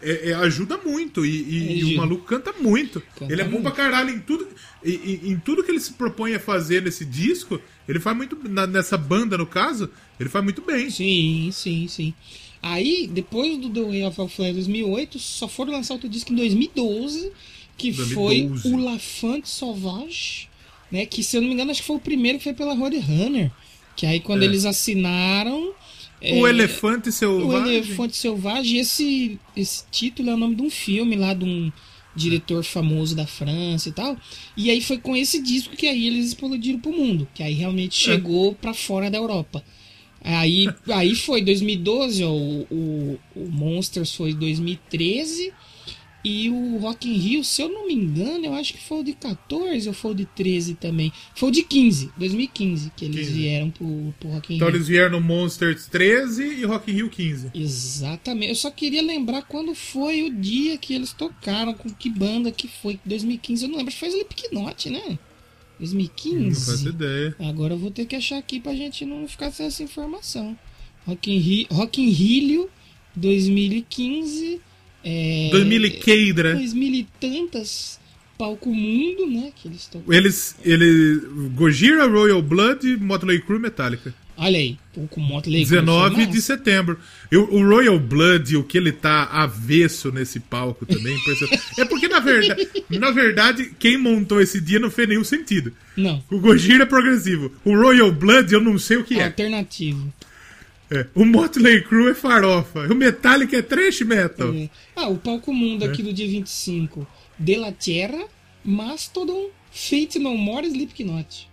[0.01, 1.25] é- é, ajuda muito.
[1.25, 3.01] E, e- e o maluco canta muito.
[3.17, 3.63] Canta ele é bom muito.
[3.63, 4.47] pra caralho em tudo.
[4.83, 8.37] e- em tudo que ele se propõe a fazer nesse disco, ele faz muito.
[8.49, 9.89] na- nessa banda, no caso,
[10.19, 10.89] ele faz muito bem.
[10.89, 12.13] Sim, sim, sim.
[12.61, 17.31] Aí, depois do The Way of Flair 2008, só foram lançar outro disco em 2012,
[17.77, 18.61] que 2012.
[18.61, 20.49] foi o La Fante Sauvage,
[20.91, 21.05] né?
[21.05, 23.51] Que, se eu não me engano, acho que foi o primeiro que foi pela Roadrunner.
[23.95, 24.45] Que aí, quando É.
[24.45, 25.73] eles assinaram...
[26.21, 27.75] O é, Elefante o Selvagem.
[27.75, 31.71] Elefante Selvagem, esse, esse título é o nome de um filme lá de um
[32.15, 34.17] diretor famoso da França e tal.
[34.57, 37.95] E aí foi com esse disco que aí eles explodiram pro mundo, que aí realmente
[37.95, 39.63] chegou pra fora da Europa.
[40.21, 45.53] Aí, aí foi 2012, ó, o, o, o Monsters foi 2013
[46.23, 49.03] e o Rock in Rio, se eu não me engano, eu acho que foi o
[49.03, 51.11] de 14 ou foi o de 13 também.
[51.35, 53.31] Foi o de 15, 2015 que eles 15.
[53.31, 54.75] vieram pro, pro Rock in Então Rio.
[54.77, 57.51] eles vieram no Monsters 13 e Rock in Rio 15.
[57.53, 58.49] Exatamente.
[58.49, 62.67] Eu só queria lembrar quando foi o dia que eles tocaram, com que banda que
[62.67, 62.99] foi.
[63.05, 63.89] 2015, eu não lembro.
[63.93, 64.99] Acho que foi Slipknot, né?
[64.99, 65.17] Não
[65.87, 66.89] faço 2015.
[66.89, 67.35] ideia.
[67.39, 70.57] Agora eu vou ter que achar aqui pra gente não ficar sem essa informação.
[71.07, 72.69] Rock in Rio, Rock in Rio
[73.15, 74.61] 2015.
[75.03, 76.55] É, 2000 e queidra.
[76.55, 77.99] 2000 e tantas.
[78.37, 79.51] Palco Mundo, né?
[79.53, 80.13] Que eles tocaram.
[80.13, 80.55] Eles.
[80.63, 81.21] eles
[81.53, 84.13] Gojira, Royal Blood, Motley Crue Metallica.
[84.37, 84.77] Olha aí,
[85.09, 86.97] com Motley Crue, 19 foi de setembro.
[87.29, 91.17] Eu, o Royal Blood, o que ele tá avesso nesse palco também.
[91.77, 95.73] é porque, na verdade, na verdade, quem montou esse dia não fez nenhum sentido.
[95.97, 97.51] Não, O Gojira é progressivo.
[97.65, 99.25] O Royal Blood, eu não sei o que é.
[99.25, 100.13] alternativo.
[100.91, 101.05] É.
[101.13, 102.87] O Motley Crue é farofa.
[102.91, 104.53] O Metallica é trash metal.
[104.53, 104.69] É.
[104.95, 107.07] Ah, o palco mundo aqui do dia 25.
[107.37, 108.25] De La Terra,
[108.65, 111.47] Mastodon, Fate No More e Slipknot.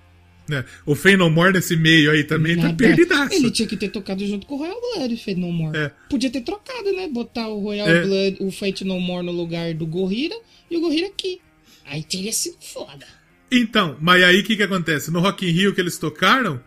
[0.48, 0.64] né?
[0.84, 3.34] O Fey No More nesse meio aí também tá Nada- perdidaço.
[3.34, 5.76] Ele tinha que ter tocado junto com o Royal Blood, Fate No More.
[5.76, 5.90] É.
[6.08, 7.08] Podia ter trocado, né?
[7.08, 8.02] Botar o Royal É.
[8.02, 10.36] Blood, o Fate No More no lugar do Gorrira
[10.70, 11.40] e o Gorrira aqui.
[11.84, 13.06] Aí teria sido foda.
[13.50, 15.10] Então, mas aí o que que acontece?
[15.10, 16.60] No Rock in Rio que eles tocaram,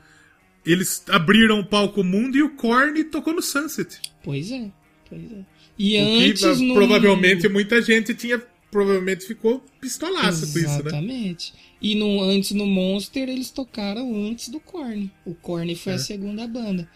[0.65, 3.99] eles abriram o palco mundo e o Korn tocou no Sunset.
[4.23, 4.69] Pois é,
[5.09, 5.45] pois é.
[5.77, 6.73] E que antes ah, no...
[6.73, 10.79] provavelmente muita gente tinha provavelmente ficou pistolaça com isso, né?
[10.79, 11.53] Exatamente.
[11.81, 15.11] E no, antes no Monster eles tocaram antes do Korn.
[15.25, 15.75] O Korn É.
[15.75, 16.87] foi a segunda banda.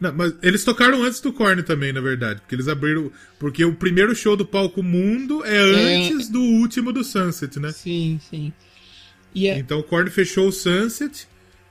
[0.00, 3.10] Não, mas eles tocaram antes do Korn também, na verdade, porque eles abriram,
[3.40, 7.72] porque o primeiro show do palco mundo é antes do último do Sunset, né?
[7.72, 8.52] Sim, sim.
[9.34, 11.26] É, Então o Korn fechou o Sunset.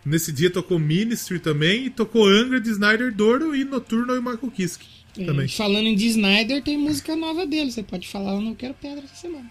[0.05, 4.51] Nesse dia tocou Ministry também e tocou Angra de Snyder Doro e Nocturno e Michael
[4.55, 4.85] Kiske
[5.25, 5.45] também.
[5.45, 7.71] é, falando em de Snyder, tem música nova dele.
[7.71, 9.49] Você pode falar, eu não quero pedra essa semana.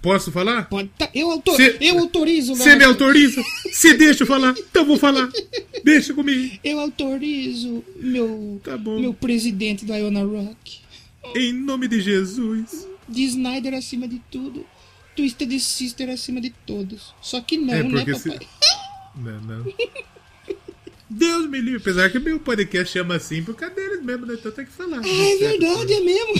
[0.00, 0.66] Posso falar?
[0.70, 3.42] Pode, tá, eu, autor, Cê- eu autorizo, Você me autoriza?
[3.70, 4.54] Você deixa eu falar?
[4.58, 5.28] Então vou falar.
[5.84, 6.58] Deixa comigo.
[6.64, 8.98] Eu autorizo meu, Tá bom.
[8.98, 10.78] meu presidente da Iona Rock.
[11.36, 12.88] Em nome de Jesus.
[13.06, 14.64] De Snyder acima de tudo.
[15.14, 17.12] Twisted Sister acima de todos.
[17.20, 18.46] Só que não, É, né, porque se- papai?
[19.20, 19.72] Não, não.
[21.08, 21.80] Deus me livre.
[21.80, 24.34] Apesar que meu podcast chama assim por causa deles mesmo, né?
[24.34, 25.00] Então tem que falar.
[25.04, 26.34] Ah, é verdade, é mesmo.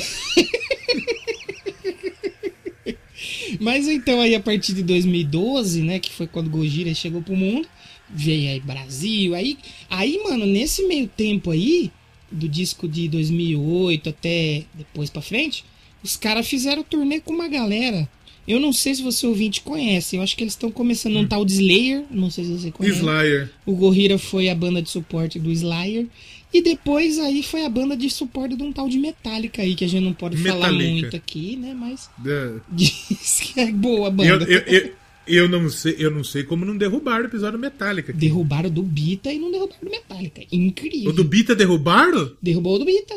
[3.60, 7.68] Mas então aí a partir de 2012, né, que foi quando Gojira chegou pro mundo,
[8.08, 9.58] veio aí Brasil, aí,
[9.88, 11.90] aí mano, nesse meio tempo aí,
[12.30, 15.64] do disco de 2008 até depois pra frente,
[16.02, 18.08] os caras fizeram turnê com uma galera.
[18.50, 21.44] Eu não sei se você ouvinte conhece, eu acho que eles estão começando um tal
[21.44, 22.98] de Slayer, não sei se você conhece.
[22.98, 23.50] Slayer.
[23.64, 26.06] O Gorira foi a banda de suporte do Slayer.
[26.52, 29.84] E depois aí foi a banda de suporte de um tal de Metallica aí, que
[29.84, 30.90] a gente não pode falar Metallica.
[30.92, 31.74] muito aqui, né?
[31.74, 32.54] Mas É.
[32.72, 34.44] diz que é boa a Eu, banda.
[34.50, 34.92] eu, eu,
[35.28, 38.10] eu não sei, eu não sei como não derrubaram o episódio Metallica.
[38.10, 38.20] aqui.
[38.20, 40.42] Derrubaram do Bita e não derrubaram do Metallica.
[40.50, 41.10] Incrível.
[41.10, 42.32] O do Bita derrubaram?
[42.42, 43.14] Derrubou o do Bita.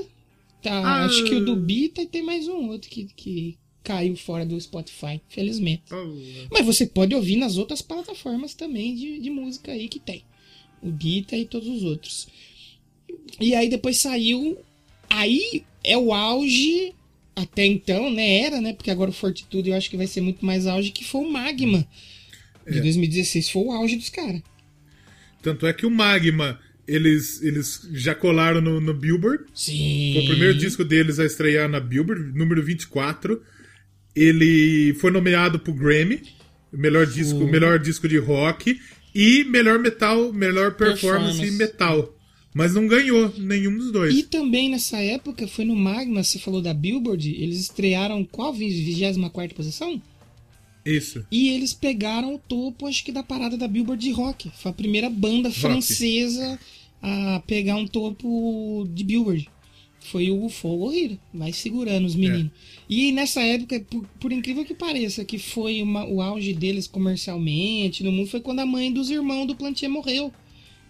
[0.61, 1.05] Tá, Ah.
[1.05, 4.60] Acho que o do Bita e tem mais um outro que, que caiu fora do
[4.60, 5.84] Spotify, felizmente.
[6.51, 10.23] Mas você pode ouvir nas outras plataformas também de, de música aí que tem.
[10.81, 12.27] O Bita e todos os outros.
[13.39, 14.57] E aí depois saiu.
[15.10, 16.93] Aí é o auge.
[17.35, 18.41] Até então, né?
[18.41, 18.73] Era, né?
[18.73, 21.31] Porque agora o Fortitude eu acho que vai ser muito mais auge que foi o
[21.31, 21.85] Magma.
[22.69, 24.41] De 2016 foi o auge dos caras.
[25.41, 29.45] Tanto é que o Magma, eles, eles já colaram no, no Billboard.
[29.53, 30.11] Sim.
[30.14, 33.41] Foi o primeiro disco deles a estrear na Billboard, número 24.
[34.15, 36.22] Ele foi nomeado pro Grammy,
[36.72, 38.80] melhor disco, melhor disco de rock
[39.14, 41.52] e melhor metal, melhor performance, Performance.
[41.57, 42.15] metal.
[42.53, 44.14] Mas não ganhou nenhum dos dois.
[44.14, 48.53] E também nessa época, foi no Magma, você falou da Billboard, eles estrearam qual?
[48.53, 49.99] 24 posição?
[50.85, 51.26] Isso.
[51.31, 54.52] E eles pegaram o topo, acho que da parada da Billboard de rock.
[54.61, 56.60] Foi a primeira banda francesa
[57.02, 59.49] a pegar um topo de Billboard.
[60.05, 61.17] Foi o Fogo Horrível.
[61.34, 62.51] Vai segurando os meninos.
[62.89, 68.03] E nessa época, por, por incrível que pareça, que foi uma- o auge deles comercialmente
[68.03, 70.31] no mundo, foi quando a mãe dos irmãos do Plantier morreu.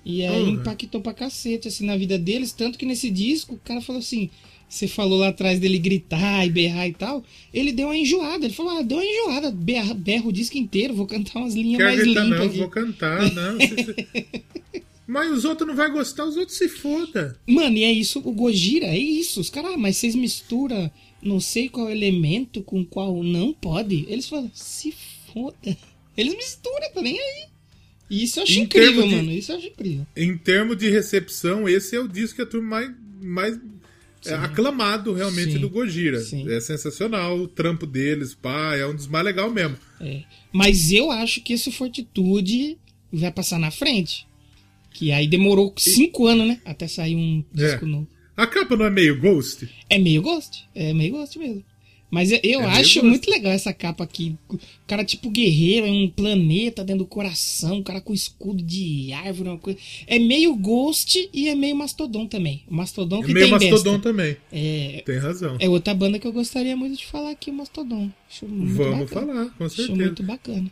[0.06, 0.52] E aí Porra.
[0.52, 2.52] impactou pra cacete, assim, na vida deles.
[2.52, 4.30] Tanto que nesse disco, o cara falou assim...
[4.68, 7.24] Você falou lá atrás dele gritar e berrar e tal.
[7.54, 8.46] Ele deu uma enjoada.
[8.46, 9.52] Ele falou, ah, deu uma enjoada.
[9.52, 12.58] Berra, berro o disco inteiro, vou cantar umas linhas Quer mais limpas não, aqui.
[12.58, 13.58] vou cantar, não.
[15.06, 17.38] Mas os outros não vai gostar, os outros se foda.
[17.48, 19.42] Mano, e é isso, o Gojira, é isso.
[19.42, 20.90] Os caras, ah, mas vocês misturam
[21.22, 24.06] não sei qual elemento com qual não pode.
[24.10, 24.94] Eles falam, se
[25.34, 25.78] foda.
[26.18, 27.46] Eles misturam, tá nem aí.
[28.10, 29.32] E isso eu acho Em incrível, de- mano.
[29.32, 30.06] Isso eu acho incrível.
[30.16, 33.60] Em termos de recepção, esse é o disco que a turma mais, mais
[34.26, 35.60] é, aclamado realmente Sim.
[35.60, 36.20] do Gojira.
[36.22, 36.48] Sim.
[36.50, 39.78] É sensacional o trampo deles, pá, é um dos mais legais mesmo.
[40.00, 40.24] É.
[40.52, 42.78] Mas eu acho que esse Fortitude
[43.12, 44.28] vai passar na frente.
[44.94, 46.62] Que aí demorou cinco anos, né?
[46.64, 47.88] Até sair um disco É.
[47.88, 48.08] novo.
[48.38, 49.68] A capa não é meio Ghost?
[49.90, 50.66] É meio Ghost.
[50.74, 51.64] É meio Ghost mesmo.
[52.10, 54.36] Mas eu, eu É acho muito legal essa capa aqui.
[54.48, 59.12] O cara tipo guerreiro, é um planeta dentro do coração, um cara com escudo de
[59.14, 59.80] árvore, uma coisa.
[60.06, 62.62] É meio Ghost e é meio Mastodon também.
[62.68, 64.00] O Mastodon É que meio tem Mastodon besta.
[64.10, 64.38] também.
[64.52, 65.58] É, Tem razão.
[65.60, 68.12] é outra banda que eu gostaria muito de falar aqui, o Mastodon.
[68.30, 69.08] Acho Vamos bacana.
[69.08, 69.98] falar, com Acho certeza.
[70.00, 70.72] muito bacana.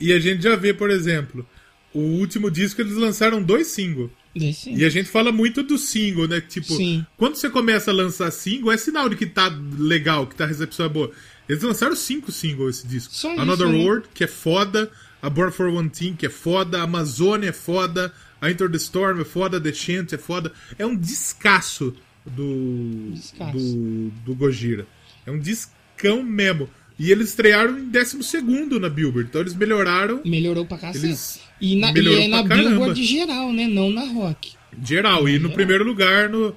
[0.00, 1.46] E a gente já vê, por exemplo,
[1.94, 4.10] o último disco eles lançaram dois singles.
[4.34, 6.40] E a gente fala muito do single, né?
[6.40, 7.06] Tipo, Sim.
[7.16, 9.48] quando você começa a lançar single, é sinal de que tá
[9.78, 11.12] legal, que tá a recepção é boa.
[11.48, 13.14] Eles lançaram cinco singles esse disco.
[13.14, 13.78] Só isso, Another né?
[13.78, 14.90] World, que é foda.
[15.22, 16.80] A Born for One Team, que é foda.
[16.80, 18.12] A Amazônia é foda.
[18.40, 19.60] A Enter the Storm é foda.
[19.60, 20.52] The Chant é foda.
[20.78, 21.94] É um descasso
[22.26, 23.52] do, Descasso.
[23.52, 24.86] do, do Gojira.
[25.24, 26.68] É um discão mesmo.
[26.98, 29.28] E eles estrearam em 12 na Billboard.
[29.28, 31.06] Então eles melhoraram Melhorou pra cacete.
[31.06, 32.42] Eles E, na, e é na.
[32.42, 33.66] Billboard geral, né?
[33.66, 34.52] Não na rock.
[34.82, 36.54] Geral, e no primeiro lugar no.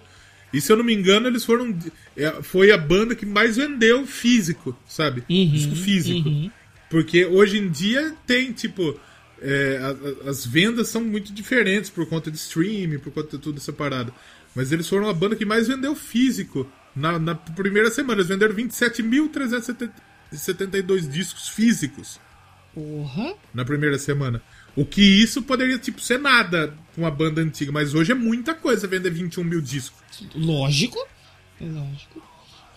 [0.53, 1.75] E se eu não me engano, eles foram.
[2.15, 5.23] é, Foi a banda que mais vendeu físico, sabe?
[5.29, 6.29] Uhum, Disco físico.
[6.89, 8.97] Porque hoje em dia tem, tipo.
[9.41, 13.43] é, a- a- as vendas são muito diferentes por conta de streaming, por conta de
[13.43, 14.11] tudo essa parada.
[14.55, 18.15] Mas eles foram a banda que mais vendeu físico na, na primeira semana.
[18.19, 18.55] Eles venderam
[20.33, 22.19] 27.372 discos físicos
[22.73, 23.33] Porra.
[23.53, 24.41] na primeira semana.
[24.75, 28.53] O que isso poderia, tipo, ser nada com uma banda antiga, mas hoje é muita
[28.53, 29.99] coisa vender 21 mil discos.
[30.35, 30.99] Lógico.
[31.59, 32.21] Lógico.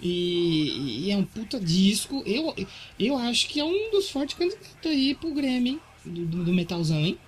[0.01, 2.23] E, e é um puta disco.
[2.25, 2.55] Eu,
[2.99, 5.81] eu acho que é um dos fortes candidatos aí pro Grêmio, hein?
[6.05, 7.19] Do, do, do metalzão, hein?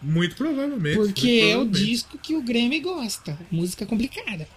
[0.00, 0.96] Muito provavelmente.
[0.96, 1.84] Porque muito é o provavelmente.
[1.86, 3.38] disco que o Grêmio gosta.
[3.50, 4.48] Música complicada.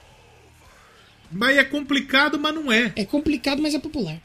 [1.29, 2.93] Mas é complicado, mas não é.
[2.95, 4.17] É complicado, mas é popular.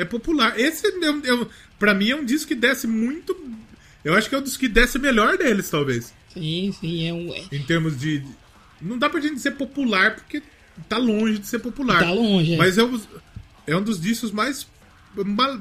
[0.00, 0.58] É popular.
[0.58, 1.46] Esse, é, é,
[1.78, 3.36] pra mim, é um disco que desce muito.
[4.04, 6.14] Eu acho que é um dos que desce melhor deles, talvez.
[6.32, 7.06] Sim, sim.
[7.08, 8.22] É um, é- Em termos de.
[8.80, 10.42] Não dá pra gente dizer popular, porque
[10.88, 12.00] tá longe de ser popular.
[12.00, 12.56] Tá longe, é.
[12.56, 13.00] Mas é um,
[13.66, 14.66] é um dos discos mais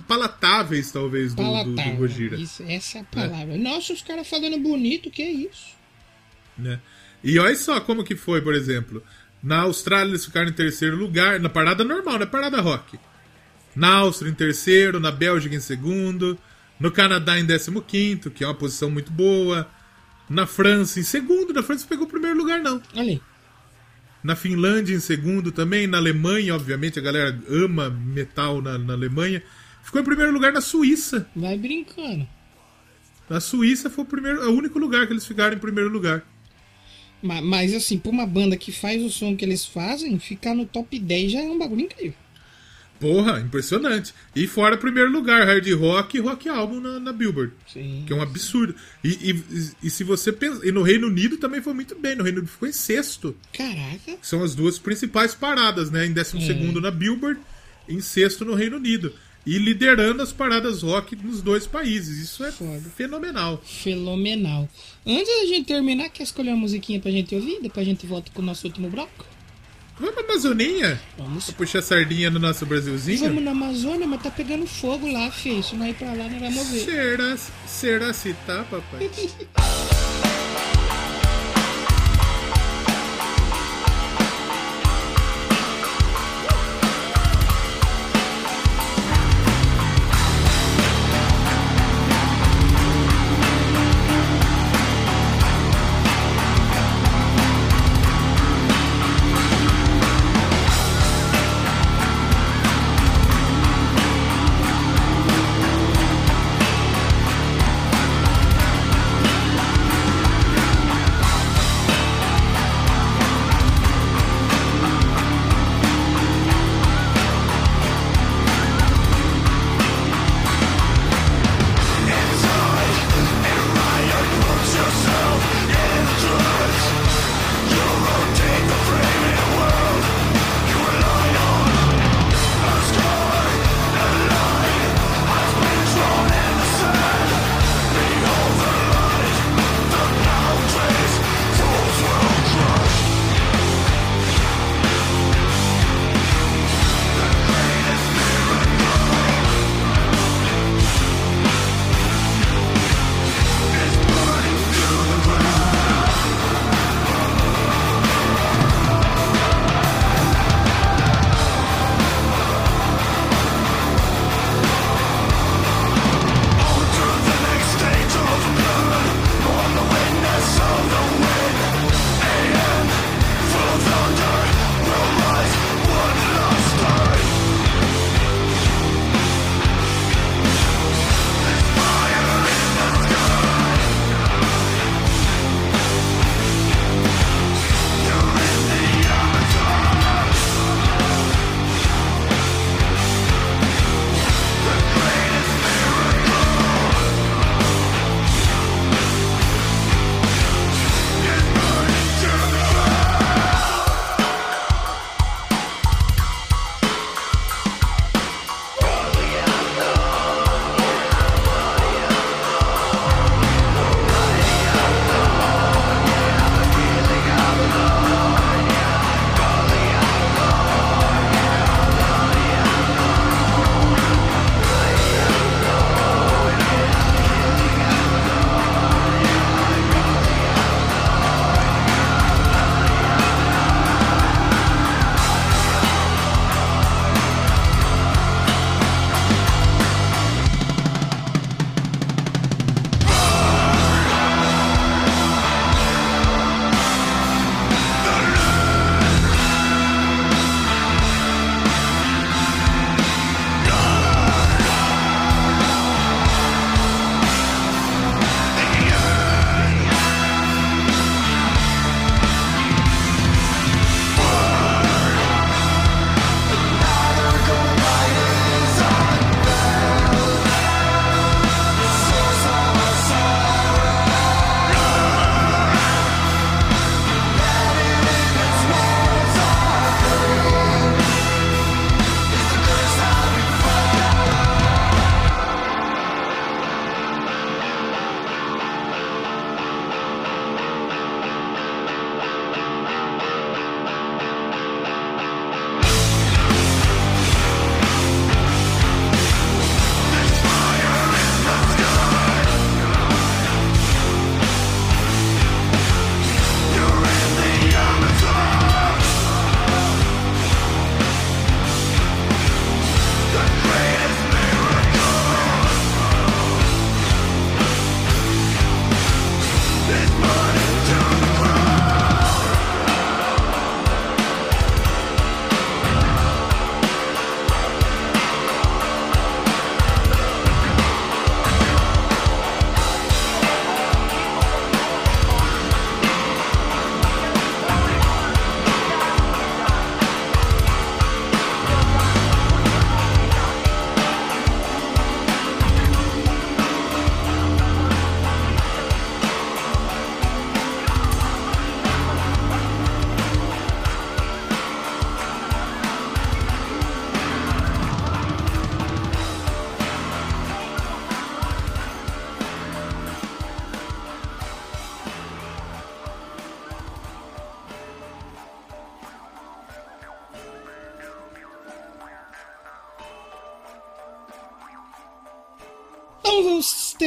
[0.07, 1.95] palatáveis, talvez, do, do, do palatável.
[1.97, 2.38] Gojira.
[2.38, 3.57] Isso, essa é a palavra.
[3.57, 5.76] Nossa, os caras falando bonito, que é isso?
[6.57, 6.80] né?
[7.23, 9.03] E olha só como que foi, por exemplo.
[9.43, 12.97] Na Austrália eles ficaram em terceiro lugar, na parada normal, na parada rock.
[13.78, 16.36] Na Áustria em terceiro, na Bélgica em segundo,
[16.80, 19.70] no Canadá em décimo quinto, que é uma posição muito boa.
[20.28, 22.82] Na França em segundo, na França pegou o primeiro lugar não.
[22.95, 23.22] Aí.
[24.24, 29.44] Na Finlândia em segundo também, na Alemanha, obviamente, a galera ama metal na, na Alemanha.
[29.84, 31.30] Ficou em primeiro lugar na Suíça.
[31.36, 32.28] Vai brincando.
[33.30, 36.26] Na Suíça foi o, primeiro, é o único lugar que eles ficaram em primeiro lugar.
[37.22, 40.66] Ma- Mas assim, pra uma banda que faz o som que eles fazem, ficar no
[40.66, 42.16] top 10 já é um bagulho incrível.
[42.99, 44.14] Porra, impressionante.
[44.36, 47.53] E fora primeiro lugar, hard rock e rock álbum na, na Billboard.
[47.72, 48.03] Sim.
[48.06, 48.76] Que é um absurdo.
[49.03, 50.65] E, e, e se você pensa.
[50.68, 52.15] E no Reino Unido também foi muito bem.
[52.15, 53.36] No Reino Unido ficou em sexto.
[53.53, 54.18] Caraca.
[54.22, 56.06] São as duas principais paradas, né?
[56.06, 57.40] Em décimo segundo na Billboard,
[57.88, 59.14] em sexto no Reino Unido.
[59.45, 62.18] E liderando as paradas rock nos dois países.
[62.22, 62.82] Isso é Foda.
[62.98, 63.64] fenomenal.
[63.65, 64.69] Fenomenal.
[65.06, 67.61] Antes da gente terminar, quer escolher uma musiquinha pra gente ouvir?
[67.61, 69.26] Depois a gente volta com o nosso último bloco?
[69.99, 71.02] Vamos na Amazoninha?
[71.18, 71.45] Vamos.
[71.45, 73.19] Pra puxar sardinha no nosso Brasilzinho?
[73.19, 75.64] Vamos na Amazônia, mas tá pegando fogo lá, filho.
[75.64, 76.86] Se não ir pra lá, não vai mover.
[76.86, 79.10] Será, será se tá, papai?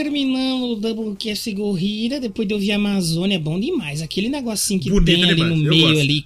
[0.03, 4.01] terminamos o Doublecast Gorrira, depois de ouvir a Amazônia, é bom demais.
[4.01, 6.01] Aquele negocinho que Bonito tem ali demais, no meio gosto.
[6.01, 6.25] ali.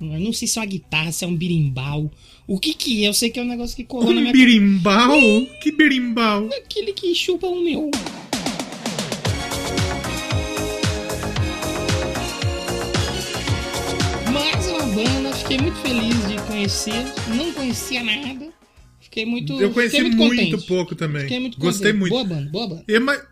[0.00, 2.08] Não sei se é uma guitarra, se é um birimbau.
[2.46, 3.08] O que que é?
[3.08, 5.18] Eu sei que é um negócio que colou na Um minha birimbau?
[5.60, 6.48] Que birimbau?
[6.64, 7.90] Aquele que chupa o meu.
[14.32, 17.04] Mais uma banda, fiquei muito feliz de conhecer.
[17.36, 18.48] Não conhecia nada.
[19.12, 19.60] Fiquei muito.
[19.60, 20.66] Eu conheci muito, contente.
[20.66, 21.24] pouco também.
[21.24, 21.98] Fiquei muito Gostei contente.
[22.00, 22.12] muito.
[22.12, 22.84] Boa banda, boa banda.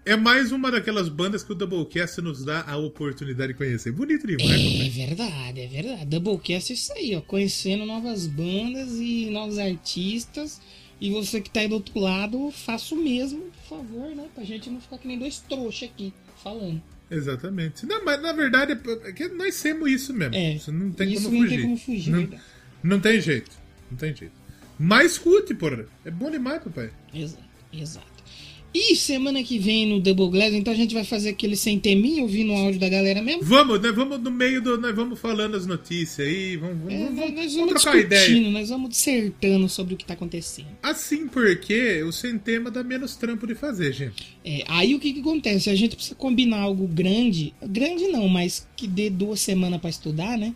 [0.04, 3.90] É, é mais uma daquelas bandas que o Doublecast nos dá a oportunidade de conhecer.
[3.90, 4.90] Bonito demais, É papai.
[4.90, 6.04] verdade, é verdade.
[6.04, 7.22] Doublecast é isso aí, ó.
[7.22, 10.60] Conhecendo novas bandas e novos artistas.
[11.00, 14.24] E você que tá aí do outro lado, faça o mesmo, por favor, né?
[14.34, 16.12] Pra gente não ficar que nem dois trouxas aqui
[16.44, 16.82] falando.
[17.10, 17.86] Exatamente.
[17.86, 20.34] Não, mas na verdade é que nós temos isso mesmo.
[20.34, 21.56] É, Isso não tem isso como não fugir.
[21.56, 22.28] tem como fugir, não,
[22.82, 23.50] não tem jeito.
[23.90, 24.39] Não tem jeito.
[24.82, 25.84] Mas escute, porra.
[26.06, 26.90] É bom demais, papai.
[27.14, 28.10] Exato, exato.
[28.72, 32.22] E semana que vem no Double Glass, então a gente vai fazer aquele sem teminha,
[32.22, 33.42] ouvindo o áudio da galera mesmo?
[33.42, 34.78] Vamos, nós vamos no meio do.
[34.78, 36.56] Nós vamos falando as notícias aí.
[36.56, 38.50] Vamos, vamos, É, vamos, nós, vamos trocar discutindo, ideia.
[38.52, 40.68] nós vamos dissertando sobre o que tá acontecendo.
[40.82, 44.38] Assim porque o sem tema dá menos trampo de fazer, gente.
[44.44, 45.68] É, aí o que, que acontece?
[45.68, 50.38] A gente precisa combinar algo grande, grande não, mas que dê duas semanas pra estudar,
[50.38, 50.54] né?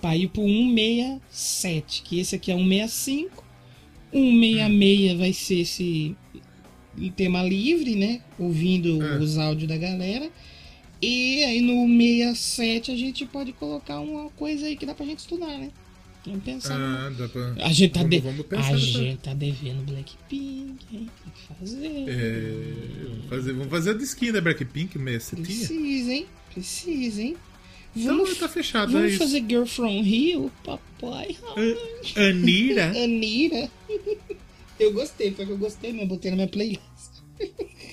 [0.00, 3.44] Pra ir pro 167, que esse aqui é 165.
[4.12, 6.16] 166 vai ser esse
[7.16, 8.20] tema livre, né?
[8.38, 9.18] Ouvindo É.
[9.18, 10.30] os áudios da galera.
[11.02, 15.20] E aí no 67 a gente pode colocar uma coisa aí que dá pra gente
[15.20, 15.70] estudar, né?
[16.26, 16.76] Vamos pensar.
[16.78, 17.54] Ah, dá pra.
[17.64, 18.20] A gente tá, vamos, de...
[18.20, 21.08] vamos pensar a gente tá devendo Blackpink, hein?
[21.24, 22.04] Tem que fazer.
[22.08, 25.46] É, vamos fazer, vamos fazer a disquinha da Blackpink, meia setinha.
[25.46, 26.26] Precisa, hein?
[26.52, 27.36] Precisa, hein?
[27.96, 29.18] Então Vamos, tá fechado, é vamos isso.
[29.18, 31.36] fazer Girl From Rio, papai.
[32.16, 32.90] A- Anira?
[33.02, 33.70] Anira.
[34.78, 36.80] Eu gostei, foi que eu gostei mesmo, botei na minha playlist.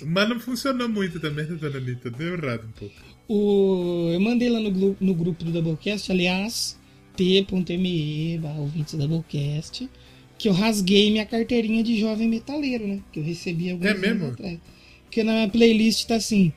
[0.05, 2.09] Mas não funcionou muito também, dona Anitta?
[2.09, 2.95] Deu errado um pouco.
[3.27, 4.09] O...
[4.13, 6.79] Eu mandei lá no, no grupo do Doublecast, aliás,
[7.17, 9.89] t.me, ouvintes do Doublecast,
[10.37, 13.01] que eu rasguei minha carteirinha de jovem metaleiro, né?
[13.11, 14.27] Que eu recebi alguns É mesmo?
[14.27, 14.57] atrás.
[15.03, 16.53] Porque na minha playlist tá assim,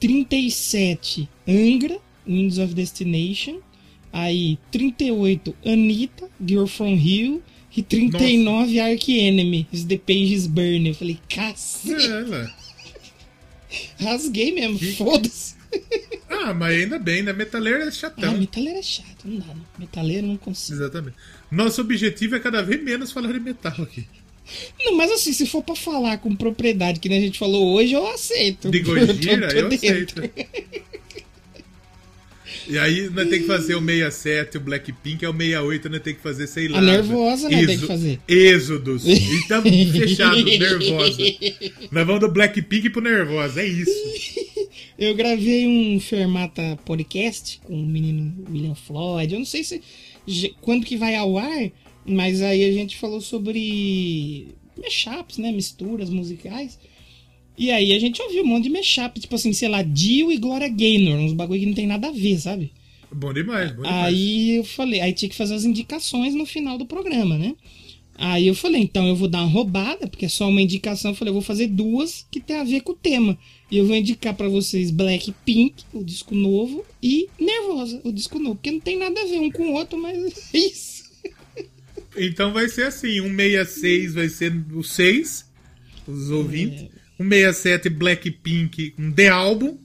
[0.00, 3.58] 37 Angra, Winds of Destination,
[4.12, 7.42] aí 38 Anitta, Girl From Rio,
[7.76, 10.88] e 39 Ark Enemy, The Pages Burn.
[10.88, 12.54] Eu falei, cacete, É, ela.
[14.00, 15.56] rasguei mesmo, foda-se.
[16.30, 17.32] Ah, mas ainda bem, né?
[17.32, 18.36] Metaleiro é Ah, chatão.
[18.38, 19.64] metaleiro é chato, não dá, não.
[19.78, 20.78] Metaleiro não consigo.
[20.80, 21.16] Exatamente.
[21.50, 24.06] Nosso objetivo é cada vez menos falar de metal aqui.
[24.82, 27.92] Não, mas assim, se for pra falar com propriedade, que nem a gente falou hoje,
[27.92, 28.70] eu aceito.
[28.70, 30.24] De Eu tô- Gojira, tô eu dentro.
[30.24, 30.30] aceito.
[32.68, 36.14] E aí nós tem que fazer o 67, o Blackpink, é o 68, nós tem
[36.14, 36.78] que fazer, sei lá.
[36.78, 38.20] A nervosa, né, tem que fazer.
[38.28, 39.04] Êxodos.
[39.48, 41.18] Então, fechado, nervosa.
[41.90, 43.90] Nós vamos do Blackpink pro nervosa, é isso.
[44.98, 49.32] Eu gravei um Fermata podcast com o menino William Floyd.
[49.32, 49.80] Eu não sei se
[50.60, 51.70] quando que vai ao ar,
[52.04, 55.50] mas aí a gente falou sobre mashups, né?
[55.52, 56.78] Misturas musicais.
[57.58, 60.38] E aí a gente ouviu um monte de mashup, tipo assim, sei lá, Dio e
[60.38, 62.70] Gloria Gaynor, uns bagulho que não tem nada a ver, sabe?
[63.10, 64.04] Bom demais, bom demais.
[64.04, 67.56] Aí eu falei, aí tinha que fazer as indicações no final do programa, né?
[68.20, 71.12] Aí eu falei, então eu vou dar uma roubada, porque é só uma indicação.
[71.12, 73.38] Eu falei, eu vou fazer duas que tem a ver com o tema.
[73.70, 78.56] E eu vou indicar pra vocês Blackpink, o disco novo, e Nervosa, o disco novo.
[78.56, 80.16] Porque não tem nada a ver um com o outro, mas
[80.52, 81.04] é isso.
[82.16, 85.46] Então vai ser assim: um 66 vai ser o 6,
[86.08, 86.97] os ouvintes.
[87.18, 89.78] Um 67 Blackpink, um The Album.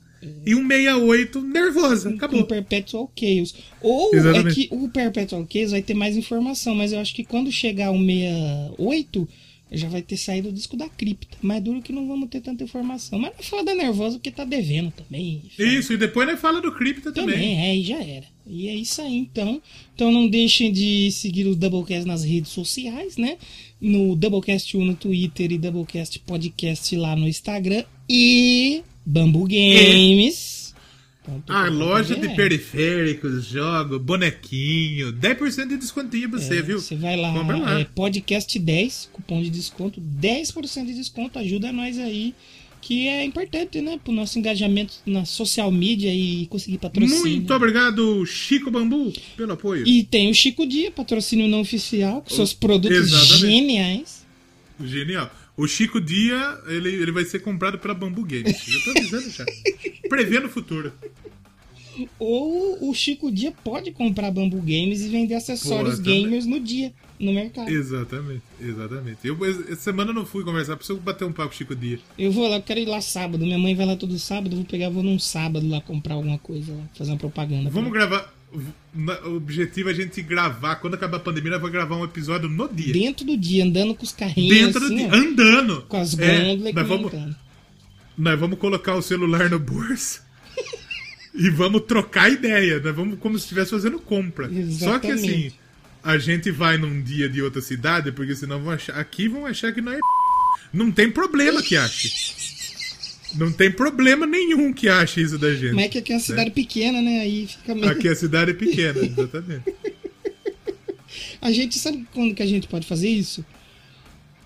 [0.45, 2.10] E um 68 Nervosa.
[2.11, 2.45] Acabou.
[2.45, 3.55] Perpetual Chaos.
[3.81, 4.55] Ou é Exatamente.
[4.55, 7.97] que o Perpetual Chaos vai ter mais informação, mas eu acho que quando chegar o
[7.97, 9.27] 68,
[9.73, 11.38] já vai ter saído o disco da cripta.
[11.41, 13.19] Mais duro que não vamos ter tanta informação.
[13.19, 15.41] Mas não fala da Nervosa porque tá devendo também.
[15.57, 17.35] Isso, e depois nós fala do Cripta também.
[17.35, 18.26] Também, é, e já era.
[18.45, 19.61] E é isso aí, então.
[19.95, 23.38] Então não deixem de seguir o Doublecast nas redes sociais, né?
[23.84, 27.84] No Doublecast 1 no Twitter e Doublecast Podcast lá no Instagram.
[28.10, 30.73] E Bambu Games.
[31.47, 36.77] A loja de periféricos, jogo, bonequinho, 10% de descontinho pra você, viu?
[36.77, 37.80] É, Você vai lá, lá.
[37.80, 42.34] é, podcast 10, cupom de desconto, 10% de desconto, ajuda nós aí,
[42.84, 47.22] que é importante, né, pro nosso engajamento na social media e conseguir patrocínio.
[47.22, 49.88] Muito obrigado, Chico Bambu, pelo apoio.
[49.88, 53.38] E tem o Chico Dia, patrocínio não oficial, com seus produtos Exatamente.
[53.38, 54.26] geniais.
[54.84, 55.31] Genial.
[55.55, 58.68] O Chico Dia, ele, ele vai ser comprado pela Bambu Games.
[58.68, 59.45] Eu tô avisando já.
[60.10, 60.91] Prevendo o futuro.
[62.20, 66.91] Ou o Chico Dia pode comprar Bambu Games e vender acessórios Pô, gamers no dia,
[67.20, 67.70] no mercado.
[67.70, 69.18] Exatamente, exatamente.
[69.24, 71.99] Eu, essa semana eu não fui conversar, preciso bater um papo com o Chico Dia.
[72.18, 73.44] Eu vou lá, eu quero ir lá sábado.
[73.44, 76.74] Minha mãe vai lá todo sábado, vou pegar, vou num sábado lá comprar alguma coisa
[76.74, 77.70] lá, fazer uma propaganda.
[77.70, 78.34] Vamos gravar.
[79.26, 82.70] O objetivo é a gente gravar, quando acabar a pandemia, vamos gravar um episódio no
[82.72, 82.94] dia.
[82.94, 85.10] Dentro do dia, andando com os carrinhos Dentro do assim, dia.
[85.11, 85.82] ó, Andando.
[85.90, 87.11] com as É, gôndolas e nós, vamos,
[88.15, 90.22] nós vamos colocar o celular no bolso.
[91.34, 92.80] E vamos trocar ideia.
[92.80, 94.47] Nós vamos como se estivesse fazendo compra.
[94.72, 95.60] Só que assim, Exatamente.
[96.03, 98.97] a gente vai num dia de outra cidade, porque senão vão achar.
[98.97, 99.99] Aqui vão achar que não é.
[100.72, 102.11] Não tem problema que ache.
[103.35, 105.73] Não tem problema nenhum que ache isso da gente.
[105.73, 107.22] Mas é que aqui é uma cidade pequena, né?
[107.22, 107.89] Aí fica meio...
[107.89, 109.73] Aqui a cidade é pequena, exatamente.
[111.41, 113.43] A gente sabe quando que a gente pode fazer isso?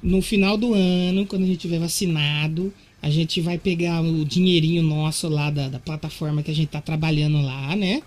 [0.02, 4.84] No final do ano, quando a gente tiver vacinado, a gente vai pegar o dinheirinho
[4.84, 8.02] nosso lá da, da plataforma que a gente tá trabalhando lá, né?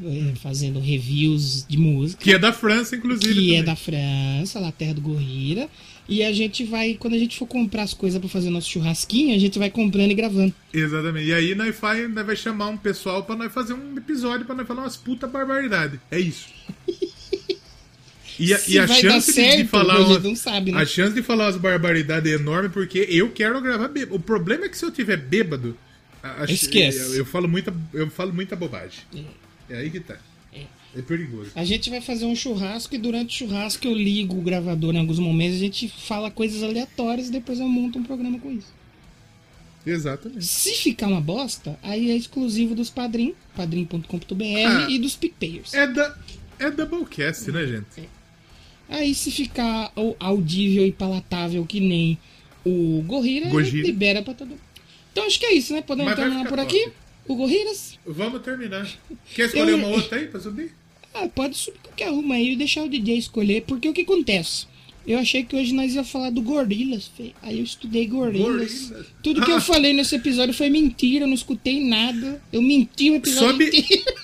[0.00, 2.22] É, Fazendo reviews de música.
[2.22, 3.34] Que é da França, inclusive.
[3.34, 3.64] que é também.
[3.64, 5.68] da França, lá terra do Gorrira.
[6.08, 9.34] E a gente vai, quando a gente for comprar as coisas pra fazer nosso churrasquinho,
[9.34, 10.54] a gente vai comprando e gravando.
[10.72, 11.26] Exatamente.
[11.26, 14.54] E aí nós vai, nós vai chamar um pessoal pra nós fazer um episódio pra
[14.54, 16.00] nós falar umas puta barbaridade.
[16.10, 16.46] É isso.
[18.38, 20.80] E a, e a chance de- de, certo, falar a gente umas, não sabe, né?
[20.80, 24.14] a chance de falar umas barbaridades é enorme porque eu quero gravar bêbado.
[24.16, 25.76] O problema é que se eu tiver bêbado,
[26.22, 26.98] a- a- Esquece.
[26.98, 29.00] Eu, eu falo muita, eu falo muita bobagem.
[29.68, 30.16] É, aí que tá.
[30.96, 31.50] É perigoso.
[31.54, 34.98] A gente vai fazer um churrasco e durante o churrasco eu ligo o gravador em
[34.98, 38.72] alguns momentos, a gente fala coisas aleatórias e depois eu monto um programa com isso.
[39.86, 40.44] Exatamente.
[40.46, 44.86] Se ficar uma bosta, aí é exclusivo dos padrim, padrim.com.br Ah.
[44.90, 45.72] e dos pipeiros.
[45.74, 46.16] É da
[46.58, 48.08] é Doublecast, né, gente?
[48.88, 52.18] Aí se ficar au- audível e palatável que nem
[52.64, 54.60] o Gorrira, libera pra todo mundo.
[55.12, 55.82] Então acho que é isso, né?
[55.82, 56.62] Podemos Mas terminar por top.
[56.62, 56.92] aqui?
[57.26, 57.98] O Gorriras?
[58.06, 58.88] Vamos terminar.
[59.34, 60.72] Quer escolher Eu- uma outra aí pra subir?
[61.12, 64.66] Ah, pode subir qualquer uma aí e deixar o DJ escolher, porque o que acontece?
[65.06, 67.32] Eu achei que hoje nós ia falar do Gorilas, fê.
[67.42, 68.46] aí eu estudei Gorilas.
[68.46, 69.06] Gorilas.
[69.22, 72.40] Tudo que eu falei nesse episódio foi mentira, eu não escutei nada.
[72.52, 74.14] Eu menti o episódio Sobe- inteiro.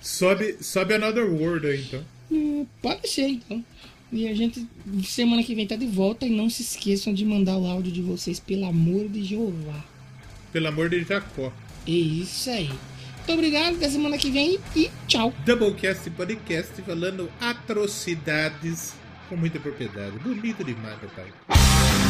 [0.00, 2.04] Sobe, sobe Another World aí, então.
[2.30, 3.64] Hum, Pode ser, então.
[4.10, 4.66] E a gente,
[5.04, 6.24] semana que vem, tá de volta.
[6.26, 9.84] E não se esqueçam de mandar o áudio de vocês, pelo amor de Jeová.
[10.52, 11.52] Pelo amor de Jacó.
[11.86, 12.68] É isso aí.
[12.68, 15.34] Muito obrigado, até semana que vem e tchau.
[15.44, 18.94] Doublecast Podcast falando atrocidades
[19.28, 20.18] com muita propriedade.
[20.20, 22.07] Bonito demais, meu pai.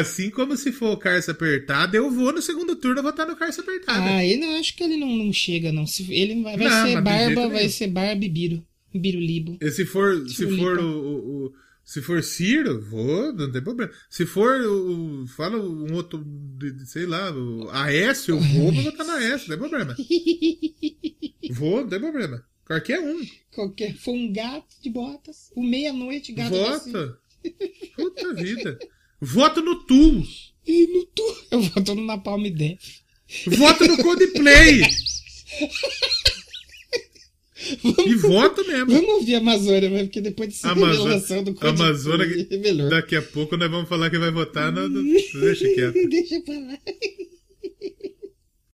[0.00, 3.60] Assim como se for o Carça apertado, eu vou no segundo turno votar no Carça
[3.62, 4.00] apertado.
[4.02, 5.86] Ah, ele não acho que ele não, não chega, não.
[5.86, 8.66] Se, ele vai, vai Não, ser barba, vai ser barba e biro.
[8.94, 9.56] Birulibo.
[9.60, 10.62] E se for, se Chulipa.
[10.62, 11.52] for o, o- o-
[11.84, 13.90] se for Ciro, vou, não tem problema.
[14.08, 16.24] Se for o, fala um outro,
[16.86, 19.96] sei lá, o Aécio, eu vou, vou votar no Aécio, não tem problema.
[21.52, 22.44] Vou, não tem problema.
[22.64, 23.20] Qualquer um.
[23.52, 23.96] Qualquer.
[23.96, 25.50] Foi um gato de botas.
[25.56, 26.50] O meia-noite, gato.
[26.54, 27.18] Vota.
[27.96, 28.78] Puta vida.
[29.20, 30.24] Voto no Tu.
[30.66, 31.36] E no tu.
[31.50, 32.78] Eu voto no Napalm Death.
[33.46, 34.82] Voto no Codeplay.
[38.06, 38.86] E voto mesmo.
[38.86, 42.88] Vamos ouvir a Amazônia, mas porque depois dessa Amazônia, revelação do Coldplay, Amazônia é melhor.
[42.88, 44.88] daqui a pouco nós vamos falar que vai votar no-
[45.40, 46.08] Deixa quieto.
[46.08, 46.78] Deixa pra lá.